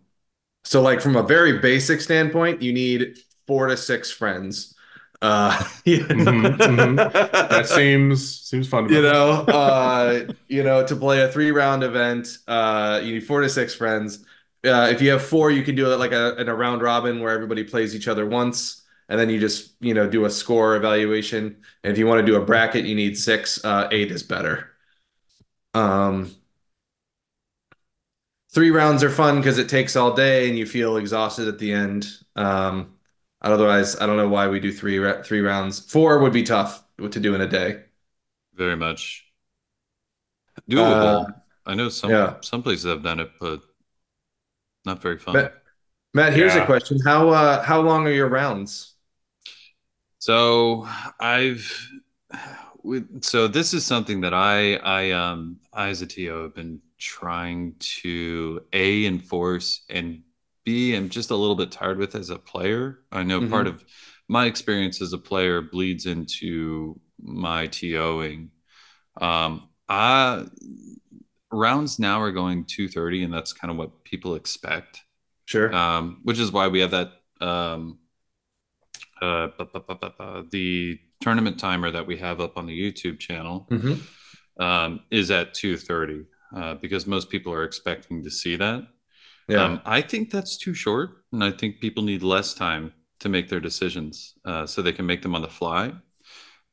so 0.64 0.82
like 0.82 1.00
from 1.00 1.16
a 1.16 1.22
very 1.22 1.58
basic 1.58 2.00
standpoint, 2.00 2.62
you 2.62 2.72
need 2.72 3.18
four 3.46 3.68
to 3.68 3.76
six 3.76 4.10
friends. 4.10 4.74
Uh, 5.22 5.56
know, 5.86 6.06
Mhm, 6.08 6.62
mhm. 6.64 6.96
that 7.48 7.66
seems 7.68 8.40
seems 8.42 8.68
fun. 8.68 8.88
you 8.88 9.02
know, 9.02 9.30
uh, 9.50 10.26
you 10.48 10.62
know, 10.62 10.84
to 10.86 10.96
play 10.96 11.22
a 11.22 11.28
three 11.32 11.50
round 11.50 11.82
event, 11.82 12.38
uh, 12.46 13.00
you 13.02 13.14
need 13.14 13.26
four 13.26 13.40
to 13.40 13.48
six 13.48 13.74
friends. 13.74 14.24
Uh, 14.64 14.88
if 14.90 15.00
you 15.00 15.10
have 15.10 15.22
four, 15.22 15.50
you 15.50 15.62
can 15.62 15.74
do 15.74 15.92
it 15.92 15.96
like 15.98 16.12
a, 16.12 16.36
in 16.40 16.48
a 16.48 16.54
round 16.54 16.82
robin 16.82 17.20
where 17.20 17.32
everybody 17.32 17.62
plays 17.64 17.94
each 17.94 18.08
other 18.08 18.26
once, 18.26 18.82
and 19.08 19.18
then 19.18 19.30
you 19.30 19.38
just 19.38 19.74
you 19.80 19.94
know 19.94 20.08
do 20.08 20.24
a 20.24 20.30
score 20.30 20.76
evaluation. 20.76 21.56
And 21.84 21.92
if 21.92 21.98
you 21.98 22.06
want 22.06 22.20
to 22.20 22.26
do 22.26 22.36
a 22.36 22.44
bracket, 22.44 22.84
you 22.84 22.94
need 22.94 23.16
six. 23.16 23.64
Uh, 23.64 23.88
eight 23.92 24.10
is 24.10 24.22
better. 24.22 24.70
Um, 25.74 26.34
three 28.52 28.70
rounds 28.70 29.02
are 29.02 29.10
fun 29.10 29.36
because 29.36 29.58
it 29.58 29.68
takes 29.68 29.96
all 29.96 30.14
day 30.14 30.48
and 30.48 30.58
you 30.58 30.66
feel 30.66 30.96
exhausted 30.96 31.48
at 31.48 31.58
the 31.58 31.72
end. 31.72 32.08
Um, 32.34 32.94
otherwise, 33.42 34.00
I 34.00 34.06
don't 34.06 34.16
know 34.16 34.28
why 34.28 34.48
we 34.48 34.60
do 34.60 34.72
three 34.72 34.98
three 35.22 35.40
rounds. 35.40 35.80
Four 35.80 36.18
would 36.20 36.32
be 36.32 36.42
tough 36.42 36.82
to 36.98 37.20
do 37.20 37.34
in 37.34 37.40
a 37.40 37.48
day. 37.48 37.82
very 38.54 38.76
much 38.76 39.26
doable. 40.70 41.32
I 41.66 41.74
know 41.74 41.88
some 41.88 42.10
yeah. 42.10 42.36
some 42.40 42.62
places 42.62 42.86
have 42.86 43.02
done 43.02 43.20
it, 43.20 43.30
but 43.40 43.60
not 44.86 45.02
very 45.02 45.18
fun. 45.18 45.34
Matt, 45.34 45.52
Matt, 46.14 46.32
here's 46.34 46.54
a 46.56 46.62
question. 46.62 46.98
How 47.04 47.28
uh 47.30 47.62
how 47.62 47.80
long 47.80 48.06
are 48.06 48.12
your 48.12 48.28
rounds? 48.28 48.94
So 50.18 50.86
I've 51.20 51.70
so 53.20 53.48
this 53.48 53.74
is 53.74 53.84
something 53.84 54.20
that 54.20 54.34
I 54.34 54.76
I 54.76 55.10
um 55.12 55.58
I 55.72 55.88
as 55.88 56.02
a 56.02 56.06
TO 56.06 56.42
have 56.42 56.54
been 56.54 56.80
trying 56.98 57.74
to 58.02 58.60
A 58.72 59.06
enforce 59.06 59.84
and 59.90 60.22
B 60.64 60.94
am 60.94 61.08
just 61.08 61.30
a 61.30 61.36
little 61.36 61.54
bit 61.56 61.70
tired 61.72 61.98
with 61.98 62.14
as 62.14 62.30
a 62.30 62.38
player. 62.38 63.00
I 63.12 63.22
know 63.22 63.40
Mhm. 63.40 63.50
part 63.50 63.66
of 63.66 63.84
my 64.28 64.46
experience 64.46 65.00
as 65.02 65.12
a 65.12 65.18
player 65.18 65.62
bleeds 65.62 66.06
into 66.06 66.98
my 67.20 67.66
TOing. 67.68 68.50
Um 69.20 69.68
I 69.88 70.46
rounds 71.52 71.98
now 71.98 72.20
are 72.20 72.32
going 72.32 72.64
230 72.64 73.22
and 73.24 73.32
that's 73.32 73.52
kind 73.52 73.70
of 73.70 73.76
what 73.76 74.04
people 74.04 74.34
expect 74.34 75.02
Sure. 75.46 75.72
um, 75.74 76.20
which 76.24 76.38
is 76.38 76.52
why 76.52 76.68
we 76.68 76.80
have 76.80 76.92
that 76.92 77.12
um, 77.40 77.98
uh, 79.22 79.48
bu- 79.58 79.80
bu- 79.80 79.94
bu- 79.94 80.48
the 80.50 80.98
tournament 81.20 81.58
timer 81.58 81.90
that 81.90 82.06
we 82.06 82.16
have 82.18 82.40
up 82.40 82.56
on 82.56 82.66
the 82.66 82.78
YouTube 82.78 83.18
channel 83.18 83.66
Mhm. 83.70 84.00
um, 84.60 85.00
is 85.10 85.30
at 85.30 85.54
2:30 85.54 86.24
uh, 86.54 86.74
because 86.74 87.06
most 87.06 87.30
people 87.30 87.52
are 87.52 87.64
expecting 87.64 88.22
to 88.24 88.30
see 88.30 88.56
that. 88.56 88.86
Yeah. 89.48 89.64
Um, 89.64 89.80
I 89.84 90.00
think 90.00 90.30
that's 90.30 90.56
too 90.56 90.74
short, 90.74 91.24
and 91.32 91.42
I 91.44 91.50
think 91.50 91.80
people 91.80 92.02
need 92.02 92.22
less 92.22 92.54
time 92.54 92.92
to 93.20 93.28
make 93.28 93.48
their 93.48 93.60
decisions 93.60 94.34
uh, 94.44 94.66
so 94.66 94.82
they 94.82 94.92
can 94.92 95.06
make 95.06 95.22
them 95.22 95.34
on 95.34 95.42
the 95.42 95.48
fly. 95.48 95.92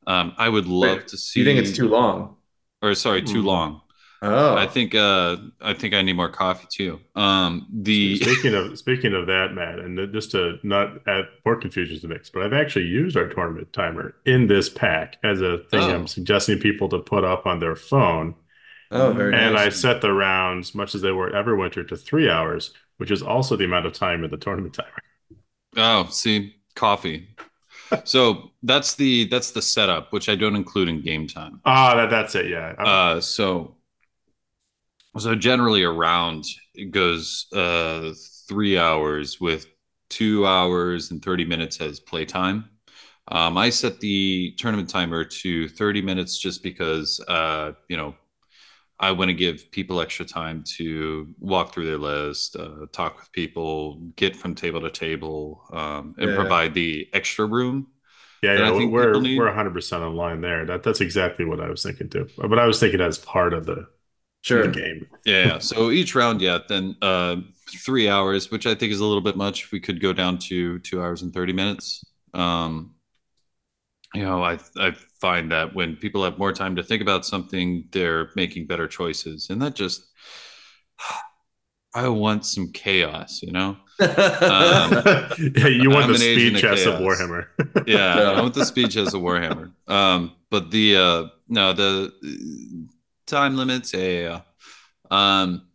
Um, 0.06 0.34
I 0.36 0.48
would 0.48 0.66
love 0.66 0.98
Wait, 0.98 1.08
to 1.08 1.16
see. 1.18 1.40
you 1.40 1.46
think 1.46 1.58
it's 1.60 1.76
too 1.76 1.88
long? 1.88 2.36
Or 2.82 2.94
sorry, 2.94 3.22
too 3.22 3.40
Hmm. 3.40 3.46
long. 3.46 3.80
Oh, 4.26 4.54
I 4.56 4.66
think 4.66 4.94
uh 4.94 5.36
I 5.60 5.74
think 5.74 5.92
I 5.92 6.00
need 6.02 6.14
more 6.14 6.30
coffee 6.30 6.66
too. 6.70 7.00
Um 7.14 7.66
the 7.70 8.16
Speaking 8.22 8.54
of 8.54 8.78
speaking 8.78 9.12
of 9.14 9.26
that, 9.26 9.52
Matt, 9.54 9.78
and 9.78 10.12
just 10.12 10.30
to 10.32 10.58
not 10.62 11.06
add 11.06 11.26
more 11.44 11.56
confusion 11.56 11.96
to 11.96 12.02
the 12.06 12.08
mix, 12.14 12.30
but 12.30 12.42
I've 12.42 12.52
actually 12.54 12.86
used 12.86 13.16
our 13.16 13.28
tournament 13.28 13.72
timer 13.72 14.14
in 14.24 14.46
this 14.46 14.68
pack 14.68 15.18
as 15.22 15.40
a 15.42 15.58
thing 15.70 15.80
Oh. 15.82 15.94
I'm 15.94 16.06
suggesting 16.06 16.58
people 16.58 16.88
to 16.90 17.00
put 17.00 17.24
up 17.24 17.46
on 17.46 17.58
their 17.60 17.76
phone. 17.76 18.34
oh, 18.90 19.12
very 19.12 19.34
And 19.34 19.58
I 19.58 19.68
set 19.68 20.00
the 20.00 20.12
rounds, 20.12 20.74
much 20.74 20.94
as 20.94 21.02
they 21.02 21.12
were 21.12 21.28
at 21.34 21.44
Everwinter, 21.44 21.86
to 21.88 21.96
three 21.96 22.30
hours, 22.30 22.72
which 22.98 23.10
is 23.10 23.22
also 23.22 23.56
the 23.56 23.64
amount 23.64 23.86
of 23.86 23.92
time 23.92 24.24
in 24.24 24.30
the 24.30 24.36
tournament 24.38 24.74
timer. 24.74 25.02
oh, 25.76 26.06
see, 26.10 26.56
coffee. 26.74 27.28
So 28.04 28.52
that's 28.62 28.94
the 28.94 29.26
that's 29.26 29.52
the 29.52 29.62
setup, 29.62 30.12
which 30.12 30.28
I 30.28 30.34
don't 30.34 30.56
include 30.56 30.88
in 30.88 31.02
game 31.02 31.26
time. 31.28 31.60
Ah, 31.64 31.94
that, 31.96 32.10
that's 32.10 32.34
it. 32.34 32.46
Yeah. 32.48 32.74
Uh, 32.78 33.20
so 33.20 33.73
so 35.18 35.34
generally 35.34 35.82
a 35.82 35.90
round 35.90 36.44
it 36.74 36.90
goes 36.90 37.46
uh 37.52 38.12
three 38.48 38.78
hours 38.78 39.40
with 39.40 39.66
two 40.10 40.46
hours 40.46 41.10
and 41.10 41.22
30 41.24 41.44
minutes 41.44 41.80
as 41.80 41.98
playtime. 42.00 42.68
Um, 43.28 43.56
I 43.56 43.70
set 43.70 44.00
the 44.00 44.54
tournament 44.58 44.90
timer 44.90 45.24
to 45.24 45.68
30 45.68 46.02
minutes 46.02 46.38
just 46.38 46.62
because 46.62 47.20
uh, 47.28 47.72
you 47.88 47.96
know, 47.96 48.14
I 49.00 49.12
want 49.12 49.30
to 49.30 49.34
give 49.34 49.70
people 49.72 50.00
extra 50.00 50.24
time 50.26 50.64
to 50.78 51.34
walk 51.40 51.74
through 51.74 51.86
their 51.86 51.98
list, 51.98 52.56
uh, 52.56 52.86
talk 52.92 53.18
with 53.18 53.32
people, 53.32 53.96
get 54.16 54.36
from 54.36 54.54
table 54.54 54.80
to 54.82 54.90
table, 54.90 55.66
um, 55.72 56.14
and 56.18 56.32
Yeah. 56.32 56.34
provide 56.34 56.74
the 56.74 57.08
extra 57.14 57.46
room. 57.46 57.88
yeah, 58.42 58.54
yeah. 58.54 58.70
think 58.72 58.92
We're 58.92 59.30
we're 59.34 59.46
100% 59.46 60.02
online 60.02 60.40
there. 60.40 60.66
That 60.66 60.82
that's 60.82 61.00
exactly 61.00 61.44
what 61.44 61.60
I 61.60 61.68
was 61.70 61.82
thinking 61.82 62.08
too. 62.08 62.28
But 62.36 62.58
I 62.58 62.66
was 62.66 62.78
thinking 62.80 63.00
as 63.00 63.18
part 63.18 63.54
of 63.54 63.66
the, 63.66 63.86
Sure. 64.44 64.68
game. 64.68 65.06
Yeah. 65.24 65.46
yeah. 65.46 65.58
So 65.58 65.90
each 65.90 66.14
round, 66.14 66.42
yeah, 66.42 66.58
then 66.68 66.96
uh, 67.00 67.36
three 67.78 68.10
hours, 68.10 68.50
which 68.50 68.66
I 68.66 68.74
think 68.74 68.92
is 68.92 69.00
a 69.00 69.04
little 69.04 69.22
bit 69.22 69.36
much. 69.36 69.72
We 69.72 69.80
could 69.80 70.02
go 70.02 70.12
down 70.12 70.38
to 70.50 70.78
two 70.80 71.02
hours 71.02 71.22
and 71.22 71.32
30 71.32 71.54
minutes. 71.54 72.04
Um, 72.34 72.94
you 74.14 74.22
know, 74.22 74.44
I, 74.44 74.58
I 74.76 74.92
find 75.18 75.50
that 75.50 75.74
when 75.74 75.96
people 75.96 76.22
have 76.24 76.38
more 76.38 76.52
time 76.52 76.76
to 76.76 76.82
think 76.82 77.00
about 77.00 77.24
something, 77.24 77.88
they're 77.90 78.28
making 78.36 78.66
better 78.66 78.86
choices. 78.86 79.48
And 79.48 79.62
that 79.62 79.74
just, 79.74 80.04
I 81.94 82.08
want 82.08 82.44
some 82.44 82.70
chaos, 82.72 83.40
you 83.42 83.52
know? 83.52 83.78
yeah, 84.00 85.28
you 85.68 85.88
want 85.88 86.06
I'm 86.06 86.12
the 86.12 86.18
speed 86.18 86.56
agent 86.56 86.86
of 86.86 86.94
of. 86.94 87.00
Warhammer. 87.00 87.46
Yeah. 87.86 88.32
I 88.32 88.40
want 88.42 88.52
the 88.52 88.66
speed 88.66 88.94
as 88.96 89.14
of 89.14 89.22
Warhammer. 89.22 89.70
Um, 89.86 90.32
but 90.50 90.70
the 90.70 90.96
uh 90.96 91.26
no, 91.48 91.72
the 91.72 92.83
time 93.26 93.56
limits, 93.56 93.92
yeah, 93.94 94.00
yeah, 94.00 94.40
yeah. 95.10 95.42
Um, 95.42 95.68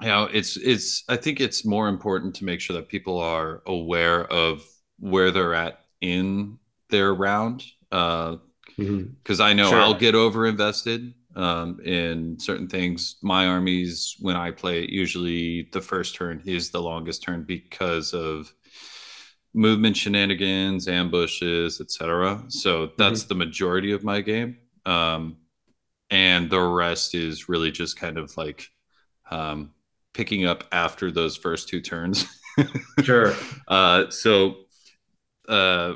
you 0.00 0.08
know, 0.08 0.24
it's 0.24 0.56
it's 0.56 1.04
I 1.08 1.16
think 1.16 1.40
it's 1.40 1.64
more 1.64 1.88
important 1.88 2.34
to 2.36 2.44
make 2.44 2.60
sure 2.60 2.76
that 2.76 2.88
people 2.88 3.18
are 3.18 3.62
aware 3.66 4.24
of 4.30 4.62
where 4.98 5.30
they're 5.30 5.54
at 5.54 5.80
in 6.00 6.58
their 6.90 7.14
round. 7.14 7.64
Uh 7.90 8.36
Mhm. 8.78 9.16
because 9.22 9.40
I 9.40 9.54
know 9.54 9.70
Sure. 9.70 9.80
I'll 9.80 9.94
get 9.94 10.14
over 10.14 10.46
invested 10.46 11.14
um, 11.36 11.80
in 11.80 12.38
certain 12.40 12.68
things. 12.68 13.16
My 13.22 13.48
armies, 13.48 14.16
when 14.20 14.36
I 14.36 14.50
play 14.52 14.84
it, 14.84 14.90
usually 14.90 15.68
the 15.72 15.80
first 15.82 16.14
turn 16.16 16.42
is 16.46 16.70
the 16.70 16.82
longest 16.82 17.22
turn 17.22 17.44
because 17.44 18.14
of 18.14 18.52
movement 19.54 19.96
shenanigans, 19.96 20.88
ambushes, 20.88 21.80
etc. 21.80 22.42
So 22.48 22.90
that's 22.98 23.24
the 23.24 23.34
majority 23.34 23.92
of 23.92 24.04
my 24.04 24.20
game, 24.20 24.58
um, 24.84 25.36
and 26.10 26.50
the 26.50 26.60
rest 26.60 27.14
is 27.14 27.48
really 27.48 27.70
just 27.70 27.98
kind 27.98 28.18
of 28.18 28.36
like 28.36 28.68
um, 29.30 29.72
picking 30.14 30.46
up 30.46 30.64
after 30.72 31.10
those 31.10 31.36
first 31.36 31.68
two 31.68 31.80
turns. 31.80 32.26
Sure. 32.98 33.46
Uh, 33.68 34.10
so 34.10 34.56
uh, 35.48 35.94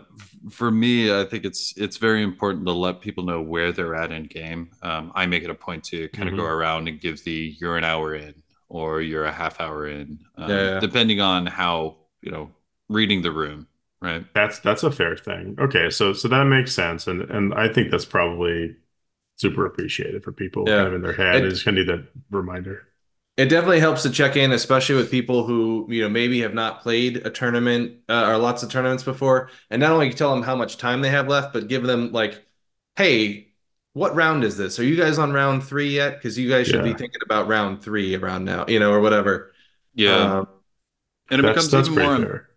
for 0.51 0.71
me, 0.71 1.13
I 1.17 1.25
think 1.25 1.45
it's 1.45 1.75
it's 1.77 1.97
very 1.97 2.23
important 2.23 2.67
to 2.67 2.73
let 2.73 3.01
people 3.01 3.25
know 3.25 3.43
where 3.43 3.73
they're 3.73 3.95
at 3.97 4.13
in 4.13 4.25
game. 4.25 4.71
Um, 4.83 5.13
I 5.15 5.27
make 5.27 5.43
it 5.43 5.51
a 5.51 5.55
point 5.55 5.85
to 5.87 6.09
kind 6.11 6.29
of 6.29 6.37
go 6.37 6.45
around 6.45 6.89
and 6.89 7.01
give 7.01 7.25
the 7.25 7.57
you're 7.61 7.77
an 7.77 7.85
hour 7.85 8.15
in 8.15 8.43
or 8.69 9.03
you're 9.03 9.25
a 9.25 9.33
half 9.33 9.61
hour 9.61 9.89
in, 9.89 10.21
um, 10.37 10.47
Yeah, 10.47 10.81
yeah. 10.81 10.81
depending 10.81 11.21
on 11.21 11.47
how 11.47 11.97
you 12.23 12.31
know 12.31 12.51
reading 12.89 13.23
the 13.23 13.33
room, 13.33 13.67
right? 14.01 14.25
That's 14.35 14.61
that's 14.61 14.83
a 14.85 14.93
fair 14.93 15.17
thing. 15.17 15.57
Okay, 15.59 15.91
so 15.91 16.13
so 16.13 16.29
that 16.29 16.45
makes 16.45 16.73
sense, 16.75 17.07
and 17.07 17.23
and 17.23 17.53
I 17.55 17.69
think 17.73 17.91
that's 17.91 18.05
probably 18.05 18.77
super 19.41 19.67
appreciated 19.67 20.23
for 20.23 20.33
people 20.33 20.65
Yeah. 20.67 20.77
kind 20.77 20.89
of 20.89 20.95
in 20.95 21.03
their 21.03 21.13
head. 21.13 21.37
It- 21.37 21.43
They 21.45 21.49
just 21.51 21.65
kind 21.65 21.79
of 21.79 21.87
need 21.87 21.93
that 21.97 22.07
reminder. 22.31 22.87
It 23.37 23.47
definitely 23.49 23.81
helps 23.81 24.03
to 24.03 24.11
check 24.11 24.37
in, 24.37 24.53
especially 24.53 24.97
with 24.97 25.11
people 25.11 25.47
who, 25.47 25.87
you 25.89 26.03
know, 26.03 26.11
maybe 26.11 26.41
have 26.41 26.53
not 26.53 26.83
played 26.83 27.27
a 27.27 27.31
tournament 27.31 27.97
uh, 28.09 28.27
or 28.27 28.37
lots 28.37 28.63
of 28.63 28.71
tournaments 28.71 29.03
before. 29.03 29.49
And 29.71 29.81
not 29.81 29.93
only 29.93 30.09
you 30.09 30.13
tell 30.13 30.35
them 30.35 30.43
how 30.43 30.55
much 30.57 30.77
time 30.77 31.01
they 31.01 31.09
have 31.09 31.27
left, 31.27 31.55
but 31.55 31.67
give 31.69 31.83
them 31.85 32.13
like, 32.13 32.45
hey, 32.97 33.49
what 33.95 34.15
round 34.15 34.45
is 34.45 34.59
this? 34.59 34.79
Are 34.79 34.85
you 34.85 34.95
guys 34.95 35.17
on 35.19 35.33
round 35.33 35.65
three 35.65 35.89
yet? 35.89 36.17
Because 36.17 36.39
you 36.39 36.51
guys 36.51 36.67
should 36.67 36.85
be 36.85 36.93
thinking 36.93 37.21
about 37.25 37.49
round 37.49 37.83
three 37.83 38.15
around 38.15 38.45
now, 38.45 38.67
you 38.69 38.79
know, 38.79 38.93
or 38.93 39.01
whatever. 39.01 39.53
Yeah, 39.95 40.41
Um, 40.41 40.49
and 41.31 41.41
it 41.41 41.43
That's 41.43 41.69
becomes 41.69 41.71
that's 41.71 41.89
even 41.89 42.05
more 42.05 42.17
fair. 42.19 42.49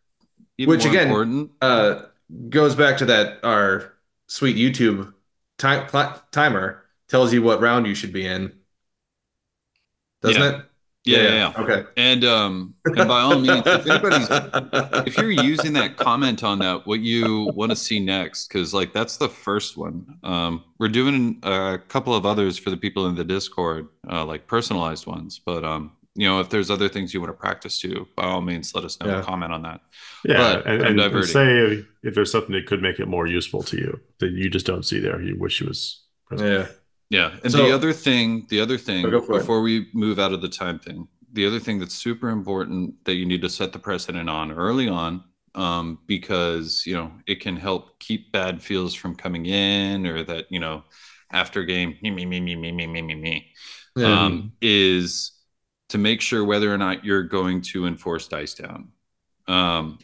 even 0.57 0.69
Which, 0.69 0.83
more 0.83 0.91
again, 0.93 1.07
important. 1.07 1.51
uh, 1.61 2.01
goes 2.49 2.75
back 2.75 2.97
to 2.97 3.05
that 3.05 3.39
our 3.43 3.93
sweet 4.27 4.57
YouTube 4.57 5.13
time 5.57 5.87
timer 6.31 6.83
tells 7.07 7.33
you 7.33 7.41
what 7.41 7.61
round 7.61 7.87
you 7.87 7.95
should 7.95 8.13
be 8.13 8.25
in, 8.25 8.53
doesn't 10.21 10.41
Yeah. 10.41 10.55
it? 10.55 10.65
Yeah, 11.05 11.21
yeah, 11.21 11.33
yeah. 11.33 11.53
Okay. 11.57 11.83
And 11.97 12.23
um, 12.23 12.75
and 12.95 13.07
by 13.07 13.19
all 13.21 13.37
means, 13.37 13.67
if 13.73 13.85
anybody's 13.85 14.29
if 15.05 15.17
you're 15.17 15.31
using 15.31 15.73
that 15.73 15.97
comment 15.97 16.43
on 16.43 16.59
that 16.59 16.87
what 16.87 17.01
you 17.01 17.51
want 17.55 17.71
to 17.71 17.75
see 17.75 17.99
next 17.99 18.47
because 18.47 18.73
like 18.73 18.93
that's 18.93 19.17
the 19.17 19.27
first 19.27 19.75
one 19.77 20.17
um 20.23 20.63
we're 20.79 20.87
doing 20.87 21.39
a 21.43 21.77
couple 21.89 22.15
of 22.15 22.25
others 22.25 22.57
for 22.57 22.69
the 22.69 22.77
people 22.77 23.07
in 23.07 23.15
the 23.15 23.23
discord 23.23 23.89
uh, 24.09 24.23
like 24.23 24.47
personalized 24.47 25.07
ones 25.07 25.39
but 25.45 25.65
um 25.65 25.91
you 26.15 26.27
know 26.27 26.39
if 26.39 26.49
there's 26.49 26.69
other 26.69 26.87
things 26.89 27.13
you 27.13 27.19
want 27.21 27.29
to 27.31 27.37
practice 27.37 27.79
to 27.79 28.07
by 28.15 28.23
all 28.23 28.41
means 28.41 28.73
let 28.75 28.83
us 28.85 28.99
know 28.99 29.07
Yeah. 29.07 29.21
comment 29.23 29.51
on 29.51 29.61
that 29.63 29.81
Yeah, 30.23 30.37
But 30.37 30.67
and, 30.67 30.81
and, 30.83 30.99
and 30.99 31.25
say 31.25 31.83
if 32.03 32.13
there's 32.15 32.31
something 32.31 32.51
that 32.53 32.65
could 32.67 32.81
make 32.81 32.99
it 32.99 33.07
more 33.07 33.25
useful 33.27 33.63
to 33.63 33.77
you 33.77 33.99
that 34.19 34.31
you 34.31 34.49
just 34.49 34.65
don't 34.65 34.83
see 34.83 34.99
there, 34.99 35.21
you 35.21 35.37
wish 35.39 35.61
it 35.61 35.67
was 35.67 36.03
present. 36.27 36.49
Yeah. 37.09 37.19
yeah 37.31 37.39
and 37.43 37.51
So- 37.51 37.65
the 37.65 37.71
other 37.73 37.93
thing 37.93 38.45
the 38.49 38.59
other 38.59 38.77
thing 38.77 39.05
Oh, 39.05 39.11
go 39.11 39.21
for 39.21 39.35
it. 39.35 39.39
before 39.39 39.61
we 39.61 39.87
move 39.93 40.19
out 40.19 40.33
of 40.33 40.41
the 40.41 40.49
time 40.49 40.79
thing 40.79 41.07
the 41.33 41.47
other 41.47 41.59
thing 41.59 41.79
that's 41.79 41.95
super 41.95 42.29
important 42.29 42.93
that 43.05 43.15
you 43.15 43.25
need 43.25 43.41
to 43.41 43.49
set 43.49 43.73
the 43.73 43.79
precedent 43.79 44.29
on 44.29 44.51
early 44.51 44.87
on 44.87 45.23
um, 45.55 45.99
because 46.07 46.83
you 46.85 46.93
know 46.93 47.11
it 47.27 47.39
can 47.41 47.55
help 47.57 47.99
keep 47.99 48.31
bad 48.31 48.61
feels 48.61 48.93
from 48.93 49.15
coming 49.15 49.45
in 49.47 50.05
or 50.05 50.23
that 50.23 50.45
you 50.51 50.59
know 50.59 50.83
after 51.31 51.63
game 51.63 51.95
me 52.03 52.11
me 52.11 52.25
me 52.25 52.39
me 52.39 52.55
me 52.55 52.71
me 52.71 52.85
me 52.87 53.01
me 53.01 53.15
me 53.15 53.51
Yeah. 53.95 54.25
um, 54.25 54.51
is 54.61 55.31
to 55.89 55.97
make 55.97 56.21
sure 56.21 56.43
whether 56.43 56.73
or 56.73 56.77
not 56.77 57.05
you're 57.05 57.23
going 57.23 57.61
to 57.61 57.85
enforce 57.85 58.27
dice 58.27 58.53
down 58.53 58.89
um, 59.47 59.99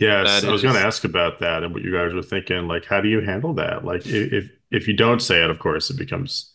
Yes, 0.00 0.44
I 0.44 0.50
was 0.50 0.62
going 0.62 0.74
to 0.74 0.80
ask 0.80 1.04
about 1.04 1.38
that 1.38 1.62
and 1.62 1.72
what 1.72 1.82
you 1.82 1.92
guys 1.92 2.12
were 2.12 2.22
thinking. 2.22 2.66
Like, 2.66 2.84
how 2.84 3.00
do 3.00 3.08
you 3.08 3.20
handle 3.20 3.54
that? 3.54 3.84
Like, 3.84 4.02
if 4.06 4.50
if 4.70 4.88
you 4.88 4.94
don't 4.94 5.20
say 5.20 5.42
it, 5.44 5.50
of 5.50 5.60
course, 5.60 5.88
it 5.88 5.96
becomes 5.96 6.52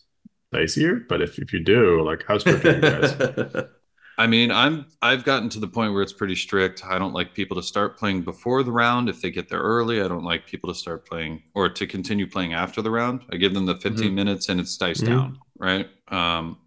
dicier. 0.54 1.08
But 1.08 1.22
if 1.22 1.38
if 1.38 1.52
you 1.52 1.60
do, 1.60 2.02
like, 2.02 2.24
how 2.28 2.36
strict 2.38 2.64
are 2.66 2.74
you 2.76 2.80
guys? 2.82 3.14
I 4.18 4.26
mean, 4.26 4.50
I'm 4.50 4.86
I've 5.00 5.24
gotten 5.24 5.48
to 5.50 5.60
the 5.60 5.68
point 5.68 5.94
where 5.94 6.02
it's 6.02 6.12
pretty 6.12 6.34
strict. 6.34 6.84
I 6.84 6.98
don't 6.98 7.14
like 7.14 7.32
people 7.32 7.56
to 7.56 7.62
start 7.62 7.98
playing 7.98 8.22
before 8.22 8.62
the 8.62 8.72
round 8.72 9.08
if 9.08 9.22
they 9.22 9.30
get 9.30 9.48
there 9.48 9.60
early. 9.62 10.02
I 10.02 10.08
don't 10.08 10.24
like 10.24 10.46
people 10.46 10.68
to 10.72 10.78
start 10.78 11.06
playing 11.08 11.42
or 11.54 11.70
to 11.70 11.86
continue 11.86 12.26
playing 12.26 12.52
after 12.52 12.82
the 12.82 12.90
round. 12.90 13.22
I 13.32 13.36
give 13.36 13.54
them 13.54 13.64
the 13.64 13.76
15 13.76 14.12
Mhm. 14.12 14.14
minutes 14.14 14.50
and 14.50 14.60
it's 14.60 14.76
dice 14.76 15.00
Mhm. 15.00 15.06
down, 15.06 15.38
right? 15.58 15.88
Um, 16.08 16.58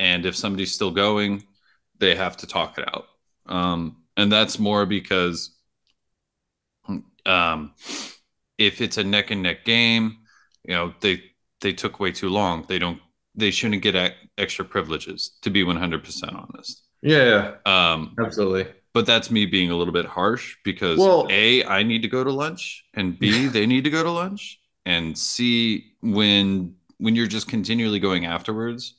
and 0.00 0.26
if 0.26 0.34
somebody's 0.34 0.74
still 0.74 0.90
going, 0.90 1.44
they 2.00 2.16
have 2.16 2.36
to 2.38 2.46
talk 2.46 2.78
it 2.78 2.88
out. 2.88 3.06
Um, 3.46 3.98
and 4.16 4.32
that's 4.32 4.58
more 4.58 4.86
because 4.86 5.54
um, 7.26 7.72
if 8.58 8.80
it's 8.80 8.96
a 8.98 9.04
neck 9.04 9.30
and 9.30 9.42
neck 9.42 9.64
game, 9.64 10.18
you 10.64 10.74
know, 10.74 10.92
they 11.00 11.22
they 11.60 11.72
took 11.72 12.00
way 12.00 12.12
too 12.12 12.30
long. 12.30 12.64
They 12.68 12.78
don't 12.78 13.00
they 13.34 13.50
shouldn't 13.50 13.82
get 13.82 14.14
extra 14.38 14.64
privileges 14.64 15.38
to 15.42 15.50
be 15.50 15.62
100% 15.62 16.34
honest. 16.34 16.82
yeah, 17.02 17.54
Um, 17.64 18.14
absolutely. 18.18 18.66
but 18.92 19.06
that's 19.06 19.30
me 19.30 19.46
being 19.46 19.70
a 19.70 19.76
little 19.76 19.92
bit 19.94 20.06
harsh 20.06 20.56
because 20.64 20.98
Well- 20.98 21.26
A, 21.30 21.64
I 21.64 21.82
need 21.82 22.02
to 22.02 22.08
go 22.08 22.24
to 22.24 22.32
lunch, 22.32 22.84
and 22.94 23.18
B, 23.18 23.46
they 23.56 23.66
need 23.66 23.84
to 23.84 23.90
go 23.90 24.02
to 24.02 24.10
lunch, 24.10 24.60
and 24.86 25.16
C, 25.16 25.92
when 26.00 26.74
when 26.98 27.14
you're 27.16 27.26
just 27.28 27.48
continually 27.48 27.98
going 28.00 28.26
afterwards, 28.26 28.94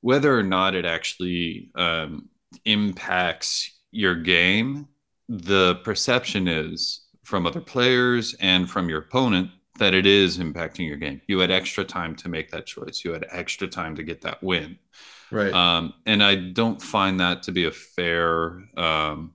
whether 0.00 0.36
or 0.36 0.42
not 0.42 0.74
it 0.74 0.84
actually 0.84 1.70
um, 1.74 2.28
impacts 2.64 3.78
your 3.90 4.14
game, 4.14 4.88
the 5.28 5.76
perception 5.84 6.48
is 6.48 7.06
from 7.24 7.46
other 7.46 7.60
players 7.60 8.34
and 8.40 8.70
from 8.70 8.88
your 8.88 9.00
opponent 9.00 9.50
that 9.78 9.94
it 9.94 10.06
is 10.06 10.38
impacting 10.38 10.86
your 10.86 10.96
game. 10.96 11.20
You 11.26 11.38
had 11.38 11.50
extra 11.50 11.84
time 11.84 12.16
to 12.16 12.28
make 12.28 12.50
that 12.50 12.66
choice. 12.66 13.02
You 13.04 13.12
had 13.12 13.26
extra 13.30 13.68
time 13.68 13.96
to 13.96 14.02
get 14.02 14.22
that 14.22 14.42
win. 14.42 14.78
Right. 15.30 15.52
Um, 15.52 15.94
and 16.06 16.22
I 16.22 16.34
don't 16.36 16.80
find 16.80 17.20
that 17.20 17.42
to 17.44 17.52
be 17.52 17.66
a 17.66 17.70
fair 17.70 18.62
um, 18.76 19.34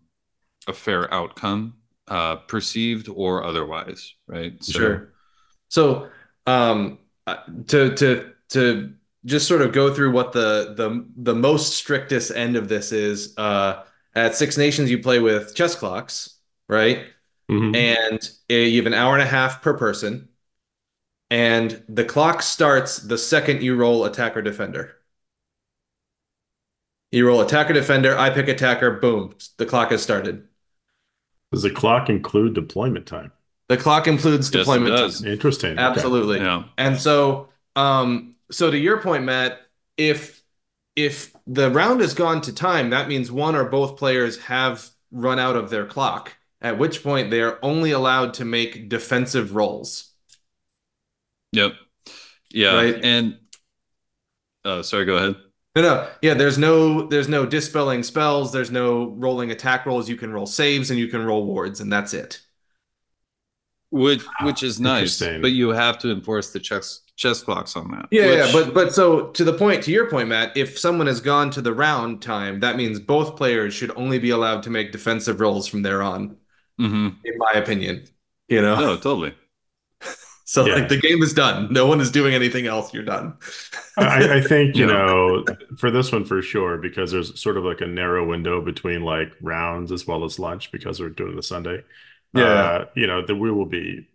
a 0.68 0.74
fair 0.74 1.14
outcome, 1.14 1.76
uh, 2.08 2.38
perceived 2.38 3.10
or 3.10 3.44
otherwise. 3.44 4.16
Right. 4.28 4.62
So, 4.64 4.80
sure. 4.80 5.14
So 5.70 6.10
um, 6.48 7.00
uh, 7.28 7.38
to 7.68 7.96
to 7.96 8.34
to 8.50 8.94
just 9.26 9.48
sort 9.48 9.62
of 9.62 9.72
go 9.72 9.94
through 9.94 10.12
what 10.12 10.34
the 10.34 10.74
the 10.76 11.06
the 11.16 11.36
most 11.36 11.76
strictest 11.76 12.32
end 12.32 12.56
of 12.56 12.68
this 12.68 12.92
is. 12.92 13.38
Uh, 13.38 13.84
at 14.16 14.36
Six 14.36 14.58
Nations, 14.58 14.92
you 14.92 15.00
play 15.00 15.20
with 15.20 15.56
chess 15.56 15.76
clocks, 15.76 16.38
right? 16.70 17.06
Mm-hmm. 17.50 17.76
And 17.76 18.30
you 18.50 18.78
have 18.78 18.86
an 18.86 18.94
hour 18.94 19.14
and 19.14 19.24
a 19.24 19.28
half 19.28 19.62
per 19.62 19.76
person. 19.78 20.30
And 21.30 21.84
the 21.90 22.06
clock 22.06 22.44
starts 22.44 22.98
the 22.98 23.18
second 23.18 23.64
you 23.64 23.76
roll 23.76 24.06
attacker 24.06 24.42
defender. 24.42 24.98
You 27.12 27.28
roll 27.28 27.42
attacker 27.42 27.74
defender, 27.74 28.18
I 28.18 28.30
pick 28.30 28.48
attacker, 28.48 28.92
boom, 28.92 29.36
the 29.58 29.66
clock 29.66 29.92
has 29.92 30.02
started. 30.02 30.48
Does 31.52 31.64
the 31.64 31.70
clock 31.70 32.10
include 32.10 32.54
deployment 32.54 33.06
time? 33.06 33.32
The 33.68 33.78
clock 33.78 34.08
includes 34.08 34.54
yes, 34.54 34.62
deployment 34.62 34.96
time. 34.96 35.32
Interesting. 35.32 35.78
Absolutely. 35.78 36.38
Okay. 36.38 36.46
Yeah. 36.46 36.64
And 36.78 37.00
so 37.00 37.50
um 37.76 38.33
so 38.54 38.70
to 38.70 38.78
your 38.78 39.02
point, 39.02 39.24
Matt, 39.24 39.60
if 39.98 40.42
if 40.96 41.34
the 41.48 41.72
round 41.72 42.02
has 42.02 42.14
gone 42.14 42.42
to 42.42 42.54
time, 42.54 42.92
that 42.92 43.08
means 43.08 43.32
one 43.32 43.56
or 43.56 43.66
both 43.66 43.98
players 43.98 44.40
have 44.42 44.88
run 45.12 45.40
out 45.40 45.56
of 45.56 45.70
their 45.70 45.86
clock, 45.86 46.36
at 46.62 46.78
which 46.78 47.04
point 47.04 47.32
they 47.32 47.42
are 47.42 47.60
only 47.64 47.92
allowed 47.92 48.36
to 48.36 48.46
make 48.46 48.90
defensive 48.90 49.56
rolls. 49.56 50.12
Yep. 51.52 51.74
Yeah. 52.52 52.76
Right? 52.76 53.00
And 53.04 53.40
oh, 54.66 54.82
sorry, 54.84 55.06
go 55.06 55.18
ahead. 55.18 55.36
No, 55.76 55.82
no. 55.82 56.10
Yeah, 56.22 56.36
there's 56.36 56.60
no 56.60 57.08
there's 57.08 57.28
no 57.28 57.46
dispelling 57.46 58.04
spells, 58.04 58.52
there's 58.52 58.72
no 58.72 59.10
rolling 59.18 59.52
attack 59.52 59.86
rolls. 59.86 60.08
You 60.08 60.16
can 60.16 60.32
roll 60.32 60.46
saves 60.46 60.92
and 60.92 61.00
you 61.00 61.08
can 61.08 61.26
roll 61.26 61.46
wards, 61.46 61.80
and 61.80 61.92
that's 61.92 62.14
it. 62.14 62.40
Which 63.94 64.24
which 64.42 64.64
is 64.64 64.80
nice, 64.80 65.20
but 65.20 65.52
you 65.52 65.70
have 65.70 66.00
to 66.00 66.12
enforce 66.12 66.50
the 66.50 66.60
chess 66.60 67.02
chess 67.16 67.44
clocks 67.44 67.76
on 67.76 67.92
that. 67.92 68.08
Yeah, 68.10 68.26
which... 68.26 68.38
yeah, 68.38 68.52
but 68.52 68.74
but 68.74 68.92
so 68.92 69.28
to 69.28 69.44
the 69.44 69.54
point, 69.54 69.84
to 69.84 69.92
your 69.92 70.10
point, 70.10 70.30
Matt, 70.30 70.58
if 70.58 70.80
someone 70.80 71.06
has 71.06 71.22
gone 71.22 71.52
to 71.52 71.62
the 71.62 71.76
round 71.76 72.20
time, 72.20 72.60
that 72.62 72.76
means 72.76 73.00
both 73.00 73.36
players 73.36 73.72
should 73.76 73.92
only 73.96 74.18
be 74.18 74.32
allowed 74.32 74.64
to 74.64 74.72
make 74.72 74.92
defensive 74.92 75.40
rolls 75.40 75.68
from 75.68 75.84
there 75.84 76.02
on. 76.02 76.38
Mm-hmm. 76.82 77.10
In 77.24 77.38
my 77.38 77.52
opinion, 77.54 78.06
you 78.48 78.64
know. 78.64 78.80
No, 78.80 78.96
totally. 78.96 79.36
So 80.46 80.66
yeah. 80.66 80.76
like 80.76 80.90
the 80.90 80.98
game 80.98 81.24
is 81.24 81.34
done. 81.34 81.72
No 81.72 81.88
one 81.88 82.02
is 82.02 82.12
doing 82.12 82.36
anything 82.36 82.68
else. 82.68 82.94
You're 82.94 83.06
done. 83.06 83.38
I, 83.98 84.40
I, 84.40 84.42
think 84.42 84.76
you 84.76 84.86
know 84.86 85.46
for 85.78 85.90
this 85.90 86.12
one 86.12 86.26
for 86.26 86.42
sure 86.42 86.78
because 86.78 87.14
there's 87.14 87.42
sort 87.42 87.58
of 87.58 87.64
like 87.64 87.80
a 87.80 87.88
narrow 87.88 88.28
window 88.28 88.60
between 88.60 89.04
like 89.04 89.32
rounds 89.42 89.92
as 89.92 90.06
well 90.06 90.26
as 90.26 90.40
lunch 90.40 90.70
because 90.72 91.00
we're 91.00 91.10
doing 91.10 91.38
the 91.38 91.42
Sunday. 91.42 91.84
Yeah, 92.34 92.44
uh, 92.44 92.86
you 92.96 93.08
know 93.08 93.26
that 93.26 93.36
we 93.36 93.52
will 93.52 93.66
be 93.66 94.08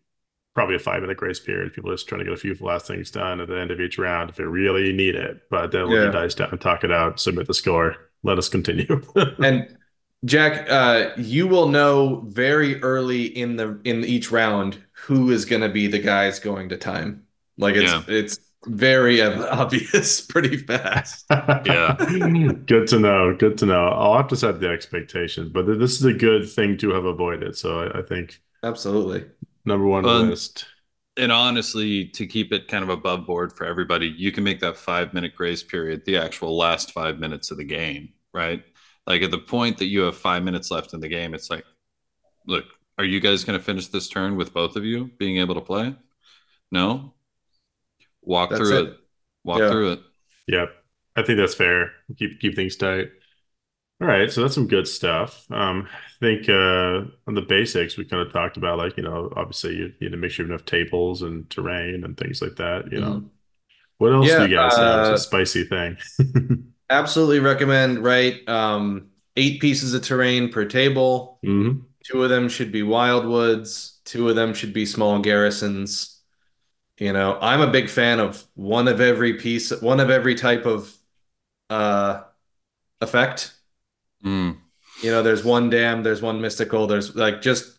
probably 0.55 0.75
a 0.75 0.81
five 0.81 1.01
minute 1.03 1.17
grace 1.17 1.39
period. 1.39 1.73
People 1.73 1.91
are 1.91 1.95
just 1.95 2.09
trying 2.09 2.19
to 2.19 2.25
get 2.25 2.35
a 2.35 2.37
few 2.37 2.57
last 2.61 2.87
things 2.87 3.11
done 3.11 3.41
at 3.41 3.49
the 3.49 3.59
end 3.59 3.71
of 3.71 3.81
each 3.81 3.97
round 3.97 4.31
if 4.31 4.37
they 4.37 4.45
really 4.45 4.93
need 4.93 5.15
it. 5.15 5.43
But 5.51 5.71
then 5.71 5.89
we'll 5.89 6.07
yeah. 6.07 6.11
dice 6.11 6.35
down, 6.35 6.59
talk 6.59 6.83
it 6.83 6.91
out, 6.91 7.21
submit 7.21 7.47
the 7.47 7.55
score. 7.55 7.97
Let 8.25 8.39
us 8.39 8.49
continue. 8.49 9.01
and 9.39 9.77
Jack, 10.25 10.69
uh, 10.69 11.11
you 11.17 11.47
will 11.47 11.69
know 11.69 12.25
very 12.27 12.83
early 12.83 13.27
in 13.27 13.55
the 13.55 13.81
in 13.85 14.05
each 14.05 14.33
round 14.33 14.83
who 14.91 15.31
is 15.31 15.45
going 15.45 15.63
to 15.63 15.69
be 15.69 15.87
the 15.87 16.01
guys 16.01 16.41
going 16.41 16.71
to 16.71 16.77
time. 16.77 17.23
Like 17.57 17.77
it's 17.77 17.93
yeah. 17.93 18.03
it's 18.09 18.41
very 18.67 19.23
obvious 19.23 20.21
pretty 20.21 20.57
fast. 20.57 21.27
yeah. 21.31 21.97
good 22.67 22.87
to 22.89 22.99
know. 22.99 23.35
Good 23.37 23.59
to 23.59 23.67
know. 23.67 23.89
I'll 23.89 24.17
have 24.17 24.29
to 24.29 24.37
set 24.37 24.61
the 24.61 24.69
expectations, 24.69 25.51
but 25.51 25.67
this 25.67 25.93
is 25.93 26.05
a 26.05 26.13
good 26.13 26.49
thing 26.49 26.77
to 26.79 26.91
have 26.91 27.05
avoided. 27.05 27.57
So 27.57 27.81
I, 27.81 28.01
I 28.01 28.03
think 28.03 28.41
absolutely 28.63 29.25
number 29.65 29.87
one 29.87 30.05
um, 30.05 30.31
list. 30.31 30.67
And 31.17 31.33
honestly, 31.33 32.07
to 32.07 32.27
keep 32.27 32.53
it 32.53 32.69
kind 32.69 32.85
of 32.85 32.91
above 32.91 33.27
board 33.27 33.53
for 33.53 33.65
everybody, 33.65 34.07
you 34.07 34.31
can 34.31 34.45
make 34.45 34.61
that 34.61 34.77
five 34.77 35.13
minute 35.15 35.35
grace 35.35 35.63
period 35.63 36.05
the 36.05 36.17
actual 36.17 36.57
last 36.57 36.93
five 36.93 37.19
minutes 37.19 37.51
of 37.51 37.57
the 37.57 37.65
game, 37.65 38.11
right? 38.33 38.63
Like 39.07 39.23
at 39.23 39.31
the 39.31 39.39
point 39.39 39.79
that 39.79 39.87
you 39.87 40.03
have 40.03 40.17
five 40.17 40.43
minutes 40.43 40.71
left 40.71 40.95
in 40.95 41.01
the 41.01 41.09
game, 41.09 41.35
it's 41.35 41.51
like, 41.51 41.65
look, 42.47 42.65
are 42.99 43.05
you 43.05 43.21
guys 43.21 43.45
going 43.45 43.59
to 43.59 43.65
finish 43.65 43.89
this 43.89 44.09
turn 44.09 44.37
with 44.37 44.53
both 44.53 44.77
of 44.77 44.85
you 44.85 45.11
being 45.19 45.39
able 45.39 45.55
to 45.55 45.61
play? 45.61 45.97
No. 46.71 47.15
Walk 48.29 48.51
that's 48.51 48.61
through 48.61 48.79
it. 48.79 48.89
it. 48.89 48.97
Walk 49.43 49.59
yeah. 49.61 49.71
through 49.71 49.93
it. 49.93 50.01
Yep. 50.49 50.69
I 51.17 51.23
think 51.23 51.39
that's 51.39 51.55
fair. 51.55 51.93
Keep 52.17 52.41
keep 52.41 52.55
things 52.55 52.77
tight. 52.77 53.09
All 54.01 54.07
right, 54.07 54.31
so 54.31 54.43
that's 54.43 54.55
some 54.55 54.69
good 54.69 54.87
stuff. 54.87 55.45
Um, 55.51 55.89
I 55.91 56.11
think 56.21 56.49
uh, 56.49 57.11
on 57.27 57.35
the 57.35 57.43
basics, 57.43 57.97
we 57.97 58.05
kind 58.05 58.25
of 58.25 58.33
talked 58.33 58.57
about 58.57 58.79
like 58.79 58.97
you 58.97 59.03
know, 59.03 59.33
obviously 59.35 59.75
you 59.75 59.93
need 60.01 60.13
to 60.13 60.17
make 60.17 60.31
sure 60.31 60.47
you 60.47 60.53
have 60.53 60.61
enough 60.61 60.67
tables 60.67 61.23
and 61.23 61.51
terrain 61.51 62.05
and 62.05 62.17
things 62.17 62.41
like 62.41 62.55
that. 62.57 62.93
You 62.93 63.01
know, 63.01 63.13
mm-hmm. 63.15 63.27
what 63.97 64.13
else 64.13 64.29
yeah, 64.29 64.39
do 64.39 64.51
you 64.51 64.57
guys 64.57 64.75
uh, 64.75 65.05
have? 65.05 65.13
It's 65.13 65.23
a 65.23 65.27
spicy 65.27 65.65
thing. 65.65 65.97
absolutely 66.91 67.41
recommend. 67.41 68.05
Right, 68.05 68.49
um, 68.49 69.09
eight 69.37 69.61
pieces 69.61 69.95
of 69.95 70.03
terrain 70.03 70.53
per 70.53 70.65
table. 70.67 71.41
Mm-hmm. 71.45 71.81
Two 72.05 72.23
of 72.23 72.31
them 72.31 72.49
should 72.49 72.71
be 72.71 72.83
wildwoods. 72.83 74.05
Two 74.05 74.29
of 74.29 74.37
them 74.37 74.55
should 74.55 74.73
be 74.73 74.87
small 74.87 75.19
garrisons. 75.19 76.18
You 76.99 77.13
know, 77.13 77.39
I'm 77.41 77.61
a 77.61 77.71
big 77.71 77.89
fan 77.89 78.19
of 78.19 78.45
one 78.55 78.89
of 78.89 79.01
every 79.01 79.35
piece, 79.35 79.71
one 79.81 80.01
of 80.01 80.11
every 80.11 80.35
type 80.35 80.67
of 80.67 80.93
uh, 81.71 82.23
effect. 83.01 83.53
Mm. 84.25 84.57
You 85.03 85.11
know, 85.13 85.23
there's 85.23 85.45
one 85.45 85.71
dam, 85.71 86.03
there's 86.03 86.21
one 86.23 86.41
mystical, 86.41 86.89
there's 86.89 87.15
like 87.15 87.41
just, 87.41 87.79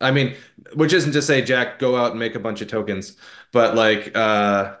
I 0.00 0.12
mean, 0.12 0.36
which 0.74 0.92
isn't 0.92 1.12
to 1.12 1.22
say 1.22 1.42
Jack 1.42 1.80
go 1.80 1.96
out 1.96 2.12
and 2.12 2.20
make 2.20 2.36
a 2.36 2.40
bunch 2.40 2.60
of 2.60 2.68
tokens, 2.68 3.16
but 3.52 3.74
like, 3.74 4.16
uh, 4.16 4.76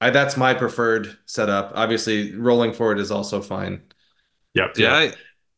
I, 0.00 0.10
that's 0.10 0.36
my 0.36 0.54
preferred 0.54 1.16
setup. 1.26 1.72
Obviously, 1.74 2.36
rolling 2.36 2.72
forward 2.72 3.00
is 3.00 3.10
also 3.10 3.40
fine. 3.40 3.82
Yep. 4.54 4.78
Yeah, 4.78 4.94
I, 4.94 5.12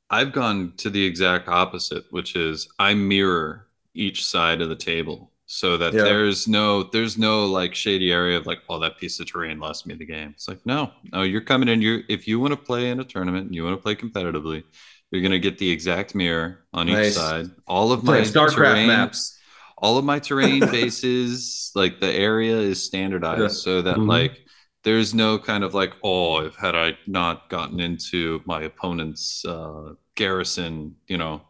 I've 0.08 0.32
gone 0.32 0.72
to 0.78 0.88
the 0.88 1.04
exact 1.04 1.48
opposite, 1.48 2.04
which 2.10 2.36
is 2.36 2.68
I 2.78 2.94
mirror 2.94 3.66
each 3.92 4.24
side 4.24 4.62
of 4.62 4.68
the 4.68 4.76
table 4.76 5.32
so 5.46 5.76
that 5.76 5.94
yeah. 5.94 6.02
there's 6.02 6.48
no 6.48 6.82
there's 6.82 7.16
no 7.16 7.46
like 7.46 7.74
shady 7.74 8.12
area 8.12 8.36
of 8.36 8.46
like 8.46 8.58
oh 8.68 8.78
that 8.78 8.98
piece 8.98 9.20
of 9.20 9.26
terrain 9.26 9.58
lost 9.58 9.86
me 9.86 9.94
the 9.94 10.04
game 10.04 10.30
it's 10.34 10.48
like 10.48 10.64
no 10.66 10.90
no 11.12 11.22
you're 11.22 11.40
coming 11.40 11.68
in 11.68 11.80
you 11.80 12.02
if 12.08 12.26
you 12.26 12.40
want 12.40 12.52
to 12.52 12.56
play 12.56 12.90
in 12.90 13.00
a 13.00 13.04
tournament 13.04 13.46
and 13.46 13.54
you 13.54 13.64
want 13.64 13.76
to 13.76 13.82
play 13.82 13.94
competitively 13.94 14.62
you're 15.10 15.22
going 15.22 15.32
to 15.32 15.38
get 15.38 15.58
the 15.58 15.70
exact 15.70 16.14
mirror 16.14 16.66
on 16.72 16.88
nice. 16.88 17.08
each 17.08 17.14
side 17.14 17.46
all 17.66 17.92
of 17.92 18.02
my 18.02 18.20
starcraft 18.20 18.54
terrain, 18.54 18.88
maps 18.88 19.38
all 19.78 19.96
of 19.98 20.04
my 20.04 20.18
terrain 20.28 20.60
bases 20.60 21.70
like 21.74 22.00
the 22.00 22.12
area 22.12 22.56
is 22.56 22.82
standardized 22.82 23.40
yeah. 23.40 23.48
so 23.48 23.82
that 23.82 23.96
mm-hmm. 23.96 24.08
like 24.08 24.40
there's 24.86 25.12
no 25.12 25.36
kind 25.36 25.64
of 25.64 25.74
like, 25.74 25.94
oh, 26.04 26.38
if 26.38 26.54
had 26.54 26.76
I 26.76 26.96
not 27.08 27.50
gotten 27.50 27.80
into 27.80 28.40
my 28.44 28.62
opponent's 28.62 29.44
uh, 29.44 29.94
garrison, 30.14 30.94
you 31.08 31.18
know, 31.18 31.42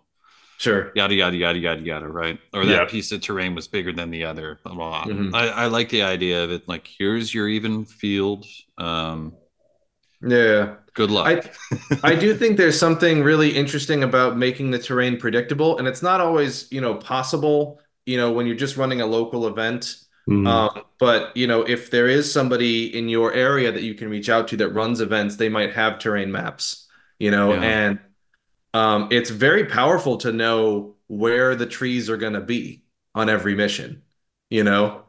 sure, 0.59 0.93
yada 0.95 1.15
yada 1.15 1.37
yada 1.37 1.59
yada 1.59 1.83
yada, 1.83 2.09
right? 2.09 2.39
Or 2.53 2.65
that 2.65 2.73
yeah. 2.73 2.85
piece 2.87 3.13
of 3.13 3.21
terrain 3.21 3.55
was 3.55 3.69
bigger 3.69 3.93
than 3.93 4.11
the 4.11 4.25
other. 4.25 4.59
Mm-hmm. 4.67 5.35
I, 5.35 5.49
I 5.49 5.67
like 5.67 5.89
the 5.89 6.03
idea 6.03 6.45
of 6.45 6.51
it. 6.51 6.69
Like, 6.69 6.89
here's 6.99 7.33
your 7.33 7.49
even 7.49 7.85
field. 7.85 8.47
Um, 8.79 9.35
yeah. 10.23 10.77
Good 10.95 11.11
luck. 11.11 11.47
I, 12.03 12.13
I 12.13 12.15
do 12.15 12.35
think 12.35 12.57
there's 12.57 12.79
something 12.79 13.23
really 13.23 13.55
interesting 13.55 14.03
about 14.03 14.39
making 14.39 14.71
the 14.71 14.79
terrain 14.79 15.19
predictable, 15.19 15.79
and 15.79 15.87
it's 15.87 16.03
not 16.03 16.21
always, 16.21 16.71
you 16.73 16.81
know, 16.81 16.95
possible. 16.95 17.81
You 18.07 18.17
know, 18.17 18.33
when 18.33 18.47
you're 18.47 18.57
just 18.57 18.77
running 18.77 19.01
a 19.01 19.07
local 19.07 19.47
event 19.47 20.07
Mm-hmm. 20.29 20.47
Um, 20.47 20.83
but 20.99 21.37
you 21.37 21.47
know, 21.47 21.63
if 21.63 21.91
there 21.91 22.09
is 22.09 22.31
somebody 22.31 22.97
in 22.97 23.09
your 23.09 23.33
area 23.33 23.71
that 23.71 23.83
you 23.83 23.95
can 23.95 24.09
reach 24.09 24.29
out 24.29 24.49
to 24.49 24.57
that 24.57 24.71
runs 24.71 25.01
events, 25.01 25.37
they 25.37 25.49
might 25.49 25.73
have 25.75 25.99
terrain 25.99 26.33
maps. 26.33 26.89
You 27.19 27.31
know, 27.31 27.55
yeah. 27.55 27.63
and 27.63 27.99
um, 28.77 29.09
it's 29.11 29.31
very 29.31 29.65
powerful 29.65 30.19
to 30.19 30.33
know 30.33 30.97
where 31.07 31.55
the 31.55 31.65
trees 31.65 32.11
are 32.11 32.19
going 32.19 32.35
to 32.35 32.41
be 32.41 32.83
on 33.15 33.31
every 33.31 33.55
mission. 33.55 34.03
You 34.51 34.65
know, 34.65 35.03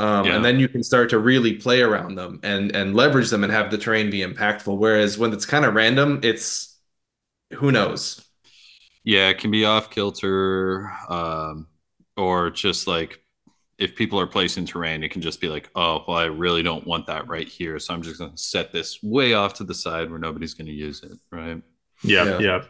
um, 0.00 0.26
yeah. 0.26 0.36
and 0.36 0.44
then 0.44 0.58
you 0.58 0.68
can 0.68 0.82
start 0.82 1.10
to 1.10 1.18
really 1.18 1.54
play 1.54 1.80
around 1.80 2.16
them 2.16 2.40
and 2.42 2.74
and 2.74 2.94
leverage 2.94 3.30
them 3.30 3.44
and 3.44 3.52
have 3.52 3.70
the 3.70 3.78
terrain 3.78 4.10
be 4.10 4.20
impactful. 4.20 4.76
Whereas 4.76 5.16
when 5.16 5.32
it's 5.32 5.46
kind 5.46 5.64
of 5.64 5.74
random, 5.74 6.20
it's 6.24 6.76
who 7.54 7.70
knows. 7.70 8.24
Yeah, 9.04 9.28
it 9.28 9.38
can 9.38 9.50
be 9.50 9.64
off 9.64 9.90
kilter, 9.90 10.92
um, 11.08 11.68
or 12.16 12.50
just 12.50 12.86
like 12.88 13.22
if 13.78 13.94
people 13.94 14.18
are 14.18 14.26
placing 14.26 14.66
terrain, 14.66 15.04
it 15.04 15.12
can 15.12 15.22
just 15.22 15.40
be 15.40 15.48
like, 15.48 15.70
oh, 15.76 16.04
well, 16.08 16.16
I 16.16 16.24
really 16.24 16.64
don't 16.64 16.86
want 16.86 17.06
that 17.06 17.28
right 17.28 17.48
here. 17.48 17.78
So 17.78 17.94
I'm 17.94 18.02
just 18.02 18.18
going 18.18 18.32
to 18.32 18.36
set 18.36 18.72
this 18.72 19.00
way 19.02 19.34
off 19.34 19.54
to 19.54 19.64
the 19.64 19.74
side 19.74 20.10
where 20.10 20.18
nobody's 20.18 20.54
going 20.54 20.66
to 20.66 20.72
use 20.72 21.04
it. 21.04 21.12
Right. 21.30 21.62
Yeah. 22.02 22.34
Yeah. 22.38 22.38
yeah. 22.38 22.64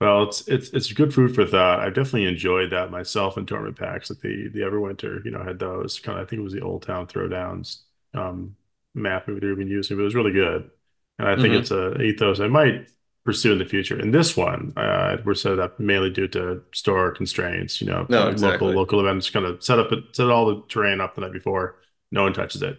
Well, 0.00 0.24
it's 0.24 0.46
it's 0.48 0.70
it's 0.70 0.92
good 0.92 1.14
food 1.14 1.34
for 1.34 1.46
thought. 1.46 1.80
I've 1.80 1.94
definitely 1.94 2.26
enjoyed 2.26 2.70
that 2.72 2.90
myself 2.90 3.38
in 3.38 3.46
tournament 3.46 3.78
packs. 3.78 4.10
At 4.10 4.20
the 4.20 4.48
the 4.48 4.60
Everwinter, 4.60 5.24
you 5.24 5.30
know, 5.30 5.40
I 5.40 5.44
had 5.46 5.58
those 5.58 6.00
kind 6.00 6.18
of. 6.18 6.26
I 6.26 6.28
think 6.30 6.40
it 6.40 6.44
was 6.44 6.52
the 6.52 6.60
Old 6.62 6.82
Town 6.82 7.06
Throwdowns 7.06 7.80
um, 8.14 8.56
map 8.94 9.26
we've 9.28 9.40
been 9.40 9.68
using, 9.68 9.96
but 9.96 10.02
it 10.02 10.04
was 10.04 10.14
really 10.14 10.32
good. 10.32 10.70
And 11.18 11.28
I 11.28 11.36
think 11.36 11.54
hmm 11.54 11.56
it's 11.56 11.70
a 11.70 12.00
ethos 12.02 12.40
I 12.40 12.48
might 12.48 12.88
pursue 13.24 13.52
in 13.52 13.58
the 13.58 13.64
future. 13.64 13.98
In 13.98 14.10
this 14.10 14.36
one, 14.36 14.72
uh, 14.76 15.16
we're 15.24 15.34
set 15.34 15.58
up 15.58 15.80
mainly 15.80 16.10
due 16.10 16.28
to 16.28 16.62
store 16.74 17.12
constraints. 17.12 17.80
You 17.80 17.86
know, 17.88 18.08
No, 18.08 18.28
local 18.28 18.28
exactly. 18.28 18.76
local 18.76 19.00
events 19.00 19.30
kind 19.30 19.46
of 19.46 19.64
set 19.64 19.78
up 19.78 19.90
set 20.12 20.30
all 20.30 20.46
the 20.46 20.62
terrain 20.68 21.00
up 21.00 21.14
the 21.14 21.22
night 21.22 21.32
before. 21.32 21.76
No 22.12 22.22
one 22.24 22.34
touches 22.34 22.62
it. 22.62 22.78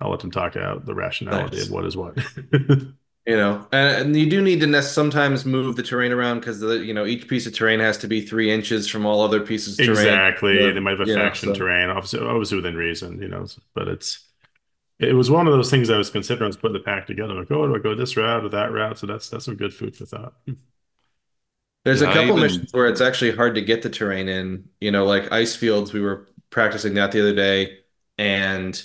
I'll 0.00 0.10
let 0.10 0.20
them 0.20 0.30
talk 0.32 0.56
out 0.56 0.84
the 0.84 0.94
rationality 0.94 1.60
of 1.60 1.70
what 1.70 1.86
is 1.86 1.96
what. 1.96 2.18
You 3.26 3.36
know, 3.36 3.66
and, 3.72 4.06
and 4.06 4.16
you 4.16 4.30
do 4.30 4.40
need 4.40 4.60
to 4.60 4.68
nest 4.68 4.94
sometimes 4.94 5.44
move 5.44 5.74
the 5.74 5.82
terrain 5.82 6.12
around 6.12 6.40
because 6.40 6.60
the 6.60 6.78
you 6.78 6.94
know 6.94 7.06
each 7.06 7.26
piece 7.28 7.46
of 7.46 7.54
terrain 7.54 7.80
has 7.80 7.98
to 7.98 8.08
be 8.08 8.20
three 8.20 8.52
inches 8.52 8.88
from 8.88 9.04
all 9.04 9.20
other 9.22 9.40
pieces 9.44 9.80
of 9.80 9.84
terrain. 9.84 10.22
Exactly. 10.48 10.56
Yeah, 10.58 10.72
They 10.72 10.80
might 10.80 10.98
have 10.98 11.00
you 11.04 11.16
know, 11.16 11.30
affection 11.30 11.52
so 11.52 11.52
terrain, 11.52 11.90
obviously, 11.90 12.20
obviously 12.20 12.56
within 12.56 12.76
reason, 12.76 13.20
you 13.20 13.28
know, 13.28 13.46
but 13.74 13.88
it's 13.88 14.26
it 15.00 15.14
was 15.14 15.30
one 15.30 15.46
of 15.48 15.54
those 15.54 15.70
things 15.70 15.90
I 15.90 15.98
was 15.98 16.10
considering 16.10 16.44
I 16.46 16.48
was 16.48 16.56
putting 16.58 16.74
the 16.78 16.80
pack 16.84 17.06
together. 17.06 17.34
Like, 17.34 17.50
oh, 17.52 17.66
do 17.68 17.76
I 17.76 17.80
go 17.80 17.94
this 17.94 18.16
route 18.16 18.44
or 18.44 18.50
that 18.50 18.72
route? 18.72 18.98
So 18.98 19.06
that's 19.08 19.30
that's 19.30 19.46
some 19.46 19.56
good 19.56 19.74
food 19.74 19.96
for 19.96 20.06
thought. 20.06 20.34
there's 21.84 22.00
Yeah, 22.00 22.02
a 22.02 22.08
I 22.08 22.24
couple 22.24 22.36
even 22.36 22.36
missions 22.36 22.72
where 22.72 22.88
it's 22.88 23.00
actually 23.00 23.30
hard 23.34 23.54
to 23.54 23.60
get 23.62 23.82
the 23.82 23.90
terrain 23.90 24.28
in. 24.28 24.68
You 24.80 24.90
know, 24.90 25.04
like 25.04 25.30
ice 25.32 25.54
fields. 25.56 25.92
We 25.92 26.00
were 26.00 26.28
practicing 26.50 26.94
that 26.94 27.12
the 27.12 27.20
other 27.20 27.34
day, 27.34 27.78
and 28.18 28.80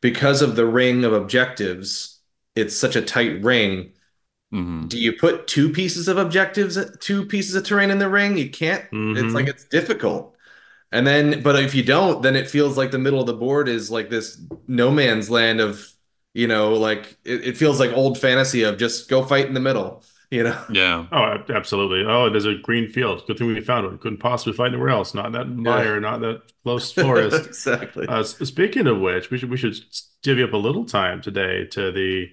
because 0.00 0.42
of 0.42 0.56
the 0.56 0.66
ring 0.66 1.04
of 1.04 1.12
objectives, 1.12 2.17
it's 2.58 2.76
such 2.76 2.96
a 2.96 3.02
tight 3.02 3.42
ring. 3.42 3.92
hmm 4.50 4.88
Do 4.88 4.98
you 4.98 5.12
put 5.14 5.46
two 5.46 5.70
pieces 5.72 6.08
of 6.08 6.18
objectives, 6.18 6.78
two 7.00 7.26
pieces 7.26 7.54
of 7.54 7.64
terrain 7.64 7.90
in 7.90 7.98
the 7.98 8.08
ring? 8.08 8.38
You 8.38 8.50
can't. 8.50 8.84
It's 9.12 9.34
like 9.34 9.46
hmm 9.46 9.48
it's 9.48 9.64
difficult. 9.64 10.34
And 10.92 11.06
then, 11.06 11.42
but 11.42 11.62
if 11.62 11.74
you 11.74 11.82
don't, 11.84 12.22
then 12.22 12.36
it 12.36 12.50
feels 12.50 12.78
like 12.78 12.90
the 12.92 12.98
middle 12.98 13.20
of 13.20 13.26
the 13.26 13.34
board 13.34 13.68
is 13.68 13.90
like 13.90 14.10
this 14.10 14.40
no 14.68 14.90
man's 14.90 15.30
land 15.30 15.60
of, 15.60 15.86
you 16.34 16.48
know, 16.48 16.74
like 16.74 17.18
it, 17.24 17.48
it 17.48 17.58
feels 17.58 17.80
like 17.80 17.92
old 17.92 18.18
fantasy 18.18 18.62
of 18.64 18.78
just 18.78 19.08
go 19.08 19.24
fight 19.24 19.46
in 19.46 19.54
the 19.54 19.60
middle, 19.60 20.04
you 20.30 20.44
know? 20.44 20.64
Yeah. 20.70 21.06
Oh, 21.10 21.38
absolutely. 21.48 22.04
Oh, 22.06 22.28
there's 22.28 22.44
a 22.44 22.56
green 22.56 22.90
field. 22.90 23.26
Good 23.26 23.38
thing 23.38 23.46
we 23.48 23.60
found 23.62 23.86
one. 23.86 23.98
Couldn't 23.98 24.18
possibly 24.18 24.52
find 24.52 24.74
anywhere 24.74 24.90
else. 24.90 25.14
Not 25.14 25.26
in 25.26 25.32
that 25.32 25.46
Yeah, 25.64 25.86
mire, 25.86 25.98
not 26.00 26.20
that 26.20 26.42
close 26.62 26.92
forest. 26.92 27.48
exactly. 27.72 28.08
Uh, 28.08 28.22
speaking 28.22 28.86
of 28.86 29.00
which, 29.00 29.30
we 29.30 29.38
should 29.38 29.50
we 29.50 29.56
should 29.56 29.74
divvy 30.22 30.42
up 30.42 30.52
a 30.52 30.56
little 30.58 30.84
time 30.84 31.22
today 31.22 31.64
to 31.66 31.90
the 31.92 32.28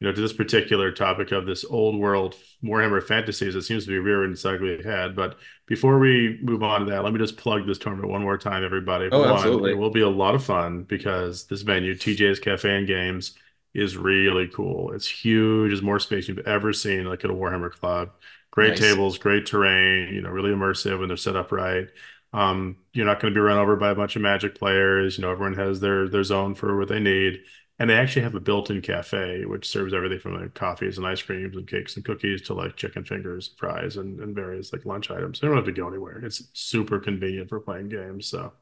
you 0.00 0.08
know, 0.08 0.12
to 0.12 0.20
this 0.20 0.32
particular 0.32 0.90
topic 0.92 1.32
of 1.32 1.46
this 1.46 1.64
old 1.64 1.96
world 1.98 2.34
Warhammer 2.62 3.02
fantasies, 3.02 3.54
it 3.54 3.62
seems 3.62 3.84
to 3.84 3.90
be 3.90 3.98
rearing 3.98 4.32
its 4.32 4.44
ugly 4.44 4.82
head. 4.82 5.14
But 5.16 5.38
before 5.66 5.98
we 5.98 6.38
move 6.42 6.62
on 6.62 6.80
to 6.80 6.86
that, 6.90 7.04
let 7.04 7.12
me 7.12 7.18
just 7.18 7.36
plug 7.36 7.66
this 7.66 7.78
tournament 7.78 8.10
one 8.10 8.22
more 8.22 8.36
time, 8.38 8.64
everybody. 8.64 9.08
Oh, 9.10 9.32
one, 9.32 9.64
it 9.64 9.78
will 9.78 9.90
be 9.90 10.00
a 10.00 10.08
lot 10.08 10.34
of 10.34 10.44
fun 10.44 10.82
because 10.82 11.46
this 11.46 11.62
venue, 11.62 11.94
TJ's 11.94 12.40
Cafe 12.40 12.68
and 12.76 12.86
Games, 12.86 13.34
is 13.72 13.96
really 13.96 14.48
cool. 14.48 14.92
It's 14.92 15.08
huge. 15.08 15.72
It's 15.72 15.82
more 15.82 15.98
space 15.98 16.28
you've 16.28 16.38
ever 16.46 16.72
seen, 16.72 17.04
like 17.04 17.24
at 17.24 17.30
a 17.30 17.34
Warhammer 17.34 17.70
club. 17.70 18.10
Great 18.50 18.76
Nice. 18.76 18.78
tables, 18.78 19.18
great 19.18 19.46
terrain, 19.46 20.14
you 20.14 20.22
know, 20.22 20.30
really 20.30 20.50
immersive 20.50 20.98
when 20.98 21.08
they're 21.08 21.16
set 21.16 21.36
up 21.36 21.50
right. 21.50 21.88
Um, 22.32 22.76
you're 22.92 23.06
not 23.06 23.20
going 23.20 23.32
to 23.32 23.36
be 23.38 23.40
run 23.42 23.58
over 23.58 23.76
by 23.76 23.90
a 23.90 23.94
bunch 23.94 24.16
of 24.16 24.22
Magic 24.22 24.54
players. 24.56 25.18
You 25.18 25.22
know, 25.22 25.30
everyone 25.32 25.54
has 25.54 25.80
their 25.80 26.08
their 26.08 26.24
zone 26.24 26.54
for 26.54 26.76
what 26.78 26.88
they 26.88 27.00
need. 27.00 27.40
And 27.78 27.90
they 27.90 27.94
actually 27.94 28.22
have 28.22 28.36
a 28.36 28.40
built-in 28.40 28.82
cafe, 28.82 29.44
which 29.46 29.68
serves 29.68 29.92
everything 29.92 30.20
from 30.20 30.40
like 30.40 30.54
coffees 30.54 30.96
and 30.96 31.06
ice 31.06 31.22
creams 31.22 31.56
and 31.56 31.66
cakes 31.66 31.96
and 31.96 32.04
cookies 32.04 32.42
to 32.42 32.54
like 32.54 32.76
chicken 32.76 33.04
fingers, 33.04 33.52
fries, 33.58 33.96
and, 33.96 34.20
and 34.20 34.34
various 34.34 34.72
like 34.72 34.84
lunch 34.84 35.10
items. 35.10 35.40
They 35.40 35.48
don't 35.48 35.56
have 35.56 35.66
to 35.66 35.72
go 35.72 35.88
anywhere. 35.88 36.24
It's 36.24 36.44
super 36.52 37.00
convenient 37.00 37.48
for 37.48 37.58
playing 37.60 37.88
games. 37.88 38.28
So 38.28 38.52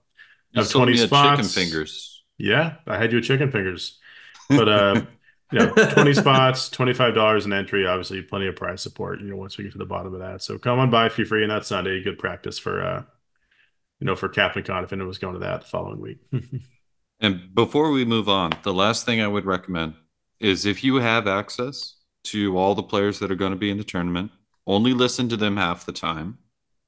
You 0.53 0.63
have 0.63 0.71
20 0.71 0.97
spots 0.97 1.21
chicken 1.31 1.49
fingers. 1.49 2.25
Yeah, 2.39 2.77
I 2.87 2.99
had 2.99 3.13
you 3.13 3.21
chicken 3.21 3.51
fingers. 3.53 3.99
But 4.55 4.69
uh, 4.69 5.03
you 5.51 5.59
know, 5.61 5.79
20 5.89 6.15
spots, 6.15 6.71
$25 6.71 7.45
an 7.47 7.53
entry, 7.53 7.87
obviously 7.87 8.23
plenty 8.23 8.47
of 8.49 8.57
prize 8.57 8.83
support, 8.83 9.21
you 9.21 9.29
know, 9.29 9.37
once 9.37 9.59
we 9.59 9.65
get 9.65 9.73
to 9.73 9.79
the 9.79 9.85
bottom 9.87 10.15
of 10.15 10.21
that. 10.21 10.43
So 10.43 10.59
come 10.59 10.79
on 10.79 10.91
by 10.91 11.07
if 11.07 11.19
you're 11.19 11.27
free 11.27 11.43
on 11.43 11.51
that 11.51 11.67
Sunday. 11.67 12.03
Good 12.03 12.19
practice 12.19 12.59
for 12.59 12.83
uh, 12.83 13.03
you 14.01 14.07
know, 14.07 14.17
for 14.17 14.29
Captain 14.29 14.63
Con 14.63 14.85
if 14.85 14.93
anyone 14.93 15.09
was 15.09 15.19
going 15.19 15.35
to 15.35 15.41
that 15.41 15.63
the 15.63 15.67
following 15.69 16.01
week. 16.01 16.19
And 17.23 17.55
before 17.55 17.93
we 17.93 18.05
move 18.05 18.29
on, 18.29 18.51
the 18.65 18.75
last 18.75 19.07
thing 19.07 19.21
I 19.23 19.29
would 19.29 19.47
recommend 19.47 19.95
is 20.41 20.67
if 20.67 20.83
you 20.83 20.97
have 20.97 21.29
access 21.29 21.95
to 22.25 22.59
all 22.59 22.75
the 22.75 22.83
players 22.83 23.21
that 23.21 23.31
are 23.31 23.37
going 23.37 23.53
to 23.53 23.59
be 23.59 23.71
in 23.71 23.79
the 23.79 23.85
tournament, 23.85 24.33
only 24.67 24.93
listen 24.93 25.29
to 25.29 25.37
them 25.37 25.57
half 25.57 25.87
the 25.87 25.93
time 25.93 26.39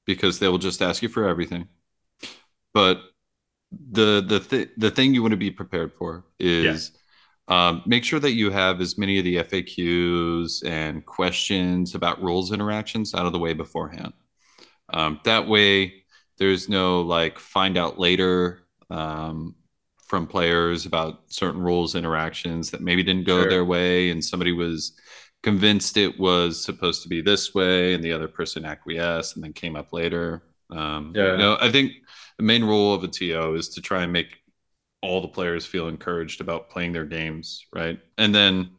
because 0.05 0.39
they 0.41 0.49
will 0.49 0.59
just 0.59 0.83
ask 0.83 1.03
you 1.03 1.09
for 1.09 1.27
everything. 1.29 1.69
But 2.73 3.01
the 3.71 4.25
the 4.27 4.41
th- 4.41 4.71
the 4.77 4.91
thing 4.91 5.15
you 5.15 5.23
want 5.23 5.33
to 5.33 5.37
be 5.39 5.51
prepared 5.51 5.93
for 5.93 6.25
Yeah. 6.39 6.73
is 6.73 6.93
um, 7.47 7.83
make 7.87 8.05
sure 8.05 8.21
that 8.21 8.33
you 8.33 8.51
have 8.51 8.81
as 8.81 8.99
many 8.99 9.19
of 9.19 9.25
the 9.25 9.37
FAQs 9.37 10.65
and 10.65 11.05
questions 11.05 11.95
about 11.95 12.23
rules 12.23 12.53
interactions 12.53 13.15
out 13.15 13.27
of 13.27 13.33
the 13.33 13.39
way 13.39 13.53
beforehand. 13.53 14.15
Um, 14.93 15.21
that 15.25 15.47
way, 15.47 16.05
there's 16.39 16.69
no 16.69 17.03
like 17.03 17.39
find 17.39 17.77
out 17.77 17.99
later 17.99 18.67
um, 18.91 19.55
from 20.07 20.27
players 20.27 20.87
about 20.87 21.23
certain 21.29 21.61
rules 21.63 21.95
interactions 21.95 22.71
that 22.71 22.83
maybe 22.83 23.03
didn't 23.03 23.25
go 23.27 23.45
their 23.45 23.65
way, 23.65 24.11
and 24.11 24.25
somebody 24.25 24.53
was 24.53 24.93
convinced 25.43 25.97
it 25.97 26.19
was 26.19 26.63
supposed 26.65 27.03
to 27.03 27.09
be 27.09 27.21
this 27.23 27.55
way, 27.55 27.95
and 27.95 28.03
the 28.05 28.13
other 28.13 28.29
person 28.29 28.65
acquiesced 28.65 29.37
and 29.37 29.45
then 29.45 29.53
came 29.53 29.77
up 29.77 29.93
later. 29.93 30.43
Um, 30.71 31.19
you 31.33 31.37
Yeah. 31.37 31.37
know, 31.39 31.57
I 31.61 31.71
think 31.71 31.93
the 32.39 32.45
main 32.45 32.65
rule 32.65 32.95
of 32.95 33.05
a 33.05 33.09
TO 33.09 33.55
is 33.55 33.71
to 33.71 33.81
try 33.83 34.03
and 34.03 34.13
make 34.13 34.29
all 35.03 35.21
the 35.21 35.29
players 35.29 35.67
feel 35.67 35.89
encouraged 35.89 36.41
about 36.41 36.71
playing 36.71 36.93
their 36.93 37.05
games, 37.07 37.67
right? 37.75 37.99
And 38.19 38.35
then 38.35 38.71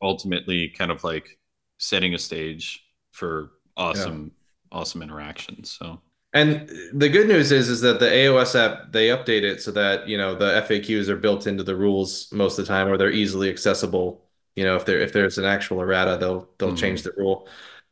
ultimately 0.00 0.68
kind 0.68 0.90
of 0.90 1.04
like 1.04 1.38
setting 1.78 2.14
a 2.14 2.18
stage 2.18 2.84
for 3.12 3.52
Yeah. 3.92 4.12
awesome 4.12 4.32
awesome 4.70 5.02
interactions 5.02 5.76
so 5.78 6.00
And 6.34 6.70
the 6.94 7.10
good 7.10 7.28
news 7.28 7.52
is 7.52 7.68
is 7.68 7.82
that 7.82 8.00
the 8.00 8.06
AOS 8.06 8.54
app 8.54 8.92
they 8.92 9.08
update 9.08 9.42
it 9.42 9.60
so 9.60 9.70
that 9.72 10.08
you 10.08 10.16
know 10.16 10.34
the 10.34 10.62
FAQs 10.66 11.08
are 11.08 11.16
built 11.16 11.46
into 11.46 11.62
the 11.62 11.76
rules 11.76 12.32
most 12.32 12.58
of 12.58 12.66
the 12.66 12.72
time, 12.72 12.88
or 12.88 12.96
they're 12.96 13.10
easily 13.10 13.50
accessible. 13.50 14.24
You 14.56 14.64
know, 14.64 14.76
if 14.76 14.86
there 14.86 15.00
if 15.00 15.12
there's 15.12 15.38
an 15.38 15.44
actual 15.44 15.80
errata, 15.82 16.16
they'll 16.18 16.48
they'll 16.58 16.74
change 16.74 17.00
mhm. 17.00 17.04
the 17.04 17.12
rule. 17.16 17.48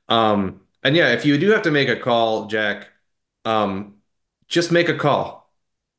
Um, 0.09 0.62
and 0.83 0.96
yeah, 0.96 1.12
if 1.12 1.24
you 1.24 1.38
do 1.38 1.50
have 1.50 1.62
to 1.62 1.70
make 1.70 1.88
a 1.88 1.96
call, 1.96 2.46
Jack, 2.46 2.88
um, 3.44 3.96
just 4.48 4.72
make 4.72 4.88
a 4.88 4.96
call 4.96 5.53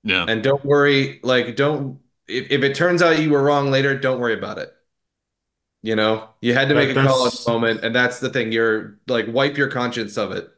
yeah 0.04 0.26
and 0.28 0.44
don't 0.44 0.64
worry. 0.66 1.20
Like, 1.24 1.56
don't 1.56 2.00
if 2.28 2.52
if 2.52 2.64
it 2.64 2.76
turns 2.76 3.02
out 3.02 3.20
you 3.20 3.30
were 3.32 3.44
wrong 3.44 3.72
later, 3.72 3.98
don't 3.98 4.20
worry 4.20 4.34
about 4.34 4.58
it. 4.58 4.74
You 5.84 5.96
know, 5.96 6.30
you 6.42 6.54
had 6.54 6.70
to 6.70 6.76
make 6.76 6.94
That 6.94 7.06
a 7.06 7.08
call 7.08 7.26
at 7.28 7.34
the 7.34 7.52
moment, 7.52 7.84
and 7.84 7.96
that's 7.96 8.20
the 8.20 8.30
thing. 8.30 8.52
You're 8.52 9.00
like 9.08 9.26
wipe 9.28 9.58
your 9.58 9.70
conscience 9.70 10.18
of 10.18 10.32
it. 10.32 10.50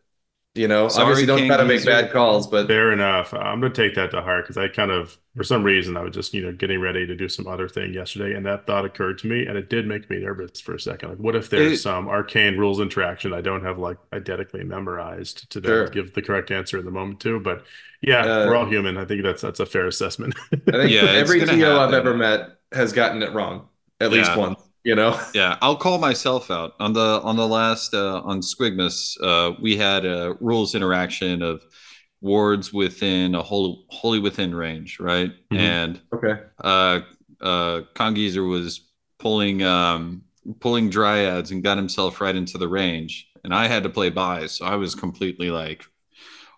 You 0.55 0.67
know, 0.67 0.91
obviously 0.95 1.25
don't 1.25 1.45
try 1.45 1.57
to 1.57 1.65
make 1.65 1.85
bad 1.85 2.11
calls, 2.11 2.47
but 2.47 2.69
Fair 2.69 2.93
enough. 2.93 3.33
I'm 3.33 3.59
gonna 3.59 3.73
take 3.73 3.95
that 3.95 4.11
to 4.11 4.21
heart 4.21 4.45
because 4.45 4.57
I 4.57 4.69
kind 4.69 4.89
of, 4.89 5.17
for 5.35 5.43
some 5.43 5.63
reason, 5.63 5.97
I 5.97 6.01
was 6.01 6.13
just, 6.13 6.33
you 6.33 6.41
know, 6.43 6.53
getting 6.53 6.79
ready 6.79 7.05
to 7.05 7.13
do 7.15 7.27
some 7.27 7.45
other 7.45 7.67
thing 7.67 7.93
yesterday, 7.93 8.35
and 8.35 8.45
that 8.45 8.65
thought 8.65 8.85
occurred 8.85 9.17
to 9.19 9.27
me, 9.27 9.45
and 9.45 9.57
it 9.57 9.69
did 9.69 9.85
make 9.85 10.09
me 10.09 10.19
nervous 10.19 10.61
for 10.61 10.73
a 10.75 10.79
second. 10.79 11.09
Like, 11.09 11.17
what 11.19 11.35
if 11.35 11.49
there's 11.49 11.73
it 11.73 11.77
some 11.81 12.07
arcane 12.07 12.57
rules 12.57 12.79
interaction 12.79 13.33
I 13.33 13.41
don't 13.41 13.63
have 13.65 13.79
like 13.79 13.97
identically 14.13 14.63
memorized 14.63 15.49
to 15.51 15.59
sure. 15.65 15.87
give 15.89 16.13
the 16.13 16.21
correct 16.21 16.51
answer 16.51 16.77
in 16.79 16.85
the 16.85 16.91
moment 16.91 17.19
to? 17.21 17.37
But 17.41 17.65
yeah, 18.01 18.31
we're 18.41 18.55
all 18.55 18.65
Uh, 18.65 18.69
human. 18.69 18.97
I 18.97 19.03
think 19.05 19.23
that's 19.23 19.41
that's 19.41 19.59
a 19.59 19.65
fair 19.65 19.87
assessment. 19.87 20.35
I 20.71 20.77
think 20.77 20.91
yeah 20.91 21.01
every 21.03 21.39
gonna 21.39 21.53
I've 21.79 21.93
ever 21.93 22.13
met 22.13 22.57
has 22.71 22.93
gotten 22.93 23.21
it 23.23 23.33
wrong 23.33 23.69
at 23.99 24.11
least 24.11 24.35
once, 24.35 24.59
you 24.83 24.95
know? 24.95 25.19
yeah 25.33 25.57
i'll 25.61 25.75
call 25.75 25.97
myself 25.97 26.51
out 26.51 26.73
on 26.79 26.93
the 26.93 27.21
on 27.23 27.35
the 27.35 27.47
last 27.47 27.93
uh 27.93 28.21
on 28.23 28.41
squigmus 28.41 29.17
uh 29.21 29.53
we 29.61 29.75
had 29.75 30.05
a 30.05 30.35
rules 30.39 30.75
interaction 30.75 31.41
of 31.41 31.63
wards 32.21 32.71
within 32.71 33.35
a 33.35 33.41
whole 33.43 33.85
wholly 33.89 34.19
within 34.19 34.53
range 34.55 34.99
right 34.99 35.31
Mhm. 35.51 35.59
and 35.59 36.01
Okay. 36.13 36.43
uh 36.63 37.01
uh 37.41 37.81
congeezer 37.95 38.47
was 38.49 38.89
pulling 39.19 39.63
um 39.63 40.23
pulling 40.59 40.89
dryads 40.89 41.51
and 41.51 41.63
got 41.63 41.77
himself 41.77 42.21
right 42.21 42.35
into 42.35 42.57
the 42.57 42.67
range 42.67 43.27
and 43.43 43.53
i 43.53 43.67
had 43.67 43.83
to 43.83 43.89
play 43.89 44.09
by 44.09 44.45
so 44.47 44.65
i 44.65 44.75
was 44.75 44.95
completely 44.95 45.49
like 45.51 45.85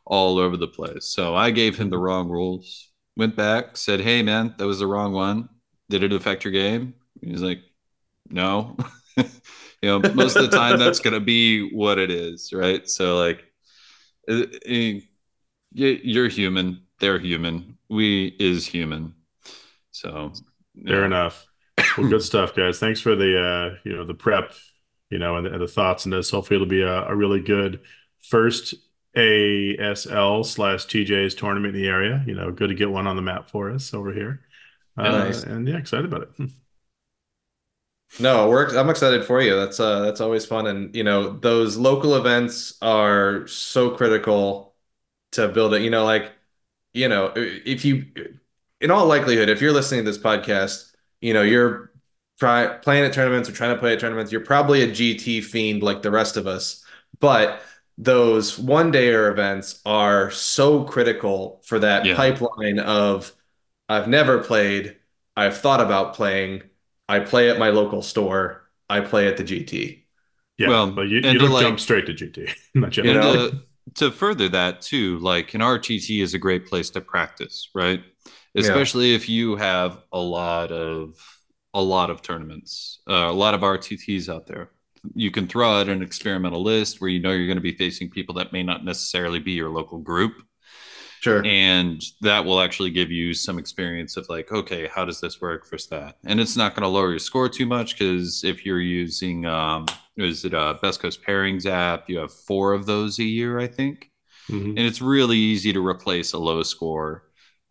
all 0.05 0.37
over 0.39 0.57
the 0.57 0.67
place 0.67 1.05
so 1.05 1.35
i 1.35 1.51
gave 1.51 1.77
him 1.77 1.89
the 1.89 1.97
Mhm. 1.97 1.99
wrong 1.99 2.29
rules 2.29 2.89
went 3.17 3.35
back 3.35 3.77
said 3.77 3.99
hey 4.01 4.21
man 4.21 4.53
that 4.57 4.67
was 4.67 4.79
the 4.79 4.87
wrong 4.87 5.13
one 5.13 5.49
did 5.89 6.03
it 6.03 6.13
affect 6.13 6.43
your 6.43 6.53
game 6.53 6.93
he's 7.21 7.41
like 7.41 7.59
no 8.29 8.75
you 9.17 9.25
know 9.83 9.99
most 10.13 10.35
of 10.35 10.49
the 10.49 10.57
time 10.57 10.79
that's 10.79 10.99
going 10.99 11.13
to 11.13 11.19
be 11.19 11.69
what 11.71 11.97
it 11.97 12.11
is 12.11 12.51
right 12.53 12.89
so 12.89 13.17
like 13.17 13.43
uh, 14.29 14.43
uh, 14.43 14.99
you're 15.73 16.27
human 16.27 16.81
they're 16.99 17.19
human 17.19 17.77
we 17.89 18.35
is 18.39 18.65
human 18.65 19.13
so 19.91 20.31
Fair 20.83 21.05
enough. 21.05 21.45
Well, 21.97 22.09
good 22.09 22.21
stuff, 22.21 22.55
guys. 22.55 22.79
Thanks 22.79 22.99
for 22.99 23.15
the 23.15 23.41
uh, 23.41 23.77
you 23.83 23.95
know, 23.95 24.05
the 24.05 24.13
prep 24.13 24.53
you 25.09 25.19
know, 25.19 25.37
and, 25.37 25.47
and 25.47 25.61
the 25.61 25.67
thoughts 25.67 26.05
on 26.05 26.11
this. 26.11 26.29
Hopefully, 26.29 26.55
it'll 26.55 26.67
be 26.67 26.81
a, 26.81 27.07
a 27.07 27.15
really 27.15 27.39
good 27.39 27.81
first 28.21 28.73
ASL 29.15 30.45
slash 30.45 30.85
TJ's 30.85 31.35
tournament 31.35 31.75
in 31.75 31.81
the 31.81 31.87
area. 31.87 32.23
You 32.27 32.35
know, 32.35 32.51
good 32.51 32.69
to 32.69 32.75
get 32.75 32.89
one 32.89 33.07
on 33.07 33.15
the 33.15 33.21
map 33.21 33.49
for 33.49 33.71
us 33.71 33.93
over 33.93 34.11
here. 34.11 34.41
Uh, 34.97 35.03
Nice. 35.03 35.43
And 35.43 35.67
yeah, 35.67 35.77
excited 35.77 36.05
about 36.05 36.23
it. 36.23 36.49
No, 38.17 38.49
works. 38.49 38.73
I'm 38.73 38.89
excited 38.89 39.25
for 39.25 39.41
you. 39.41 39.55
That's 39.55 39.79
uh 39.79 40.01
that's 40.01 40.21
always 40.21 40.45
fun. 40.45 40.67
And 40.67 40.95
you 40.95 41.03
know, 41.03 41.31
those 41.37 41.75
local 41.77 42.15
events 42.15 42.77
are 42.81 43.45
so 43.47 43.91
critical 43.91 44.75
to 45.33 45.47
build 45.49 45.73
it. 45.73 45.81
You 45.83 45.89
know, 45.89 46.05
like, 46.05 46.33
you 46.93 47.09
know, 47.09 47.33
if 47.35 47.85
you 47.85 48.05
in 48.81 48.91
all 48.91 49.05
likelihood, 49.07 49.49
if 49.49 49.61
you're 49.61 49.73
listening 49.73 50.05
to 50.05 50.11
this 50.11 50.21
podcast, 50.21 50.93
you 51.21 51.33
know, 51.33 51.41
you're 51.43 51.91
try 52.39 52.67
playing 52.67 53.05
at 53.05 53.13
tournaments 53.13 53.49
or 53.49 53.53
trying 53.53 53.75
to 53.75 53.79
play 53.79 53.93
at 53.93 53.99
tournaments, 53.99 54.31
you're 54.31 54.41
probably 54.41 54.83
a 54.83 54.91
GT 54.91 55.41
fiend 55.41 55.83
like 55.83 56.01
the 56.01 56.11
rest 56.11 56.37
of 56.37 56.47
us. 56.47 56.85
But 57.19 57.61
those 57.97 58.59
one 58.59 58.91
dayer 58.93 59.31
events 59.31 59.81
are 59.85 60.31
so 60.31 60.83
critical 60.85 61.61
for 61.65 61.79
that 61.79 62.05
Yeah. 62.05 62.15
pipeline 62.15 62.79
of 62.79 63.33
I've 63.89 64.07
never 64.07 64.43
played, 64.43 64.97
I've 65.35 65.57
thought 65.57 65.81
about 65.81 66.13
playing, 66.15 66.63
I 67.07 67.19
play 67.19 67.49
at 67.49 67.59
my 67.59 67.69
local 67.69 68.01
store, 68.01 68.69
I 68.89 69.01
play 69.01 69.27
at 69.27 69.37
the 69.37 69.43
GT. 69.43 70.03
Yeah, 70.57 70.69
Well, 70.69 70.91
but 70.91 71.03
you, 71.03 71.17
you 71.17 71.37
don't 71.39 71.51
like- 71.51 71.63
jump 71.63 71.79
straight 71.79 72.05
to 72.07 72.13
GT. 72.13 72.53
Not 72.75 72.95
yet. 72.95 73.05
You 73.05 73.13
know? 73.13 73.49
to, 73.49 73.61
to 73.95 74.11
further 74.11 74.49
that 74.49 74.81
too 74.81 75.19
like 75.19 75.53
an 75.53 75.61
rtt 75.61 76.21
is 76.23 76.33
a 76.33 76.39
great 76.39 76.65
place 76.65 76.89
to 76.89 76.99
practice 77.01 77.69
right 77.75 78.01
especially 78.55 79.13
if 79.13 79.29
you 79.29 79.55
have 79.57 79.99
a 80.11 80.19
lot 80.19 80.71
of 80.71 81.15
a 81.75 81.81
lot 81.81 82.09
of 82.09 82.21
tournaments 82.23 83.01
uh, 83.07 83.13
a 83.13 83.31
lot 83.31 83.53
of 83.53 83.61
rtts 83.61 84.27
out 84.27 84.47
there 84.47 84.71
you 85.13 85.29
can 85.29 85.47
throw 85.47 85.79
out 85.79 85.87
an 85.87 86.01
experimental 86.01 86.63
list 86.63 86.99
where 86.99 87.11
you 87.11 87.19
know 87.19 87.31
you're 87.31 87.45
going 87.45 87.57
to 87.57 87.61
be 87.61 87.75
facing 87.75 88.09
people 88.09 88.33
that 88.33 88.51
may 88.51 88.63
not 88.63 88.83
necessarily 88.83 89.39
be 89.39 89.51
your 89.51 89.69
local 89.69 89.99
group 89.99 90.33
Sure. 91.25 91.43
and 91.45 92.01
that 92.21 92.45
will 92.45 92.59
actually 92.61 92.91
give 92.91 93.09
you 93.11 93.33
some 93.33 93.57
experience 93.57 94.15
of 94.17 94.29
like 94.29 94.51
okay 94.51 94.87
how 94.93 95.03
does 95.05 95.19
this 95.21 95.41
work 95.41 95.65
for 95.65 95.77
that 95.89 96.17
and 96.25 96.39
it's 96.39 96.55
not 96.55 96.75
going 96.75 96.83
to 96.83 96.87
lower 96.97 97.09
your 97.09 97.19
score 97.19 97.49
too 97.49 97.65
much 97.65 97.97
because 97.97 98.43
if 98.43 98.65
you're 98.65 98.79
using 99.03 99.45
um 99.45 99.85
is 100.17 100.45
it 100.45 100.53
a 100.53 100.77
best 100.81 100.99
coast 101.01 101.19
pairings 101.27 101.65
app? 101.65 102.09
You 102.09 102.19
have 102.19 102.31
four 102.31 102.73
of 102.73 102.85
those 102.85 103.17
a 103.19 103.23
year 103.23 103.59
i 103.59 103.67
think. 103.67 104.11
Mhm. 104.49 104.69
and 104.77 104.79
it's 104.89 105.01
really 105.01 105.37
easy 105.37 105.73
to 105.73 105.81
replace 105.93 106.33
a 106.33 106.37
low 106.49 106.61
score. 106.63 107.23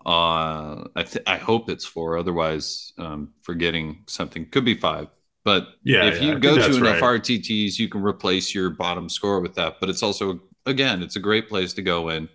Uh 0.04 0.84
i 1.00 1.02
th- 1.10 1.24
i 1.26 1.36
hope 1.36 1.70
it's 1.70 1.84
four 1.94 2.18
otherwise 2.18 2.92
um 2.98 3.20
forgetting 3.42 4.02
something. 4.06 4.42
Could 4.50 4.64
be 4.64 4.74
five 4.88 5.08
but 5.44 5.62
Yeah, 5.84 6.06
if 6.10 6.14
yeah, 6.16 6.22
you 6.26 6.30
think 6.32 6.42
go 6.42 6.56
to 6.58 6.76
enough 6.76 7.00
right. 7.02 7.20
rtts 7.22 7.78
you 7.78 7.88
can 7.88 8.02
replace 8.02 8.54
your 8.54 8.68
bottom 8.70 9.08
score 9.08 9.40
with 9.40 9.54
that. 9.54 9.72
But 9.80 9.88
it's 9.90 10.02
also 10.02 10.40
again 10.66 11.02
it's 11.02 11.16
a 11.16 11.20
great 11.28 11.48
place 11.48 11.72
to 11.74 11.82
go 11.82 12.10
in 12.10 12.28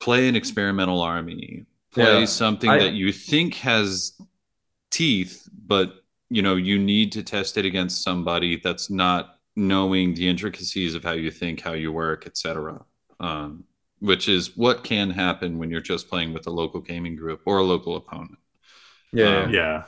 play 0.00 0.28
an 0.28 0.36
experimental 0.36 1.00
army 1.00 1.66
play 1.92 2.20
Yeah. 2.20 2.24
something 2.24 2.70
I- 2.70 2.78
that 2.78 2.94
you 2.94 3.12
think 3.12 3.54
has 3.56 4.12
teeth 4.90 5.48
but 5.66 6.04
you 6.30 6.42
know 6.42 6.56
you 6.56 6.78
need 6.78 7.12
to 7.12 7.22
test 7.22 7.56
it 7.56 7.64
against 7.64 8.02
somebody 8.02 8.56
that's 8.62 8.90
not 8.90 9.36
knowing 9.56 10.14
the 10.14 10.28
intricacies 10.28 10.94
of 10.94 11.02
how 11.04 11.12
you 11.12 11.30
think 11.30 11.60
how 11.60 11.72
you 11.72 11.92
work 11.92 12.26
etc 12.26 12.80
um, 13.20 13.64
which 13.98 14.28
is 14.28 14.56
what 14.56 14.82
can 14.82 15.10
happen 15.10 15.58
when 15.58 15.70
you're 15.70 15.80
just 15.80 16.08
playing 16.08 16.32
with 16.32 16.46
a 16.46 16.50
local 16.50 16.80
gaming 16.80 17.14
group 17.16 17.40
or 17.44 17.58
a 17.58 17.62
local 17.64 17.96
opponent 17.96 18.38
Yeah. 19.12 19.42
Um, 19.42 19.52
Yeah. 19.54 19.84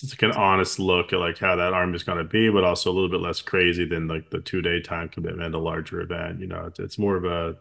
It's 0.00 0.12
like 0.12 0.22
an 0.22 0.32
honest 0.32 0.78
look 0.78 1.12
at 1.12 1.18
like 1.18 1.38
how 1.38 1.56
that 1.56 1.72
arm 1.72 1.92
is 1.92 2.04
going 2.04 2.18
to 2.18 2.24
be, 2.24 2.48
but 2.50 2.62
also 2.62 2.88
a 2.88 2.94
little 2.94 3.08
bit 3.10 3.20
less 3.20 3.42
crazy 3.42 3.84
than 3.84 4.06
like 4.06 4.30
the 4.30 4.38
two 4.40 4.62
day 4.62 4.80
time 4.80 5.08
commitment, 5.08 5.56
a 5.56 5.58
larger 5.58 6.00
event. 6.00 6.38
You 6.40 6.46
know, 6.46 6.66
it's, 6.66 6.78
it's 6.78 6.98
more 7.00 7.16
of 7.16 7.24
a 7.24 7.56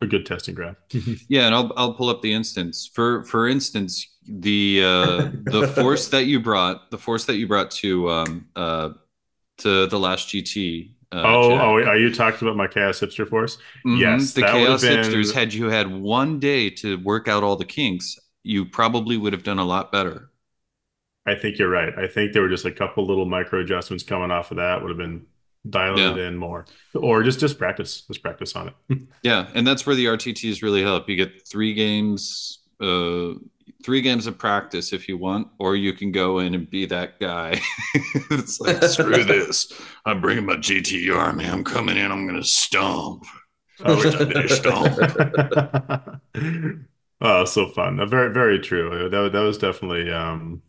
a 0.00 0.06
good 0.06 0.26
testing 0.26 0.54
ground. 0.54 0.76
Yeah, 1.28 1.46
and 1.46 1.54
I'll 1.54 1.72
I'll 1.76 1.94
pull 1.94 2.08
up 2.10 2.22
the 2.22 2.32
instance. 2.32 2.90
For 2.94 3.24
for 3.24 3.48
instance, 3.48 4.06
the 4.26 4.82
uh 4.84 5.30
the 5.44 5.68
force 5.76 6.08
that 6.08 6.26
you 6.26 6.40
brought, 6.40 6.90
the 6.90 6.98
force 6.98 7.24
that 7.26 7.36
you 7.36 7.46
brought 7.48 7.70
to 7.72 8.10
um 8.10 8.46
uh 8.56 8.90
to 9.58 9.86
the 9.86 9.98
last 9.98 10.28
GT. 10.28 10.90
Uh, 11.12 11.22
oh, 11.24 11.50
Jack. 11.50 11.60
oh, 11.62 11.74
are 11.90 11.96
you 11.96 12.12
talking 12.12 12.46
about 12.48 12.56
my 12.56 12.66
Chaos 12.66 12.98
Hipster 12.98 13.28
Force? 13.28 13.58
Mhm. 13.86 14.00
yes, 14.00 14.32
the 14.32 14.42
Chaos 14.42 14.82
been- 14.82 14.98
Hipsters. 14.98 15.32
Had 15.32 15.54
you 15.54 15.66
had 15.66 15.86
one 15.88 16.40
day 16.40 16.70
to 16.70 16.98
work 16.98 17.28
out 17.28 17.44
all 17.44 17.54
the 17.56 17.64
kinks, 17.64 18.18
you 18.42 18.64
probably 18.64 19.16
would 19.16 19.32
have 19.32 19.44
done 19.44 19.58
a 19.60 19.64
lot 19.64 19.92
better. 19.92 20.30
I 21.26 21.36
think 21.36 21.58
you're 21.58 21.70
right. 21.70 21.96
I 21.96 22.06
think 22.08 22.32
there 22.32 22.42
were 22.42 22.48
just 22.50 22.64
a 22.66 22.72
couple 22.72 23.06
little 23.06 23.24
micro 23.26 23.60
adjustments 23.60 24.02
coming 24.04 24.30
off 24.30 24.50
of 24.50 24.56
that 24.58 24.82
would 24.82 24.88
have 24.90 24.98
been 24.98 25.24
dialing 25.68 26.16
it 26.16 26.18
in 26.18 26.36
more, 26.36 26.66
or 26.94 27.22
just 27.22 27.40
just 27.40 27.58
practice, 27.58 28.02
just 28.02 28.22
practice 28.22 28.54
on 28.56 28.68
it. 28.68 28.98
Yeah, 29.22 29.48
and 29.54 29.66
that's 29.66 29.86
where 29.86 29.96
the 29.96 30.06
RTTs 30.06 30.62
really 30.62 30.82
help. 30.82 31.08
You 31.08 31.16
get 31.16 31.46
three 31.46 31.72
games, 31.72 32.60
uh, 32.80 33.34
three 33.82 34.02
games 34.02 34.26
of 34.26 34.36
practice 34.36 34.92
if 34.92 35.08
you 35.08 35.16
want, 35.16 35.48
or 35.58 35.76
you 35.76 35.94
can 35.94 36.12
go 36.12 36.40
in 36.40 36.54
and 36.54 36.68
be 36.68 36.86
that 36.86 37.18
guy. 37.18 37.60
it's 38.30 38.60
like 38.60 38.82
screw 38.84 39.24
this. 39.24 39.72
I'm 40.04 40.20
bringing 40.20 40.44
my 40.46 40.56
GT 40.56 41.14
army. 41.16 41.46
I'm 41.46 41.64
coming 41.64 41.96
in. 41.96 42.10
I'm 42.12 42.26
gonna 42.26 42.44
stomp. 42.44 43.24
Oh, 43.84 43.96
Wish 43.96 44.14
I 44.14 44.46
stomp. 44.46 46.20
oh, 47.20 47.44
so 47.44 47.68
fun. 47.70 48.08
Very, 48.08 48.32
very 48.32 48.58
true. 48.60 49.08
That, 49.08 49.32
that 49.32 49.40
was 49.40 49.58
definitely 49.58 50.12
um, 50.12 50.62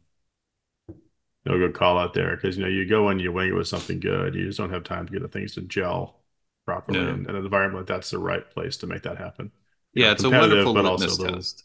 no 1.45 1.57
good 1.57 1.73
call 1.73 1.97
out 1.97 2.13
there 2.13 2.35
because 2.35 2.57
you 2.57 2.63
know 2.63 2.69
you 2.69 2.85
go 2.87 3.09
and 3.09 3.21
you 3.21 3.31
wing 3.31 3.49
it 3.49 3.53
with 3.55 3.67
something 3.67 3.99
good. 3.99 4.35
You 4.35 4.45
just 4.47 4.57
don't 4.57 4.71
have 4.71 4.83
time 4.83 5.05
to 5.07 5.13
get 5.13 5.21
the 5.21 5.27
things 5.27 5.53
to 5.55 5.61
gel 5.61 6.21
properly, 6.65 7.09
and 7.09 7.27
an 7.29 7.35
environment 7.35 7.87
that's 7.87 8.11
the 8.11 8.19
right 8.19 8.49
place 8.51 8.77
to 8.77 8.87
make 8.87 9.03
that 9.03 9.17
happen. 9.17 9.51
You 9.95 10.03
Yeah, 10.03 10.11
know, 10.11 10.11
it's 10.11 10.23
a 10.23 10.29
wonderful 10.29 10.73
but 10.73 10.85
also 10.85 11.11
litmus 11.11 11.15
a 11.15 11.17
little 11.21 11.47
test. 11.47 11.63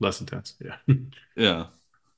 less 0.00 0.20
intense. 0.20 0.56
Yeah, 0.64 0.78
Yeah. 1.36 1.66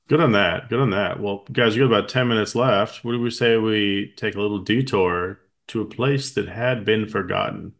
good 0.07 0.19
on 0.21 0.31
that. 0.33 0.69
Good 0.69 0.79
on 0.79 0.89
that. 0.91 1.19
Well, 1.19 1.45
guys, 1.51 1.73
we 1.75 1.79
got 1.79 1.85
about 1.87 2.09
ten 2.09 2.27
minutes 2.27 2.55
left. 2.55 3.03
What 3.03 3.11
do 3.13 3.19
we 3.21 3.29
say 3.29 3.57
we 3.57 4.13
take 4.17 4.35
a 4.35 4.41
little 4.41 4.59
detour 4.59 5.39
to 5.67 5.81
a 5.81 5.85
place 5.85 6.31
that 6.31 6.47
had 6.47 6.85
been 6.85 7.07
forgotten? 7.07 7.73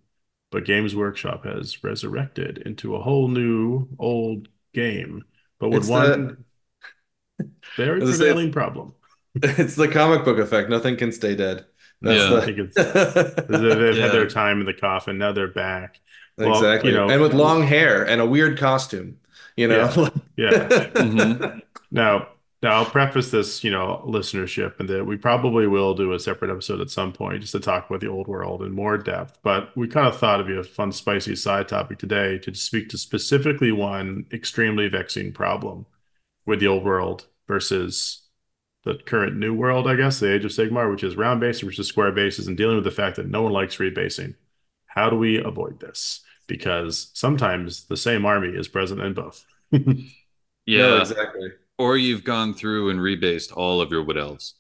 but 0.52 0.66
Games 0.66 0.96
Workshop 0.96 1.46
has 1.46 1.84
resurrected 1.84 2.60
into 2.60 2.96
a 2.96 3.02
whole 3.02 3.30
new 3.30 3.88
old 4.00 4.50
game, 4.74 5.26
but 5.60 5.72
with 5.72 5.82
It's 5.82 5.88
one 5.88 6.38
very 7.78 8.02
I 8.02 8.06
was 8.06 8.22
prevailing 8.22 8.52
problem. 8.52 8.94
It's 9.58 9.76
the 9.76 9.88
comic 9.88 10.26
book 10.26 10.38
effect. 10.40 10.70
Nothing 10.70 10.98
can 10.98 11.12
stay 11.12 11.36
dead. 11.36 11.66
Yeah. 12.02 12.38
I 12.38 12.46
think 12.46 12.58
it's 12.60 12.76
they've 13.48 13.98
had 13.98 14.12
their 14.12 14.28
time 14.28 14.60
in 14.62 14.66
the 14.66 14.74
coffin. 14.74 15.18
Now 15.18 15.32
they're 15.34 15.48
back. 15.48 16.00
Well, 16.38 16.52
exactly. 16.56 16.92
you 16.92 16.98
know- 16.98 17.10
and 17.10 17.22
with 17.22 17.34
long 17.34 17.64
hair 17.64 18.08
and 18.08 18.22
a 18.22 18.26
weird 18.26 18.58
costume, 18.58 19.18
you 19.58 19.68
know. 19.68 20.10
Yeah. 20.38 20.68
Mhm. 20.96 21.62
Now, 21.92 22.30
now 22.62 22.72
I'll 22.74 22.86
preface 22.86 23.32
this, 23.32 23.64
you 23.64 23.72
know, 23.72 24.04
listenership, 24.08 24.80
and 24.80 24.88
that 24.90 25.06
we 25.06 25.18
probably 25.18 25.66
will 25.68 25.94
do 25.96 26.14
a 26.14 26.20
separate 26.20 26.52
episode 26.52 26.82
at 26.82 26.90
some 26.90 27.12
point 27.14 27.42
just 27.42 27.54
to 27.54 27.60
talk 27.60 27.90
about 27.90 28.02
the 28.02 28.08
old 28.10 28.28
world 28.28 28.62
in 28.64 28.72
more 28.74 28.98
depth. 28.98 29.40
But 29.44 29.76
we 29.76 29.88
kind 29.88 30.08
of 30.08 30.18
thought 30.18 30.40
it'd 30.40 30.48
be 30.54 30.58
a 30.60 30.64
fun, 30.64 30.92
spicy 30.92 31.36
side 31.36 31.68
topic 31.68 31.98
today 32.00 32.38
to 32.40 32.54
speak 32.54 32.90
to 32.90 32.98
specifically 32.98 33.72
one 33.72 34.26
extremely 34.32 34.88
vexing 34.90 35.32
problem 35.34 35.86
with 36.46 36.60
the 36.60 36.68
old 36.68 36.84
world 36.84 37.26
versus 37.48 38.22
the 38.84 38.96
current 39.06 39.36
new 39.38 39.54
world, 39.54 39.88
I 39.88 39.96
guess, 39.96 40.20
the 40.20 40.34
Age 40.34 40.46
of 40.46 40.52
Sigmar, 40.52 40.90
which 40.92 41.04
is 41.04 41.16
round 41.18 41.40
bases 41.42 41.62
versus 41.64 41.88
square 41.88 42.12
bases, 42.12 42.48
and 42.48 42.58
dealing 42.58 42.76
with 42.76 42.86
the 42.86 42.92
fact 42.92 43.18
that 43.18 43.28
no 43.28 43.42
one 43.44 43.54
likes 43.54 43.78
rebasing. 43.78 44.36
How 44.88 45.10
do 45.10 45.16
we 45.18 45.38
avoid 45.44 45.80
this? 45.80 46.22
Because 46.48 47.12
sometimes 47.14 47.86
the 47.86 47.98
same 47.98 48.26
army 48.26 48.50
is 48.50 48.68
present 48.68 49.02
in 49.02 49.14
both. 49.14 49.46
Yeah. 50.66 50.80
No, 50.82 50.98
exactly. 50.98 51.50
Or 51.78 51.98
you've 51.98 52.24
gone 52.24 52.54
through 52.54 52.90
and 52.92 53.00
rebased 53.00 53.56
all 53.56 53.82
of 53.82 53.92
your 53.92 54.04
wood 54.04 54.18
elves. 54.18 54.56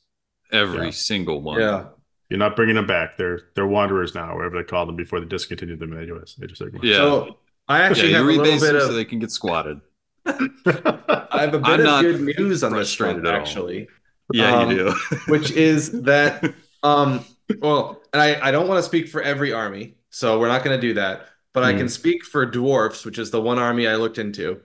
Every 0.51 0.85
Yeah. 0.85 0.91
single 0.91 1.41
one. 1.41 1.59
Yeah. 1.59 1.85
You're 2.29 2.39
not 2.39 2.55
bringing 2.55 2.75
them 2.75 2.87
back. 2.87 3.17
They're 3.17 3.41
they're 3.55 3.67
wanderers 3.67 4.15
now, 4.15 4.35
whatever 4.35 4.57
they 4.57 4.63
called 4.63 4.87
them 4.87 4.95
before 4.95 5.19
they 5.19 5.27
discontinued 5.27 5.79
them 5.79 5.93
in 5.93 6.01
Age 6.03 6.09
of 6.09 6.17
Age 6.43 6.51
of 6.51 6.57
Sigmar. 6.57 6.79
Yeah. 6.83 6.95
So 6.95 7.37
I 7.67 7.79
Yeah, 7.79 7.85
actually 7.85 8.09
you 8.09 8.15
have 8.15 8.25
a 8.25 8.27
little 8.27 8.43
bit 8.59 8.59
them 8.61 8.75
of 8.77 8.81
so 8.83 8.93
they 8.93 9.05
can 9.05 9.19
get 9.19 9.31
squatted. 9.31 9.81
I 10.25 11.41
have 11.41 11.53
a 11.53 11.59
bit 11.59 11.65
I'm 11.67 11.79
of 11.81 11.85
not 11.85 12.01
good 12.01 12.21
news 12.21 12.63
on 12.63 12.71
this 12.71 12.93
frustrated 12.93 13.23
front, 13.23 13.27
at 13.27 13.33
all. 13.33 13.39
actually. 13.41 13.87
Yeah, 14.31 14.51
Um, 14.51 14.69
you 14.69 14.75
do. 14.77 14.95
which 15.25 15.51
is 15.51 15.91
that 16.03 16.53
um 16.83 17.25
well 17.61 18.01
and 18.13 18.21
I, 18.21 18.47
I 18.49 18.51
don't 18.51 18.67
want 18.67 18.79
to 18.79 18.83
speak 18.83 19.07
for 19.09 19.21
every 19.21 19.53
army 19.53 19.95
so 20.11 20.39
we're 20.39 20.47
not 20.47 20.63
going 20.63 20.79
to 20.79 20.81
do 20.87 20.93
that 20.95 21.27
but 21.53 21.63
i 21.63 21.71
Hmm. 21.71 21.77
can 21.77 21.89
speak 21.89 22.23
for 22.25 22.45
dwarfs 22.45 23.05
which 23.05 23.17
is 23.19 23.31
the 23.31 23.41
one 23.41 23.59
army 23.59 23.87
i 23.87 23.95
looked 23.95 24.17
into 24.17 24.61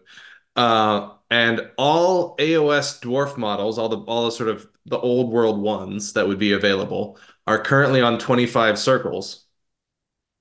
uh 0.56 1.12
and 1.30 1.70
all 1.78 2.36
aos 2.38 3.00
dwarf 3.00 3.36
models 3.38 3.78
all 3.78 3.88
the 3.88 3.98
all 3.98 4.26
the 4.26 4.32
sort 4.32 4.48
of 4.50 4.68
the 4.86 4.98
old 4.98 5.30
world 5.32 5.60
ones 5.60 6.12
that 6.14 6.26
would 6.28 6.38
be 6.38 6.52
available 6.52 7.18
are 7.46 7.58
currently 7.62 8.00
on 8.02 8.18
25 8.18 8.78
circles 8.78 9.46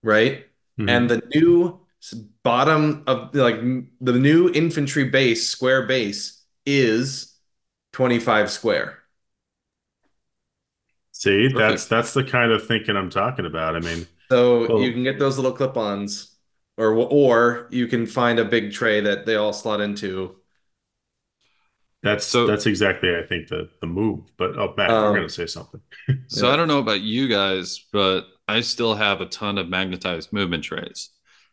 right 0.03 0.45
Mhm. 0.77 0.87
and 0.89 1.09
the 1.09 1.21
new 1.35 1.79
bottom 2.43 3.03
of 3.07 3.33
like 3.35 3.55
the 4.01 4.13
new 4.13 4.49
infantry 4.51 5.05
base 5.05 5.47
square 5.49 5.87
base 5.87 6.43
is 6.65 7.35
25 7.93 8.51
square 8.51 8.99
See, 11.23 11.43
Perfect. 11.49 11.57
that's 11.57 11.85
that's 11.85 12.13
the 12.13 12.23
kind 12.23 12.51
of 12.51 12.67
thinking 12.67 12.97
I'm 12.97 13.09
talking 13.09 13.45
about. 13.45 13.75
I 13.77 13.79
mean, 13.79 14.05
So 14.29 14.67
Well- 14.67 14.81
you 14.81 14.91
can 14.91 15.03
get 15.03 15.19
those 15.19 15.37
little 15.37 15.53
clip-ons, 15.53 16.35
or 16.77 16.93
or 16.93 17.67
you 17.71 17.87
can 17.87 18.05
find 18.05 18.39
a 18.39 18.45
big 18.45 18.73
tray 18.73 18.99
that 19.01 19.25
they 19.25 19.35
all 19.35 19.53
slot 19.53 19.79
into. 19.81 20.35
that's 22.01 22.25
So- 22.25 22.45
that's 22.47 22.65
exactly 22.65 23.15
I 23.15 23.23
think 23.25 23.47
the 23.47 23.69
the 23.79 23.87
move. 23.87 24.21
But 24.37 24.57
oh, 24.57 24.73
Matt, 24.75 24.89
Um, 24.89 25.03
you're 25.05 25.15
gonna 25.15 25.29
say 25.29 25.45
something. 25.47 25.79
So 26.27 26.47
Yeah. 26.47 26.53
I 26.53 26.55
don't 26.57 26.67
know 26.67 26.79
about 26.79 26.99
you 27.01 27.27
guys, 27.29 27.79
but 27.93 28.23
I 28.47 28.59
still 28.61 28.93
have 28.95 29.21
a 29.21 29.25
ton 29.25 29.57
of 29.57 29.69
magnetized 29.69 30.33
movement 30.33 30.63
trays. 30.65 31.09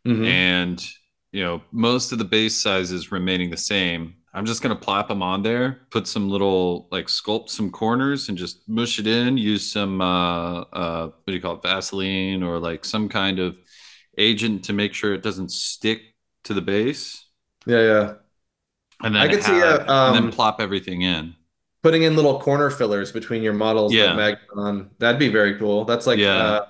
Mhm. 0.08 0.26
and 0.26 0.86
you 1.30 1.42
know 1.44 1.62
most 1.70 2.10
of 2.10 2.18
the 2.18 2.24
base 2.24 2.56
sizes 2.56 3.12
remaining 3.12 3.50
the 3.50 3.56
same 3.58 4.14
i'm 4.34 4.46
just 4.46 4.62
going 4.62 4.74
to 4.74 4.80
plop 4.80 5.08
them 5.08 5.22
on 5.22 5.42
there 5.42 5.80
put 5.90 6.06
some 6.06 6.28
little 6.28 6.88
like 6.90 7.06
sculpt 7.06 7.48
some 7.50 7.70
corners 7.70 8.28
and 8.28 8.38
just 8.38 8.68
mush 8.68 8.98
it 8.98 9.06
in 9.06 9.36
use 9.36 9.70
some 9.70 10.00
uh, 10.00 10.60
uh, 10.60 11.06
what 11.06 11.26
do 11.26 11.32
you 11.32 11.40
call 11.40 11.54
it 11.56 11.62
vaseline 11.62 12.42
or 12.42 12.58
like 12.58 12.84
some 12.84 13.08
kind 13.08 13.38
of 13.38 13.56
agent 14.18 14.64
to 14.64 14.72
make 14.72 14.92
sure 14.94 15.14
it 15.14 15.22
doesn't 15.22 15.50
stick 15.50 16.00
to 16.44 16.54
the 16.54 16.60
base 16.62 17.26
Yeah, 17.66 17.82
yeah. 17.82 18.14
and 19.02 19.14
then 19.14 19.22
I 19.22 19.28
could 19.28 19.42
see, 19.42 19.52
have- 19.52 19.88
uh, 19.88 20.06
and 20.08 20.16
then 20.16 20.24
um, 20.24 20.30
plop 20.32 20.60
everything 20.60 21.02
in 21.02 21.34
Putting 21.82 22.02
in 22.02 22.14
little 22.14 22.38
corner 22.38 22.68
fillers 22.68 23.10
between 23.10 23.42
your 23.42 23.54
models 23.54 23.94
Yeah. 23.94 24.14
Magnon, 24.14 24.90
that'd 24.98 25.18
be 25.18 25.28
very 25.30 25.58
cool. 25.58 25.86
That's 25.86 26.06
like, 26.06 26.18
Yeah. 26.18 26.36
uh, 26.36 26.66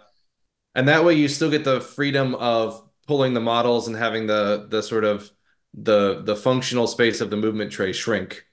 and 0.76 0.86
that 0.86 1.04
way 1.04 1.14
you 1.14 1.26
still 1.26 1.50
get 1.50 1.64
the 1.64 1.80
freedom 1.80 2.36
of 2.36 2.88
pulling 3.08 3.34
the 3.34 3.40
models 3.40 3.88
and 3.88 3.96
having 3.96 4.28
the 4.28 4.68
the 4.70 4.80
sort 4.84 5.02
of 5.02 5.28
the 5.74 6.22
the 6.22 6.36
functional 6.36 6.86
space 6.86 7.20
of 7.20 7.30
the 7.30 7.36
movement 7.36 7.72
tray 7.72 7.92
shrink. 7.92 8.44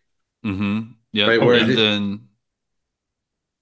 mm-hmm. 0.45 0.91
Yeah. 1.13 1.27
Right, 1.27 1.41
and 1.41 1.71
it- 1.71 1.75
then 1.75 2.27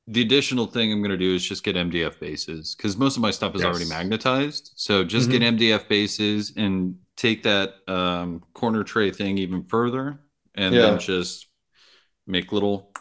the 0.08 0.22
additional 0.22 0.68
thing 0.68 0.92
i'm 0.92 1.00
going 1.00 1.10
to 1.10 1.18
do 1.18 1.34
is 1.34 1.44
just 1.44 1.64
get 1.64 1.76
mdf 1.76 2.20
bases 2.20 2.76
because 2.76 2.96
most 2.96 3.16
of 3.16 3.22
my 3.24 3.32
stuff 3.32 3.56
is 3.56 3.64
already 3.64 3.86
magnetized. 3.86 4.72
So 4.76 5.04
just 5.04 5.32
get 5.32 5.42
mdf 5.42 5.88
bases 5.88 6.54
and 6.56 6.96
take 7.16 7.44
that 7.44 7.76
um, 7.88 8.44
corner 8.54 8.84
tray 8.84 9.10
thing 9.12 9.38
even 9.40 9.64
further 9.64 10.20
and 10.54 10.76
Yeah. 10.76 10.82
then 10.92 11.00
just 11.00 11.48
make 12.28 12.52
little 12.52 12.92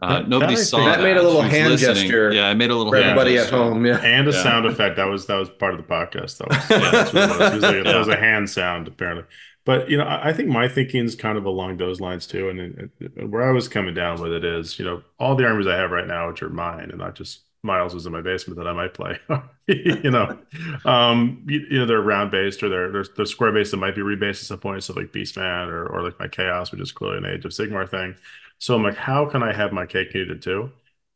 uh, 0.00 0.08
That- 0.20 0.28
nobody 0.28 0.54
that 0.54 0.64
saw 0.64 0.84
that. 0.84 0.98
That 0.98 1.02
made 1.02 1.16
a 1.16 1.22
little 1.22 1.42
Who's 1.42 1.50
hand 1.52 1.70
listening. 1.70 1.94
gesture 1.96 2.32
Yeah, 2.32 2.48
I 2.48 2.54
made 2.54 2.70
a 2.70 2.74
little 2.76 2.92
For 2.92 2.96
hand 2.98 3.10
everybody 3.10 3.36
at 3.38 3.42
gesture. 3.42 3.56
home, 3.56 3.84
yeah. 3.86 3.98
And 3.98 4.28
a 4.28 4.32
Yeah. 4.32 4.42
sound 4.42 4.66
effect 4.66 4.96
that 4.96 5.06
was 5.08 5.26
that 5.26 5.36
was 5.36 5.48
part 5.50 5.74
of 5.74 5.78
the 5.78 5.86
podcast. 5.86 6.38
That 6.38 6.48
was, 6.48 6.70
yeah, 6.70 6.90
that's 6.90 7.12
was. 7.12 7.52
Was 7.54 7.62
like- 7.62 7.84
that 7.84 7.96
was 7.98 8.08
a 8.08 8.16
hand 8.16 8.48
sound 8.50 8.88
apparently. 8.88 9.24
But 9.64 9.90
you 9.90 9.98
know, 9.98 10.04
I, 10.04 10.28
I 10.28 10.32
think 10.32 10.48
my 10.48 10.66
thinking 10.68 11.04
is 11.04 11.14
kind 11.14 11.36
of 11.36 11.44
along 11.44 11.76
those 11.76 12.00
lines 12.00 12.26
too. 12.26 12.48
And 12.48 12.60
it, 12.60 12.90
it- 13.00 13.28
where 13.28 13.46
I 13.48 13.52
was 13.52 13.68
coming 13.68 13.94
down 13.94 14.20
with 14.20 14.32
it 14.32 14.44
is, 14.44 14.78
you 14.78 14.84
know, 14.84 15.02
all 15.18 15.34
the 15.34 15.44
armies 15.44 15.66
I 15.66 15.76
have 15.76 15.90
right 15.90 16.06
now, 16.06 16.28
which 16.28 16.42
are 16.42 16.48
mine, 16.48 16.90
and 16.90 16.98
not 16.98 17.14
just 17.14 17.40
Miles 17.64 17.92
was 17.92 18.06
in 18.06 18.12
my 18.12 18.22
basement 18.22 18.56
that 18.58 18.68
I 18.68 18.72
might 18.72 18.94
play. 18.94 19.18
you 19.66 20.10
know, 20.12 20.38
um, 20.84 21.44
you, 21.48 21.66
you 21.70 21.78
know, 21.80 21.86
they're 21.86 22.00
round 22.00 22.30
based 22.30 22.62
or 22.62 22.68
they're 22.68 22.90
they're, 22.92 23.04
they're 23.16 23.26
square 23.26 23.50
based 23.52 23.72
that 23.72 23.78
might 23.78 23.96
be 23.96 24.00
rebased 24.00 24.30
at 24.40 24.46
some 24.46 24.60
point. 24.60 24.84
So 24.84 24.94
like 24.94 25.12
Beastman 25.12 25.68
or 25.68 25.84
or 25.86 26.02
like 26.02 26.18
my 26.20 26.28
Chaos, 26.28 26.70
which 26.70 26.80
is 26.80 26.92
clearly 26.92 27.18
an 27.18 27.26
Age 27.26 27.44
of 27.44 27.50
Sigmar 27.50 27.88
thing. 27.90 28.14
So 28.58 28.74
I'm 28.74 28.82
like, 28.82 28.96
how 28.96 29.26
can 29.26 29.42
I 29.42 29.52
have 29.52 29.72
my 29.72 29.86
cake 29.86 30.14
and 30.14 30.22
eat 30.22 30.30
it 30.30 30.42
too? 30.42 30.70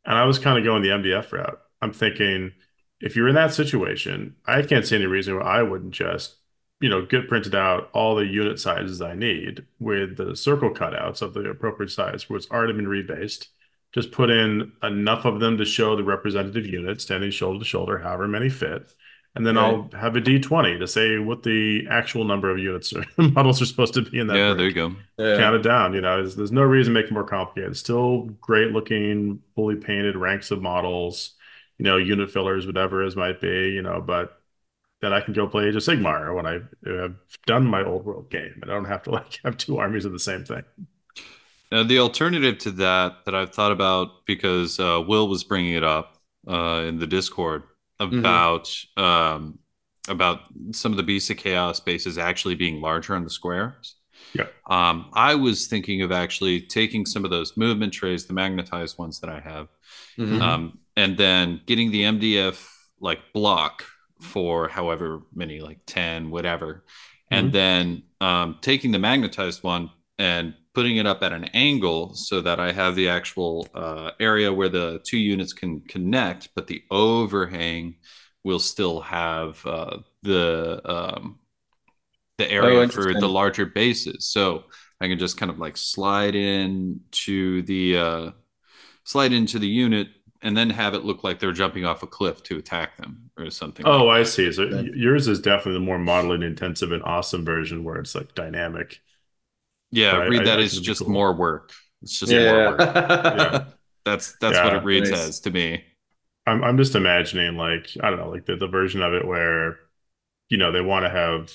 And 0.05 0.17
I 0.17 0.25
was 0.25 0.39
kind 0.39 0.59
of 0.59 0.65
going 0.65 0.83
the 0.83 0.89
MDF 0.89 1.33
route. 1.33 1.61
I'm 1.81 1.93
thinking, 1.93 2.53
if 3.01 3.17
you're 3.17 3.29
in 3.29 3.35
that 3.35 3.53
situation, 3.53 4.37
I 4.47 4.63
can't 4.63 4.87
see 4.87 4.97
any 4.97 5.07
reason 5.07 5.37
why 5.37 5.59
I 5.59 5.63
wouldn't 5.63 5.93
just, 5.93 6.37
you 6.81 6.89
know, 6.89 7.05
get 7.05 7.29
printed 7.29 7.55
out 7.55 7.91
all 7.93 8.15
the 8.15 8.27
unit 8.27 8.59
sizes 8.61 9.03
I 9.03 9.15
need 9.15 9.67
with 9.81 10.17
the 10.17 10.37
circle 10.37 10.71
cutouts 10.71 11.23
of 11.23 11.35
the 11.35 11.51
appropriate 11.51 11.91
size 11.91 12.27
it's 12.31 12.51
already 12.51 12.73
been 12.73 12.87
rebased. 12.87 13.49
Just 13.93 14.13
put 14.13 14.31
in 14.31 14.73
enough 14.83 15.25
of 15.25 15.41
them 15.41 15.59
to 15.59 15.65
show 15.65 15.97
the 15.97 16.05
representative 16.05 16.67
unit 16.67 17.01
standing 17.01 17.31
shoulder 17.31 17.59
to 17.59 17.65
shoulder, 17.65 17.99
however 17.99 18.27
many 18.27 18.49
fit. 18.49 18.95
And 19.35 19.47
then 19.47 19.57
I'll 19.57 19.89
have 19.99 20.15
a 20.15 20.21
D20 20.21 20.79
to 20.79 20.87
say 20.87 21.19
what 21.19 21.43
the 21.43 21.87
actual 21.89 22.25
number 22.25 22.51
of 22.51 22.59
units 22.59 22.93
or 22.93 23.05
models 23.17 23.63
are 23.63 23.67
supposed 23.67 23.95
to 23.95 24.03
be 24.03 24.19
in 24.19 24.27
that. 24.27 24.37
Yeah, 24.37 24.53
break 24.53 24.59
there 24.59 24.69
you 24.69 24.75
go. 24.75 24.97
Yeah. 25.17 25.39
count 25.39 25.57
it 25.57 25.63
down. 25.63 25.95
You 25.95 26.03
know, 26.03 26.17
there's, 26.19 26.37
there's 26.37 26.53
no 26.53 26.63
reason 26.63 26.93
to 26.93 27.01
make 27.01 27.11
it 27.11 27.15
more 27.15 27.25
complicated. 27.25 27.71
It's 27.71 27.81
still 27.81 28.25
great 28.43 28.73
looking, 28.73 29.41
fully 29.55 29.77
painted 29.77 30.17
ranks 30.17 30.51
of 30.51 30.61
models, 30.61 31.33
you 31.79 31.85
know, 31.85 31.97
unit 31.97 32.31
fillers, 32.31 32.67
whatever 32.67 33.03
it 33.03 33.17
might 33.17 33.41
be, 33.41 33.71
you 33.71 33.81
know, 33.81 34.03
but 34.03 34.39
then 35.01 35.15
I 35.15 35.21
can 35.21 35.33
go 35.33 35.49
play 35.49 35.67
Age 35.67 35.77
of 35.77 35.83
Sigmar 35.83 36.35
when 36.35 36.47
I 36.47 36.61
have 36.87 37.17
done 37.47 37.67
my 37.67 37.83
old 37.83 38.05
world 38.05 38.31
game. 38.31 38.59
and 38.61 38.71
I 38.71 38.75
don't 38.75 38.85
have 38.85 39.03
to 39.05 39.11
like 39.13 39.41
have 39.45 39.57
two 39.57 39.79
armies 39.79 40.05
of 40.05 40.13
the 40.13 40.19
same 40.19 40.45
thing. 40.45 40.63
Now, 41.71 41.83
the 41.85 42.01
alternative 42.01 42.59
to 42.59 42.71
that 42.73 43.25
that 43.25 43.35
I've 43.35 43.55
thought 43.55 43.73
about 43.73 44.27
because 44.27 44.79
uh, 44.79 45.03
Will 45.07 45.27
was 45.27 45.43
bringing 45.43 45.73
it 45.73 45.83
up 45.83 46.19
uh, 46.47 46.85
in 46.87 46.99
the 46.99 47.07
Discord 47.07 47.63
about 48.03 48.69
um, 48.97 49.59
about 50.09 50.41
some 50.73 50.93
of 50.93 50.97
the 50.97 51.03
Beasts 51.03 51.31
of 51.31 51.37
Chaos 51.37 51.81
bases 51.81 52.19
actually 52.19 52.55
being 52.57 52.81
larger 52.81 53.15
on 53.15 53.25
the 53.25 53.31
squares. 53.31 53.97
Yeah. 54.35 54.47
Um, 54.69 55.11
I 55.13 55.35
was 55.35 55.67
thinking 55.67 56.03
of 56.03 56.11
actually 56.11 56.63
taking 56.63 57.07
some 57.07 57.25
of 57.25 57.31
those 57.31 57.57
movement 57.57 57.93
trays, 57.93 58.27
the 58.27 58.33
magnetized 58.33 58.99
ones 58.99 59.21
that 59.21 59.31
I 59.31 59.41
have, 59.41 59.69
Mhm. 60.19 60.41
um, 60.41 60.79
and 60.97 61.17
then 61.17 61.61
getting 61.67 61.91
the 61.91 62.05
MDF 62.05 62.69
like 63.01 63.21
block 63.33 63.85
for 64.21 64.69
however 64.69 65.23
many, 65.35 65.61
like 65.61 65.81
10, 65.87 66.31
whatever. 66.31 66.85
And 67.31 67.49
Mhm. 67.49 67.53
then 67.53 68.03
um, 68.21 68.59
taking 68.61 68.93
the 68.93 68.99
magnetized 68.99 69.63
one 69.63 69.91
and 70.19 70.55
putting 70.75 70.97
it 70.97 71.07
up 71.07 71.23
at 71.23 71.33
an 71.33 71.45
angle 71.55 72.15
so 72.15 72.41
that 72.41 72.61
I 72.61 72.73
have 72.73 72.97
the 72.97 73.09
actual 73.09 73.69
uh, 73.75 74.13
area 74.21 74.53
where 74.53 74.69
the 74.71 75.01
two 75.05 75.19
units 75.19 75.53
can 75.53 75.81
connect, 75.83 76.49
but 76.55 76.67
the 76.67 76.83
overhang 76.91 77.97
will 78.45 78.59
still 78.59 79.01
have 79.01 79.65
uh, 79.67 79.99
the 80.23 80.81
um, 80.85 81.39
the 82.39 82.51
area 82.51 82.85
for 82.85 83.15
the 83.15 83.29
larger 83.29 83.67
bases. 83.67 84.33
So 84.33 84.65
I 85.01 85.09
can 85.09 85.19
just 85.19 85.37
kind 85.37 85.51
of 85.51 85.59
like 85.59 85.77
slide 85.77 86.35
in 86.35 87.01
to 87.13 87.63
the 87.63 87.97
uh, 87.99 88.31
slide 89.05 89.33
into 89.33 89.59
the 89.59 89.69
unit 89.69 90.09
and 90.43 90.57
then 90.57 90.71
have 90.71 90.95
it 90.95 91.05
look 91.05 91.25
like 91.25 91.41
they're 91.41 91.53
jumping 91.53 91.85
off 91.85 92.03
a 92.05 92.07
cliff 92.09 92.43
to 92.45 92.59
attack 92.59 92.97
them 92.99 93.31
or 93.39 93.51
something. 93.51 93.87
Oh, 93.87 94.09
like 94.09 94.09
I 94.09 94.23
see. 94.23 94.53
So 94.53 94.63
Okay. 94.73 94.89
yours 94.95 95.27
is 95.27 95.41
definitely 95.41 95.75
the 95.75 95.81
more 95.87 95.99
modeling 95.99 96.43
intensive 96.43 96.93
and 96.93 97.03
awesome 97.03 97.45
version 97.45 97.83
where 97.85 97.97
it's 97.97 98.15
like 98.15 98.35
dynamic. 98.35 99.01
Yeah, 99.93 100.17
Right, 100.17 100.29
read 100.29 100.43
I- 100.43 100.45
that 100.47 100.61
I 100.61 100.63
as 100.63 100.73
think 100.73 100.83
it'd 100.83 100.87
be 100.87 100.93
just 100.93 101.03
cool. 101.05 101.11
more 101.13 101.35
work. 101.35 101.73
It's 102.03 102.19
just 102.19 102.33
yeah. 102.33 102.53
more 102.53 102.63
work. 102.63 102.81
Yeah. 103.33 103.65
That's 104.05 104.37
that's 104.41 104.61
what 104.63 104.75
it 104.75 104.83
reads 104.85 105.11
Nice. 105.11 105.29
as 105.29 105.41
to 105.41 105.51
me. 105.51 105.85
I'm 106.47 106.63
I'm 106.65 106.77
just 106.77 106.95
imagining 106.97 107.57
like 107.57 107.89
I 108.03 108.11
don't 108.11 108.19
know 108.19 108.31
like 108.31 108.47
the, 108.47 108.57
the 108.57 108.67
version 108.69 109.03
of 109.03 109.15
it 109.15 109.27
where 109.27 109.79
you 110.49 110.59
know 110.59 110.73
they 110.73 110.81
want 110.81 111.05
to 111.05 111.11
have 111.11 111.53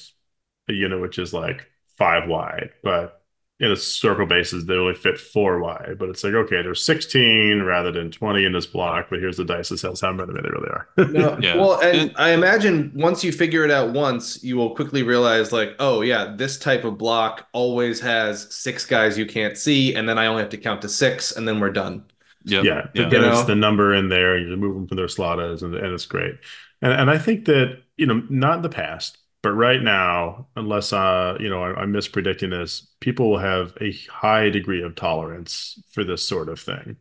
a 0.69 0.73
unit 0.73 1.01
which 1.01 1.19
is 1.19 1.33
like 1.33 1.67
five 1.97 2.29
wide, 2.29 2.71
but 2.83 3.21
in 3.59 3.71
a 3.71 3.75
circle 3.75 4.27
basis 4.27 4.65
they 4.65 4.75
only 4.75 4.93
fit 4.93 5.19
four 5.19 5.59
wide. 5.59 5.95
But 5.97 6.09
it's 6.09 6.23
like 6.23 6.33
okay, 6.35 6.61
there's 6.61 6.83
16 6.85 7.63
rather 7.63 7.91
than 7.91 8.11
20 8.11 8.45
in 8.45 8.51
this 8.53 8.67
block, 8.67 9.07
but 9.09 9.19
here's 9.19 9.37
the 9.37 9.45
dice 9.45 9.69
that 9.69 9.79
says 9.79 9.99
how 10.01 10.11
many 10.13 10.31
they 10.33 10.41
really 10.47 10.69
are. 10.69 10.87
No, 10.97 11.37
Yeah. 11.41 11.55
well, 11.55 11.79
and 11.81 11.97
And- 11.97 12.13
I 12.17 12.31
imagine 12.33 12.91
once 12.95 13.23
you 13.23 13.31
figure 13.31 13.63
it 13.65 13.71
out 13.71 13.93
once, 13.93 14.43
you 14.43 14.57
will 14.57 14.75
quickly 14.75 15.01
realize, 15.03 15.51
like, 15.51 15.75
oh 15.79 16.01
yeah, 16.01 16.35
this 16.37 16.59
type 16.59 16.83
of 16.83 16.97
block 16.99 17.47
always 17.51 17.99
has 18.01 18.53
six 18.53 18.85
guys 18.85 19.17
you 19.17 19.25
can't 19.25 19.57
see, 19.57 19.95
and 19.95 20.07
then 20.07 20.17
I 20.19 20.27
only 20.27 20.41
have 20.43 20.51
to 20.51 20.57
count 20.57 20.81
to 20.83 20.89
six, 20.89 21.31
and 21.35 21.47
then 21.47 21.59
we're 21.59 21.71
done. 21.71 22.03
Yep. 22.45 22.63
yeah, 22.63 22.87
yeah. 22.93 23.09
then 23.09 23.23
You 23.23 23.29
it's 23.29 23.43
the 23.45 23.55
number 23.55 23.93
in 23.93 24.07
there, 24.09 24.35
and 24.35 24.47
you 24.49 24.55
move 24.55 24.75
them 24.75 24.87
from 24.87 24.97
their 24.97 25.07
slotas, 25.07 25.63
and, 25.63 25.73
and 25.75 25.93
it's 25.93 26.05
great. 26.05 26.35
And 26.81 26.93
and 26.93 27.09
I 27.09 27.17
think 27.17 27.45
that 27.45 27.81
you 27.97 28.05
know, 28.05 28.21
not 28.29 28.57
in 28.57 28.61
the 28.61 28.69
past, 28.69 29.17
but 29.41 29.51
right 29.51 29.81
now, 29.81 30.47
unless 30.55 30.93
uh, 30.93 31.37
you 31.39 31.49
know, 31.49 31.63
I, 31.63 31.81
I'm 31.81 31.93
mispredicting 31.93 32.51
this, 32.51 32.87
people 32.99 33.29
will 33.31 33.39
have 33.39 33.73
a 33.81 33.93
high 34.09 34.49
degree 34.49 34.83
of 34.83 34.95
tolerance 34.95 35.81
for 35.91 36.03
this 36.03 36.23
sort 36.27 36.49
of 36.49 36.59
thing 36.59 36.97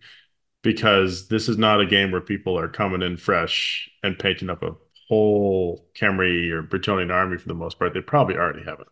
because 0.62 1.28
this 1.28 1.49
is 1.49 1.59
not 1.59 1.80
a 1.80 1.87
game 1.87 2.11
where 2.11 2.20
people 2.20 2.59
are 2.59 2.68
coming 2.68 3.03
in 3.03 3.16
fresh 3.16 3.91
and 4.03 4.18
painting 4.18 4.51
up 4.51 4.62
a 4.62 4.72
whole 5.09 5.87
Khemri 5.97 6.51
or 6.51 6.62
Bretonnian 6.62 7.12
army 7.12 7.39
for 7.39 7.49
the 7.49 7.55
most 7.55 7.78
part. 7.78 7.95
They 7.95 8.01
probably 8.01 8.37
already 8.37 8.61
have 8.64 8.80
an 8.80 8.87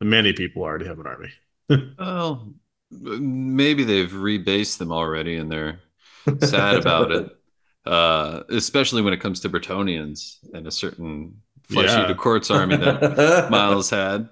army. 0.00 0.10
Many 0.10 0.32
people 0.32 0.62
already 0.62 0.86
have 0.86 0.98
an 0.98 1.06
army. 1.06 1.32
Well, 1.98 2.54
maybe 2.90 3.84
they've 3.84 4.10
rebased 4.10 4.78
them 4.78 4.92
already 4.92 5.36
and 5.36 5.50
they're 5.50 5.80
sad 6.40 6.76
about 6.76 7.12
it. 7.12 7.34
Uh, 7.86 8.42
especially 8.50 9.00
when 9.00 9.14
it 9.14 9.20
comes 9.20 9.40
to 9.40 9.48
Bretonnians 9.48 10.36
and 10.52 10.66
a 10.66 10.70
certain 10.70 11.40
flesh 11.70 11.90
Yeah. 11.90 12.04
eater 12.04 12.14
courts 12.14 12.50
army 12.50 12.76
that 12.76 13.48
Miles 13.50 13.90
had. 13.90 14.28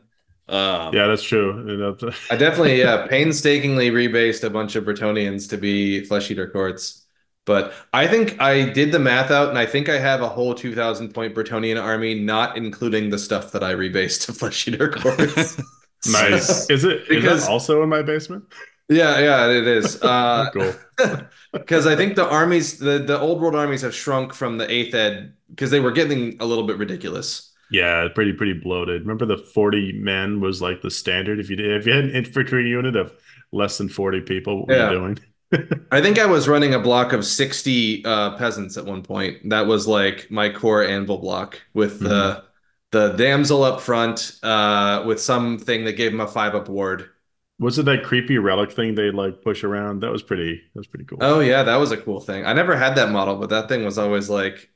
Um, 0.48 0.94
Yeah, 0.94 1.06
that's 1.08 1.22
true. 1.22 1.98
I 2.30 2.36
definitely, 2.36 2.78
yeah, 2.80 3.06
painstakingly 3.08 3.90
rebased 3.90 4.44
a 4.44 4.50
bunch 4.50 4.76
of 4.76 4.84
Bretonnians 4.84 5.48
to 5.50 5.56
be 5.56 6.04
flesh 6.04 6.30
eater 6.30 6.48
courts. 6.48 7.02
But 7.46 7.72
I 7.92 8.08
think 8.08 8.40
I 8.40 8.70
did 8.70 8.90
the 8.90 8.98
math 8.98 9.30
out, 9.30 9.50
and 9.50 9.58
I 9.58 9.66
think 9.66 9.88
I 9.88 9.98
have 9.98 10.20
a 10.20 10.28
whole 10.28 10.52
2,000 10.54 11.14
point 11.14 11.34
Bretonnian 11.34 11.80
army, 11.80 12.14
not 12.14 12.56
including 12.56 13.10
the 13.10 13.18
stuff 13.18 13.52
that 13.52 13.62
I 13.62 13.72
rebased 13.74 14.26
to 14.26 14.32
flesh 14.32 14.66
eater 14.68 14.88
courts. 14.90 15.60
Nice. 16.12 16.68
Is 16.70 16.84
it 16.84 17.02
is 17.02 17.08
Because- 17.08 17.44
it 17.44 17.50
also 17.50 17.82
in 17.82 17.88
my 17.88 18.02
basement? 18.02 18.44
Yeah, 18.88 19.18
yeah, 19.18 19.48
it 19.50 19.66
is. 19.66 20.00
Uh, 20.02 20.50
cool. 20.52 20.74
because 21.52 21.86
I 21.86 21.96
think 21.96 22.14
the 22.16 22.28
armies, 22.28 22.78
the 22.78 22.98
the 22.98 23.18
old 23.18 23.40
world 23.40 23.54
armies, 23.54 23.82
have 23.82 23.94
shrunk 23.94 24.32
from 24.32 24.58
the 24.58 24.70
eighth 24.70 24.94
ed 24.94 25.34
because 25.50 25.70
they 25.70 25.80
were 25.80 25.92
getting 25.92 26.36
a 26.40 26.46
little 26.46 26.66
bit 26.66 26.78
ridiculous. 26.78 27.52
Yeah, 27.70 28.06
pretty 28.14 28.32
pretty 28.32 28.52
bloated. 28.54 29.02
Remember 29.02 29.26
the 29.26 29.38
40 29.38 29.92
men 29.92 30.40
was 30.40 30.62
like 30.62 30.82
the 30.82 30.90
standard. 30.90 31.40
If 31.40 31.50
you 31.50 31.56
did, 31.56 31.72
if 31.76 31.86
you 31.86 31.92
had 31.92 32.04
an 32.04 32.10
infantry 32.10 32.68
unit 32.68 32.94
of 32.96 33.12
less 33.52 33.78
than 33.78 33.88
40 33.88 34.20
people, 34.20 34.60
what 34.60 34.68
were 34.68 34.74
Yeah. 34.76 34.90
you 34.90 34.98
doing? 34.98 35.18
I 35.90 36.00
think 36.00 36.18
I 36.18 36.26
was 36.26 36.48
running 36.48 36.74
a 36.74 36.78
block 36.78 37.12
of 37.12 37.24
60 37.24 38.04
uh, 38.04 38.36
peasants 38.36 38.76
at 38.76 38.84
one 38.84 39.02
point. 39.02 39.48
That 39.50 39.66
was 39.66 39.86
like 39.86 40.30
my 40.30 40.50
core 40.50 40.84
anvil 40.84 41.18
block 41.18 41.60
with 41.74 42.00
the 42.00 42.44
the 42.92 43.10
damsel 43.10 43.62
up 43.64 43.80
front 43.80 44.38
uh, 44.42 45.02
with 45.06 45.20
something 45.20 45.84
that 45.84 45.94
gave 45.94 46.12
him 46.12 46.20
a 46.20 46.26
five 46.28 46.54
up 46.54 46.68
ward. 46.68 47.10
Was 47.58 47.78
it 47.78 47.84
that 47.86 48.04
creepy 48.04 48.36
relic 48.38 48.72
thing 48.72 48.94
they 48.94 49.10
like 49.10 49.42
push 49.42 49.64
around? 49.64 50.00
That 50.02 50.12
was 50.12 50.22
pretty. 50.22 50.56
That 50.74 50.80
was 50.80 50.86
pretty 50.86 51.06
cool. 51.06 51.18
Oh 51.20 51.40
yeah, 51.40 51.62
that 51.62 51.76
was 51.76 51.90
a 51.92 51.96
cool 51.96 52.20
thing. 52.20 52.44
I 52.44 52.52
never 52.52 52.76
had 52.76 52.96
that 52.96 53.10
model, 53.10 53.36
but 53.36 53.50
that 53.50 53.68
thing 53.68 53.84
was 53.84 53.98
always 53.98 54.28
like, 54.28 54.70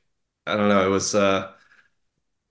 I 0.47 0.57
don't 0.57 0.69
know, 0.69 0.85
it 0.85 0.89
was 0.89 1.13
uh 1.13 1.53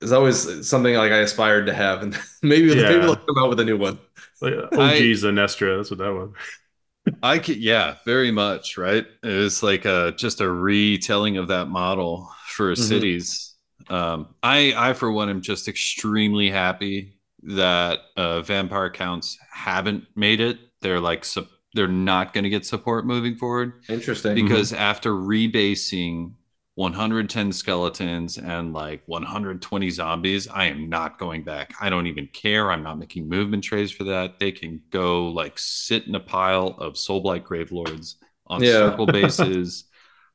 it 0.00 0.04
was 0.04 0.12
always 0.12 0.68
something 0.68 0.94
like 0.94 1.12
I 1.12 1.18
aspired 1.18 1.66
to 1.66 1.74
have, 1.74 2.02
and 2.02 2.16
maybe 2.42 2.68
maybe 2.86 3.00
Yeah. 3.00 3.00
they'll 3.00 3.16
come 3.16 3.38
out 3.38 3.48
with 3.50 3.60
a 3.60 3.64
new 3.64 3.76
one. 3.78 3.98
Like, 4.40 4.54
OG 4.72 5.12
I- 5.12 5.14
Zenestra. 5.14 5.76
That's 5.78 5.90
what 5.90 5.98
that 5.98 6.12
was. 6.12 6.30
I 7.22 7.38
could, 7.38 7.56
yeah, 7.56 7.96
very 8.04 8.30
much, 8.30 8.76
right? 8.78 9.06
It 9.22 9.26
was 9.28 9.62
like 9.62 9.84
a 9.84 10.12
just 10.16 10.40
a 10.40 10.50
retelling 10.50 11.36
of 11.36 11.48
that 11.48 11.66
model 11.68 12.30
for 12.46 12.74
Mhm. 12.76 12.76
cities. 12.76 13.54
Um, 13.88 14.34
I, 14.42 14.74
I 14.76 14.92
for 14.92 15.10
one, 15.10 15.28
am 15.30 15.40
just 15.42 15.68
extremely 15.68 16.50
happy 16.50 17.18
that 17.42 18.00
uh, 18.16 18.40
vampire 18.42 18.90
counts 18.90 19.38
haven't 19.52 20.04
made 20.14 20.40
it. 20.40 20.58
They're 20.80 21.00
like, 21.00 21.24
sup- 21.24 21.48
they're 21.74 21.86
not 21.88 22.32
going 22.32 22.44
to 22.44 22.50
get 22.50 22.66
support 22.66 23.06
moving 23.06 23.36
forward 23.36 23.74
Interesting. 23.88 24.34
because 24.34 24.72
after 24.72 25.12
rebasing 25.12 26.32
110 26.74 27.52
skeletons 27.52 28.38
and 28.38 28.72
like 28.72 29.02
120 29.06 29.90
zombies, 29.90 30.48
I 30.48 30.64
am 30.66 30.88
not 30.88 31.18
going 31.18 31.42
back. 31.44 31.72
I 31.80 31.90
don't 31.90 32.06
even 32.06 32.26
care. 32.28 32.70
I'm 32.70 32.82
not 32.82 32.98
making 32.98 33.28
movement 33.28 33.62
trays 33.64 33.90
for 33.90 34.04
that. 34.04 34.38
They 34.38 34.50
can 34.52 34.80
go 34.90 35.28
like 35.28 35.58
sit 35.58 36.06
in 36.06 36.14
a 36.14 36.20
pile 36.20 36.68
of 36.78 36.94
Soulblight 36.94 37.42
Gravelords 37.44 38.14
on 38.46 38.62
Yeah. 38.62 38.72
circle 38.72 39.06
bases. 39.06 39.84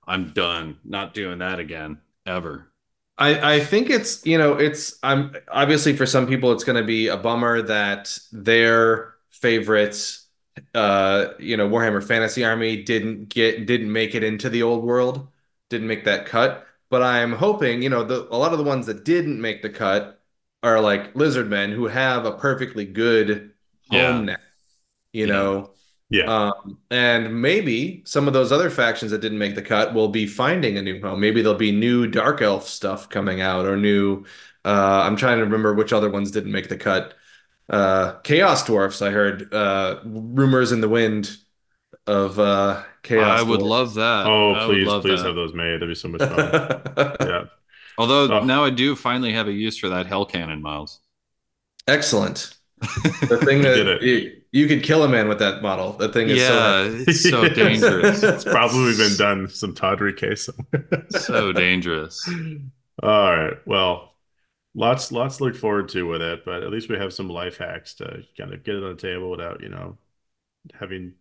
I'm 0.07 0.33
done. 0.33 0.77
Not 0.85 1.13
doing 1.13 1.39
that 1.39 1.59
again 1.59 1.97
ever. 2.25 2.71
I, 3.17 3.55
I 3.55 3.59
think 3.61 3.89
it's 3.89 4.25
you 4.25 4.37
know 4.37 4.53
it's 4.57 4.99
I'm 5.01 5.35
obviously 5.49 5.95
for 5.95 6.05
some 6.05 6.27
people 6.27 6.51
it's 6.51 6.63
going 6.63 6.77
to 6.77 6.83
be 6.83 7.07
a 7.07 7.17
bummer 7.17 7.61
that 7.63 8.17
their 8.31 9.15
favorites 9.31 10.27
uh 10.73 11.29
you 11.39 11.55
know 11.57 11.69
Warhammer 11.69 12.03
Fantasy 12.05 12.43
Army 12.43 12.83
didn't 12.83 13.29
get 13.29 13.65
didn't 13.67 13.91
make 13.91 14.15
it 14.15 14.23
into 14.23 14.49
the 14.49 14.63
old 14.63 14.83
world 14.83 15.27
didn't 15.69 15.87
make 15.87 16.03
that 16.05 16.25
cut 16.25 16.65
but 16.89 17.01
I'm 17.03 17.33
hoping 17.33 17.81
you 17.81 17.89
know 17.89 18.03
the 18.03 18.27
a 18.31 18.37
lot 18.37 18.51
of 18.51 18.57
the 18.57 18.63
ones 18.65 18.85
that 18.87 19.05
didn't 19.05 19.39
make 19.41 19.61
the 19.61 19.69
cut 19.69 20.21
are 20.63 20.81
like 20.81 21.15
lizard 21.15 21.49
men 21.49 21.71
who 21.71 21.87
have 21.87 22.25
a 22.25 22.37
perfectly 22.37 22.85
good 22.85 23.53
Yeah. 23.89 24.23
home 24.23 24.25
now 24.25 24.37
you 25.13 25.27
Yeah. 25.27 25.27
know 25.27 25.74
Yeah. 26.09 26.25
um, 26.51 26.77
and 26.91 27.41
maybe 27.41 28.03
some 28.05 28.27
of 28.27 28.33
those 28.33 28.51
other 28.51 28.69
factions 28.69 29.11
that 29.11 29.21
didn't 29.21 29.39
make 29.39 29.55
the 29.55 29.61
cut 29.61 29.93
will 29.93 30.09
be 30.09 30.27
finding 30.27 30.77
a 30.77 30.81
new 30.81 31.01
home. 31.01 31.19
Maybe 31.19 31.41
there'll 31.41 31.57
be 31.57 31.71
new 31.71 32.07
Dark 32.07 32.41
Elf 32.41 32.67
stuff 32.67 33.09
coming 33.09 33.41
out 33.41 33.65
or 33.65 33.75
new. 33.75 34.23
Uh, 34.63 35.01
I'm 35.03 35.15
trying 35.15 35.37
to 35.37 35.43
remember 35.45 35.73
which 35.73 35.93
other 35.93 36.09
ones 36.09 36.31
didn't 36.31 36.51
make 36.51 36.69
the 36.69 36.77
cut. 36.77 37.15
Uh, 37.69 38.19
Chaos 38.19 38.63
Dwarfs, 38.65 39.01
I 39.01 39.09
heard 39.09 39.51
uh, 39.53 39.99
rumors 40.05 40.71
in 40.71 40.81
the 40.81 40.89
wind 40.89 41.35
of 42.07 42.39
uh, 42.39 42.83
Chaos 43.03 43.39
I 43.39 43.43
would 43.43 43.59
Dwarfs. 43.59 43.69
love 43.71 43.93
that. 43.95 44.27
Oh, 44.27 44.53
I 44.55 44.65
please, 44.67 44.87
please 45.01 45.21
that. 45.21 45.27
have 45.27 45.35
those 45.35 45.53
made. 45.53 45.75
That'd 45.81 45.89
be 45.89 45.95
so 45.95 46.07
much 46.09 46.21
fun. 46.21 46.81
yeah. 47.21 47.45
Although 47.97 48.31
Oh. 48.41 48.43
now 48.43 48.63
I 48.63 48.69
do 48.69 48.95
finally 48.95 49.33
have 49.33 49.47
a 49.47 49.51
use 49.53 49.77
for 49.77 49.89
that 49.89 50.05
hell 50.05 50.25
cannon, 50.25 50.61
Miles. 50.61 50.99
Excellent. 51.87 52.53
The 52.81 53.41
thing 53.43 53.57
You 53.63 53.63
that 53.63 53.75
did 53.75 53.87
it. 54.03 54.43
You, 54.55 54.61
you 54.61 54.67
could 54.67 54.83
kill 54.83 55.03
a 55.03 55.09
man 55.09 55.27
with 55.27 55.39
that 55.39 55.61
model. 55.61 55.93
That 55.93 56.13
thing 56.13 56.29
is 56.29 56.39
yeah, 56.39 56.47
so 56.47 57.03
it's 57.07 57.21
so 57.29 57.49
dangerous. 57.63 58.23
it's 58.23 58.43
probably 58.43 58.95
been 58.97 59.15
done 59.17 59.49
some 59.49 59.73
tawdry 59.75 60.13
case 60.13 60.45
somewhere. 60.45 61.05
so 61.09 61.51
dangerous. 61.51 62.27
All 63.03 63.35
right. 63.35 63.57
Well, 63.65 64.13
lots 64.73 65.11
lots 65.11 65.37
to 65.37 65.43
look 65.45 65.55
forward 65.55 65.89
to 65.89 66.03
with 66.07 66.21
it, 66.21 66.45
but 66.45 66.63
at 66.63 66.71
least 66.71 66.89
we 66.89 66.97
have 66.97 67.13
some 67.13 67.29
life 67.29 67.57
hacks 67.57 67.93
to 67.95 68.23
kind 68.37 68.53
of 68.53 68.63
get 68.63 68.75
it 68.75 68.83
on 68.83 68.95
the 68.95 69.01
table 69.01 69.29
without, 69.29 69.61
you 69.61 69.69
know, 69.69 69.97
having 70.79 71.13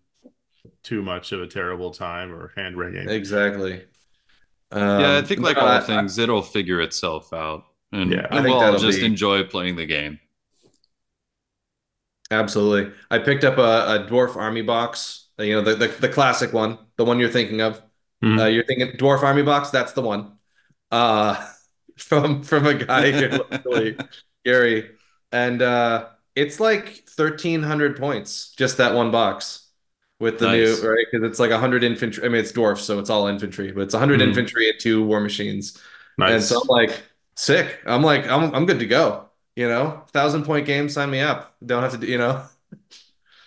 too 0.82 1.02
much 1.02 1.32
of 1.32 1.42
a 1.42 1.46
terrible 1.46 1.90
time 1.90 2.32
or 2.32 2.52
hand 2.56 2.76
wringing. 2.76 3.08
exactly. 3.08 3.82
yeah, 4.72 4.78
I 4.98 5.16
Um, 5.18 5.24
think 5.26 5.40
like 5.40 5.56
no, 5.56 5.62
all 5.62 5.68
I- 5.68 5.80
things, 5.80 6.18
it'll 6.18 6.42
figure 6.42 6.80
itself 6.80 7.32
out, 7.32 7.64
and 7.92 8.12
Yeah. 8.12 8.26
I 8.30 8.36
we'll 8.36 8.42
think 8.44 8.56
all 8.56 8.78
just 8.78 9.00
be- 9.00 9.04
enjoy 9.06 9.44
playing 9.44 9.76
the 9.76 9.86
game. 9.86 10.18
Absolutely. 12.34 12.92
I 13.10 13.18
picked 13.18 13.44
up 13.44 13.58
a, 13.58 13.60
a 14.04 14.06
dwarf 14.08 14.36
army 14.36 14.62
box, 14.62 15.28
uh, 15.38 15.42
you 15.42 15.54
know, 15.54 15.62
the, 15.62 15.74
the, 15.74 15.88
the 15.88 16.08
classic 16.08 16.52
one, 16.52 16.78
the 16.96 17.04
one 17.04 17.18
you're 17.18 17.30
thinking 17.30 17.60
of. 17.60 17.80
Mhm. 18.22 18.40
Uh, 18.40 18.46
you're 18.46 18.64
thinking 18.64 18.88
dwarf 18.96 19.22
army 19.22 19.42
box, 19.42 19.70
that's 19.70 19.92
the 19.92 20.02
one. 20.02 20.38
Uh, 20.90 21.48
from 21.96 22.42
from 22.42 22.66
a 22.66 22.74
guy 22.74 23.10
Gary. 24.44 24.90
And 25.32 25.62
uh, 25.62 26.08
it's 26.36 26.60
like 26.60 27.04
1,300 27.16 27.96
points, 27.98 28.52
just 28.56 28.78
that 28.78 28.94
one 28.94 29.10
box 29.10 29.68
with 30.20 30.38
the 30.38 30.46
Nice. 30.46 30.82
new, 30.82 30.88
right? 30.90 31.06
Because 31.10 31.28
it's 31.28 31.40
like 31.40 31.50
100 31.50 31.82
infantry. 31.82 32.24
I 32.24 32.28
mean, 32.28 32.40
it's 32.40 32.52
dwarf, 32.52 32.78
so 32.78 32.98
it's 32.98 33.10
all 33.10 33.26
infantry, 33.26 33.72
but 33.72 33.82
it's 33.82 33.94
100 33.94 34.20
Mhm. 34.20 34.28
infantry 34.28 34.70
and 34.70 34.78
two 34.78 35.04
war 35.04 35.20
machines. 35.20 35.80
And 36.18 36.42
so 36.42 36.60
I'm 36.60 36.68
like, 36.68 37.02
sick. 37.36 37.80
I'm 37.86 38.02
like, 38.02 38.26
I'm 38.28 38.54
I'm 38.54 38.66
good 38.66 38.78
to 38.80 38.86
go. 38.86 39.28
You 39.56 39.68
know, 39.68 40.02
thousand 40.12 40.44
point 40.44 40.66
game, 40.66 40.88
sign 40.88 41.10
me 41.10 41.20
up. 41.20 41.54
Don't 41.64 41.82
have 41.82 41.92
to 41.92 41.98
do, 41.98 42.06
you 42.06 42.18
know. 42.18 42.42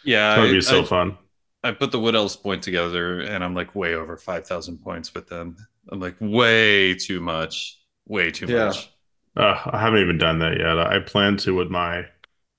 Yeah, 0.03 0.35
That 0.35 0.41
would 0.43 0.51
be 0.51 0.61
so 0.61 0.81
I- 0.81 0.85
fun. 0.85 1.17
I 1.63 1.71
put 1.71 1.91
the 1.91 1.99
Wood 1.99 2.15
Elves 2.15 2.35
point 2.37 2.63
together, 2.63 3.19
and 3.19 3.43
I'm 3.43 3.53
like 3.53 3.75
way 3.75 3.93
over 3.95 4.15
five 4.15 4.47
thousand 4.47 4.77
points 4.77 5.13
with 5.13 5.27
them. 5.27 5.57
I'm 5.89 5.99
like 5.99 6.15
way 6.21 6.93
too 6.93 7.19
much, 7.19 7.79
way 8.05 8.31
too 8.31 8.45
Yeah. 8.45 8.67
much. 8.67 8.89
Uh, 9.35 9.59
I 9.65 9.79
haven't 9.79 9.99
even 10.01 10.17
done 10.17 10.39
that 10.39 10.57
yet. 10.57 10.79
I 10.79 10.99
plan 10.99 11.35
to 11.37 11.55
with 11.55 11.69
my 11.69 12.05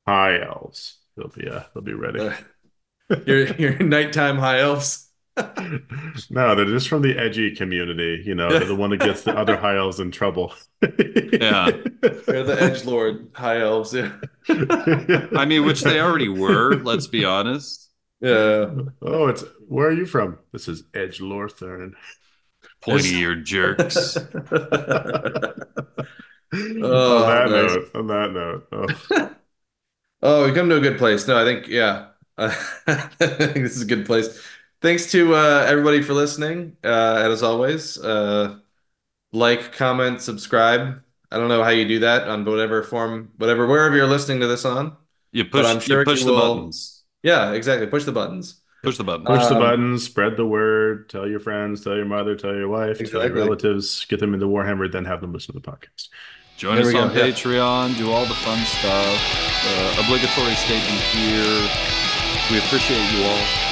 high 0.07 0.41
elves. 0.43 0.99
They'll 1.17 1.29
be 1.29 1.49
uh, 1.49 1.63
they'll 1.75 1.83
be 1.83 1.95
ready. 1.95 2.21
Uh, 2.21 2.35
your 3.27 3.47
your 3.55 3.79
nighttime 3.79 4.37
high 4.37 4.61
elves. 4.61 5.08
No, 6.30 6.55
they're 6.55 6.64
just 6.64 6.89
from 6.89 7.03
the 7.03 7.16
edgy 7.18 7.55
community. 7.55 8.22
You 8.24 8.34
know, 8.34 8.49
they're 8.49 8.64
the 8.64 8.74
one 8.74 8.91
that 8.91 8.99
gets 9.01 9.22
the 9.22 9.36
other 9.36 9.57
high 9.61 9.76
elves 9.76 10.01
in 10.01 10.11
trouble. 10.11 10.53
Yeah. 10.82 11.70
They're 12.26 12.45
the 12.45 12.57
edge 12.59 12.84
lord 12.84 13.30
high 13.34 13.61
elves. 13.61 13.95
Yeah. 13.95 14.12
I 15.36 15.45
mean, 15.45 15.64
which 15.64 15.82
they 15.82 16.01
already 16.01 16.28
were. 16.28 16.74
Let's 16.76 17.07
be 17.07 17.24
honest. 17.24 17.91
Yeah. 18.20 18.70
Oh, 19.03 19.28
it's 19.28 19.45
where 19.68 19.89
are 19.89 19.93
you 19.93 20.07
from? 20.07 20.39
This 20.53 20.68
is 20.68 20.84
Edge 20.95 21.20
Lothern. 21.20 21.93
Pointy 22.80 23.16
eared 23.16 23.45
jerks. 23.45 24.16
Oh, 26.82 27.24
on 27.24 27.28
that 27.28 27.51
nice. 27.51 27.74
note, 27.74 27.91
on 27.95 28.07
that 28.07 28.32
note, 28.32 28.68
oh, 28.72 29.34
Oh, 30.22 30.47
we 30.47 30.53
come 30.55 30.68
to 30.68 30.76
a 30.76 30.80
good 30.80 30.99
place. 30.99 31.26
No, 31.28 31.41
I 31.41 31.45
think 31.45 31.68
yeah. 31.68 32.09
I 32.36 32.49
think 32.51 33.55
this 33.55 33.76
is 33.76 33.82
a 33.82 33.86
good 33.86 34.07
place. 34.07 34.43
Thanks 34.81 35.11
to 35.12 35.35
uh, 35.35 35.66
everybody 35.68 36.03
for 36.03 36.12
listening. 36.14 36.76
Uh, 36.85 37.20
and 37.24 37.33
as 37.33 37.43
always, 37.43 37.99
uh, 37.99 38.59
like, 39.33 39.72
comment, 39.72 40.20
subscribe. 40.22 41.03
I 41.31 41.37
don't 41.37 41.49
know 41.49 41.62
how 41.64 41.70
you 41.70 41.87
do 41.87 41.99
that 42.01 42.29
on 42.29 42.45
whatever 42.45 42.83
form, 42.83 43.33
whatever 43.37 43.66
wherever 43.66 43.97
you're 43.97 44.07
listening 44.07 44.41
to 44.41 44.47
this 44.47 44.64
on. 44.64 44.97
You 45.33 45.45
push. 45.45 45.66
I'm 45.66 45.81
sure 45.81 46.01
you 46.01 46.05
push 46.05 46.20
you 46.20 46.26
the 46.26 46.33
will- 46.33 46.55
buttons. 46.57 47.03
Yeah, 47.22 47.53
exactly. 47.53 47.87
Push 47.89 48.05
the 48.05 48.12
buttons. 48.12 48.61
Push 48.85 48.97
the 48.97 49.05
button. 49.05 49.26
push 49.26 49.45
the 49.49 49.57
Um, 49.57 49.61
buttons, 49.61 50.05
spread 50.05 50.37
the 50.37 50.47
word, 50.47 51.09
tell 51.09 51.26
your 51.29 51.41
friends, 51.41 51.83
tell 51.83 51.97
your 51.97 52.05
mother, 52.05 52.37
tell 52.37 52.55
your 52.55 52.68
wife, 52.68 52.99
tell 53.11 53.24
your 53.24 53.35
relatives, 53.35 54.07
get 54.09 54.20
them 54.20 54.35
into 54.35 54.47
Warhammer, 54.47 54.91
then 54.91 55.05
have 55.05 55.20
them 55.20 55.33
listen 55.33 55.53
to 55.53 55.61
the 55.61 55.68
podcast. 55.68 56.09
Join 56.57 56.76
There 56.76 56.83
us 56.83 56.87
we 56.87 56.93
go, 56.93 57.01
on 57.03 57.11
yeah. 57.16 57.26
Patreon. 57.26 57.99
Do 57.99 58.12
all 58.12 58.24
the 58.24 58.35
fun 58.35 58.64
stuff. 58.64 59.18
Uh, 59.66 60.03
obligatory 60.05 60.55
statement 60.55 61.03
here. 61.11 61.68
We 62.53 62.59
appreciate 62.59 63.03
you 63.18 63.24
all. 63.24 63.68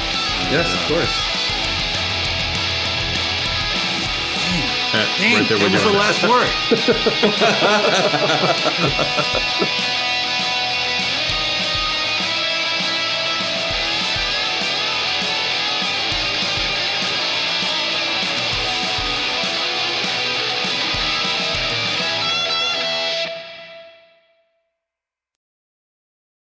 Yes, 0.51 0.73
of 0.73 0.81
course. 0.87 1.37
Dang, 5.19 5.35
right 5.35 5.49
that 5.49 5.73
was 5.73 5.83
the 5.83 5.91
last 5.91 6.23
word. 6.29 6.51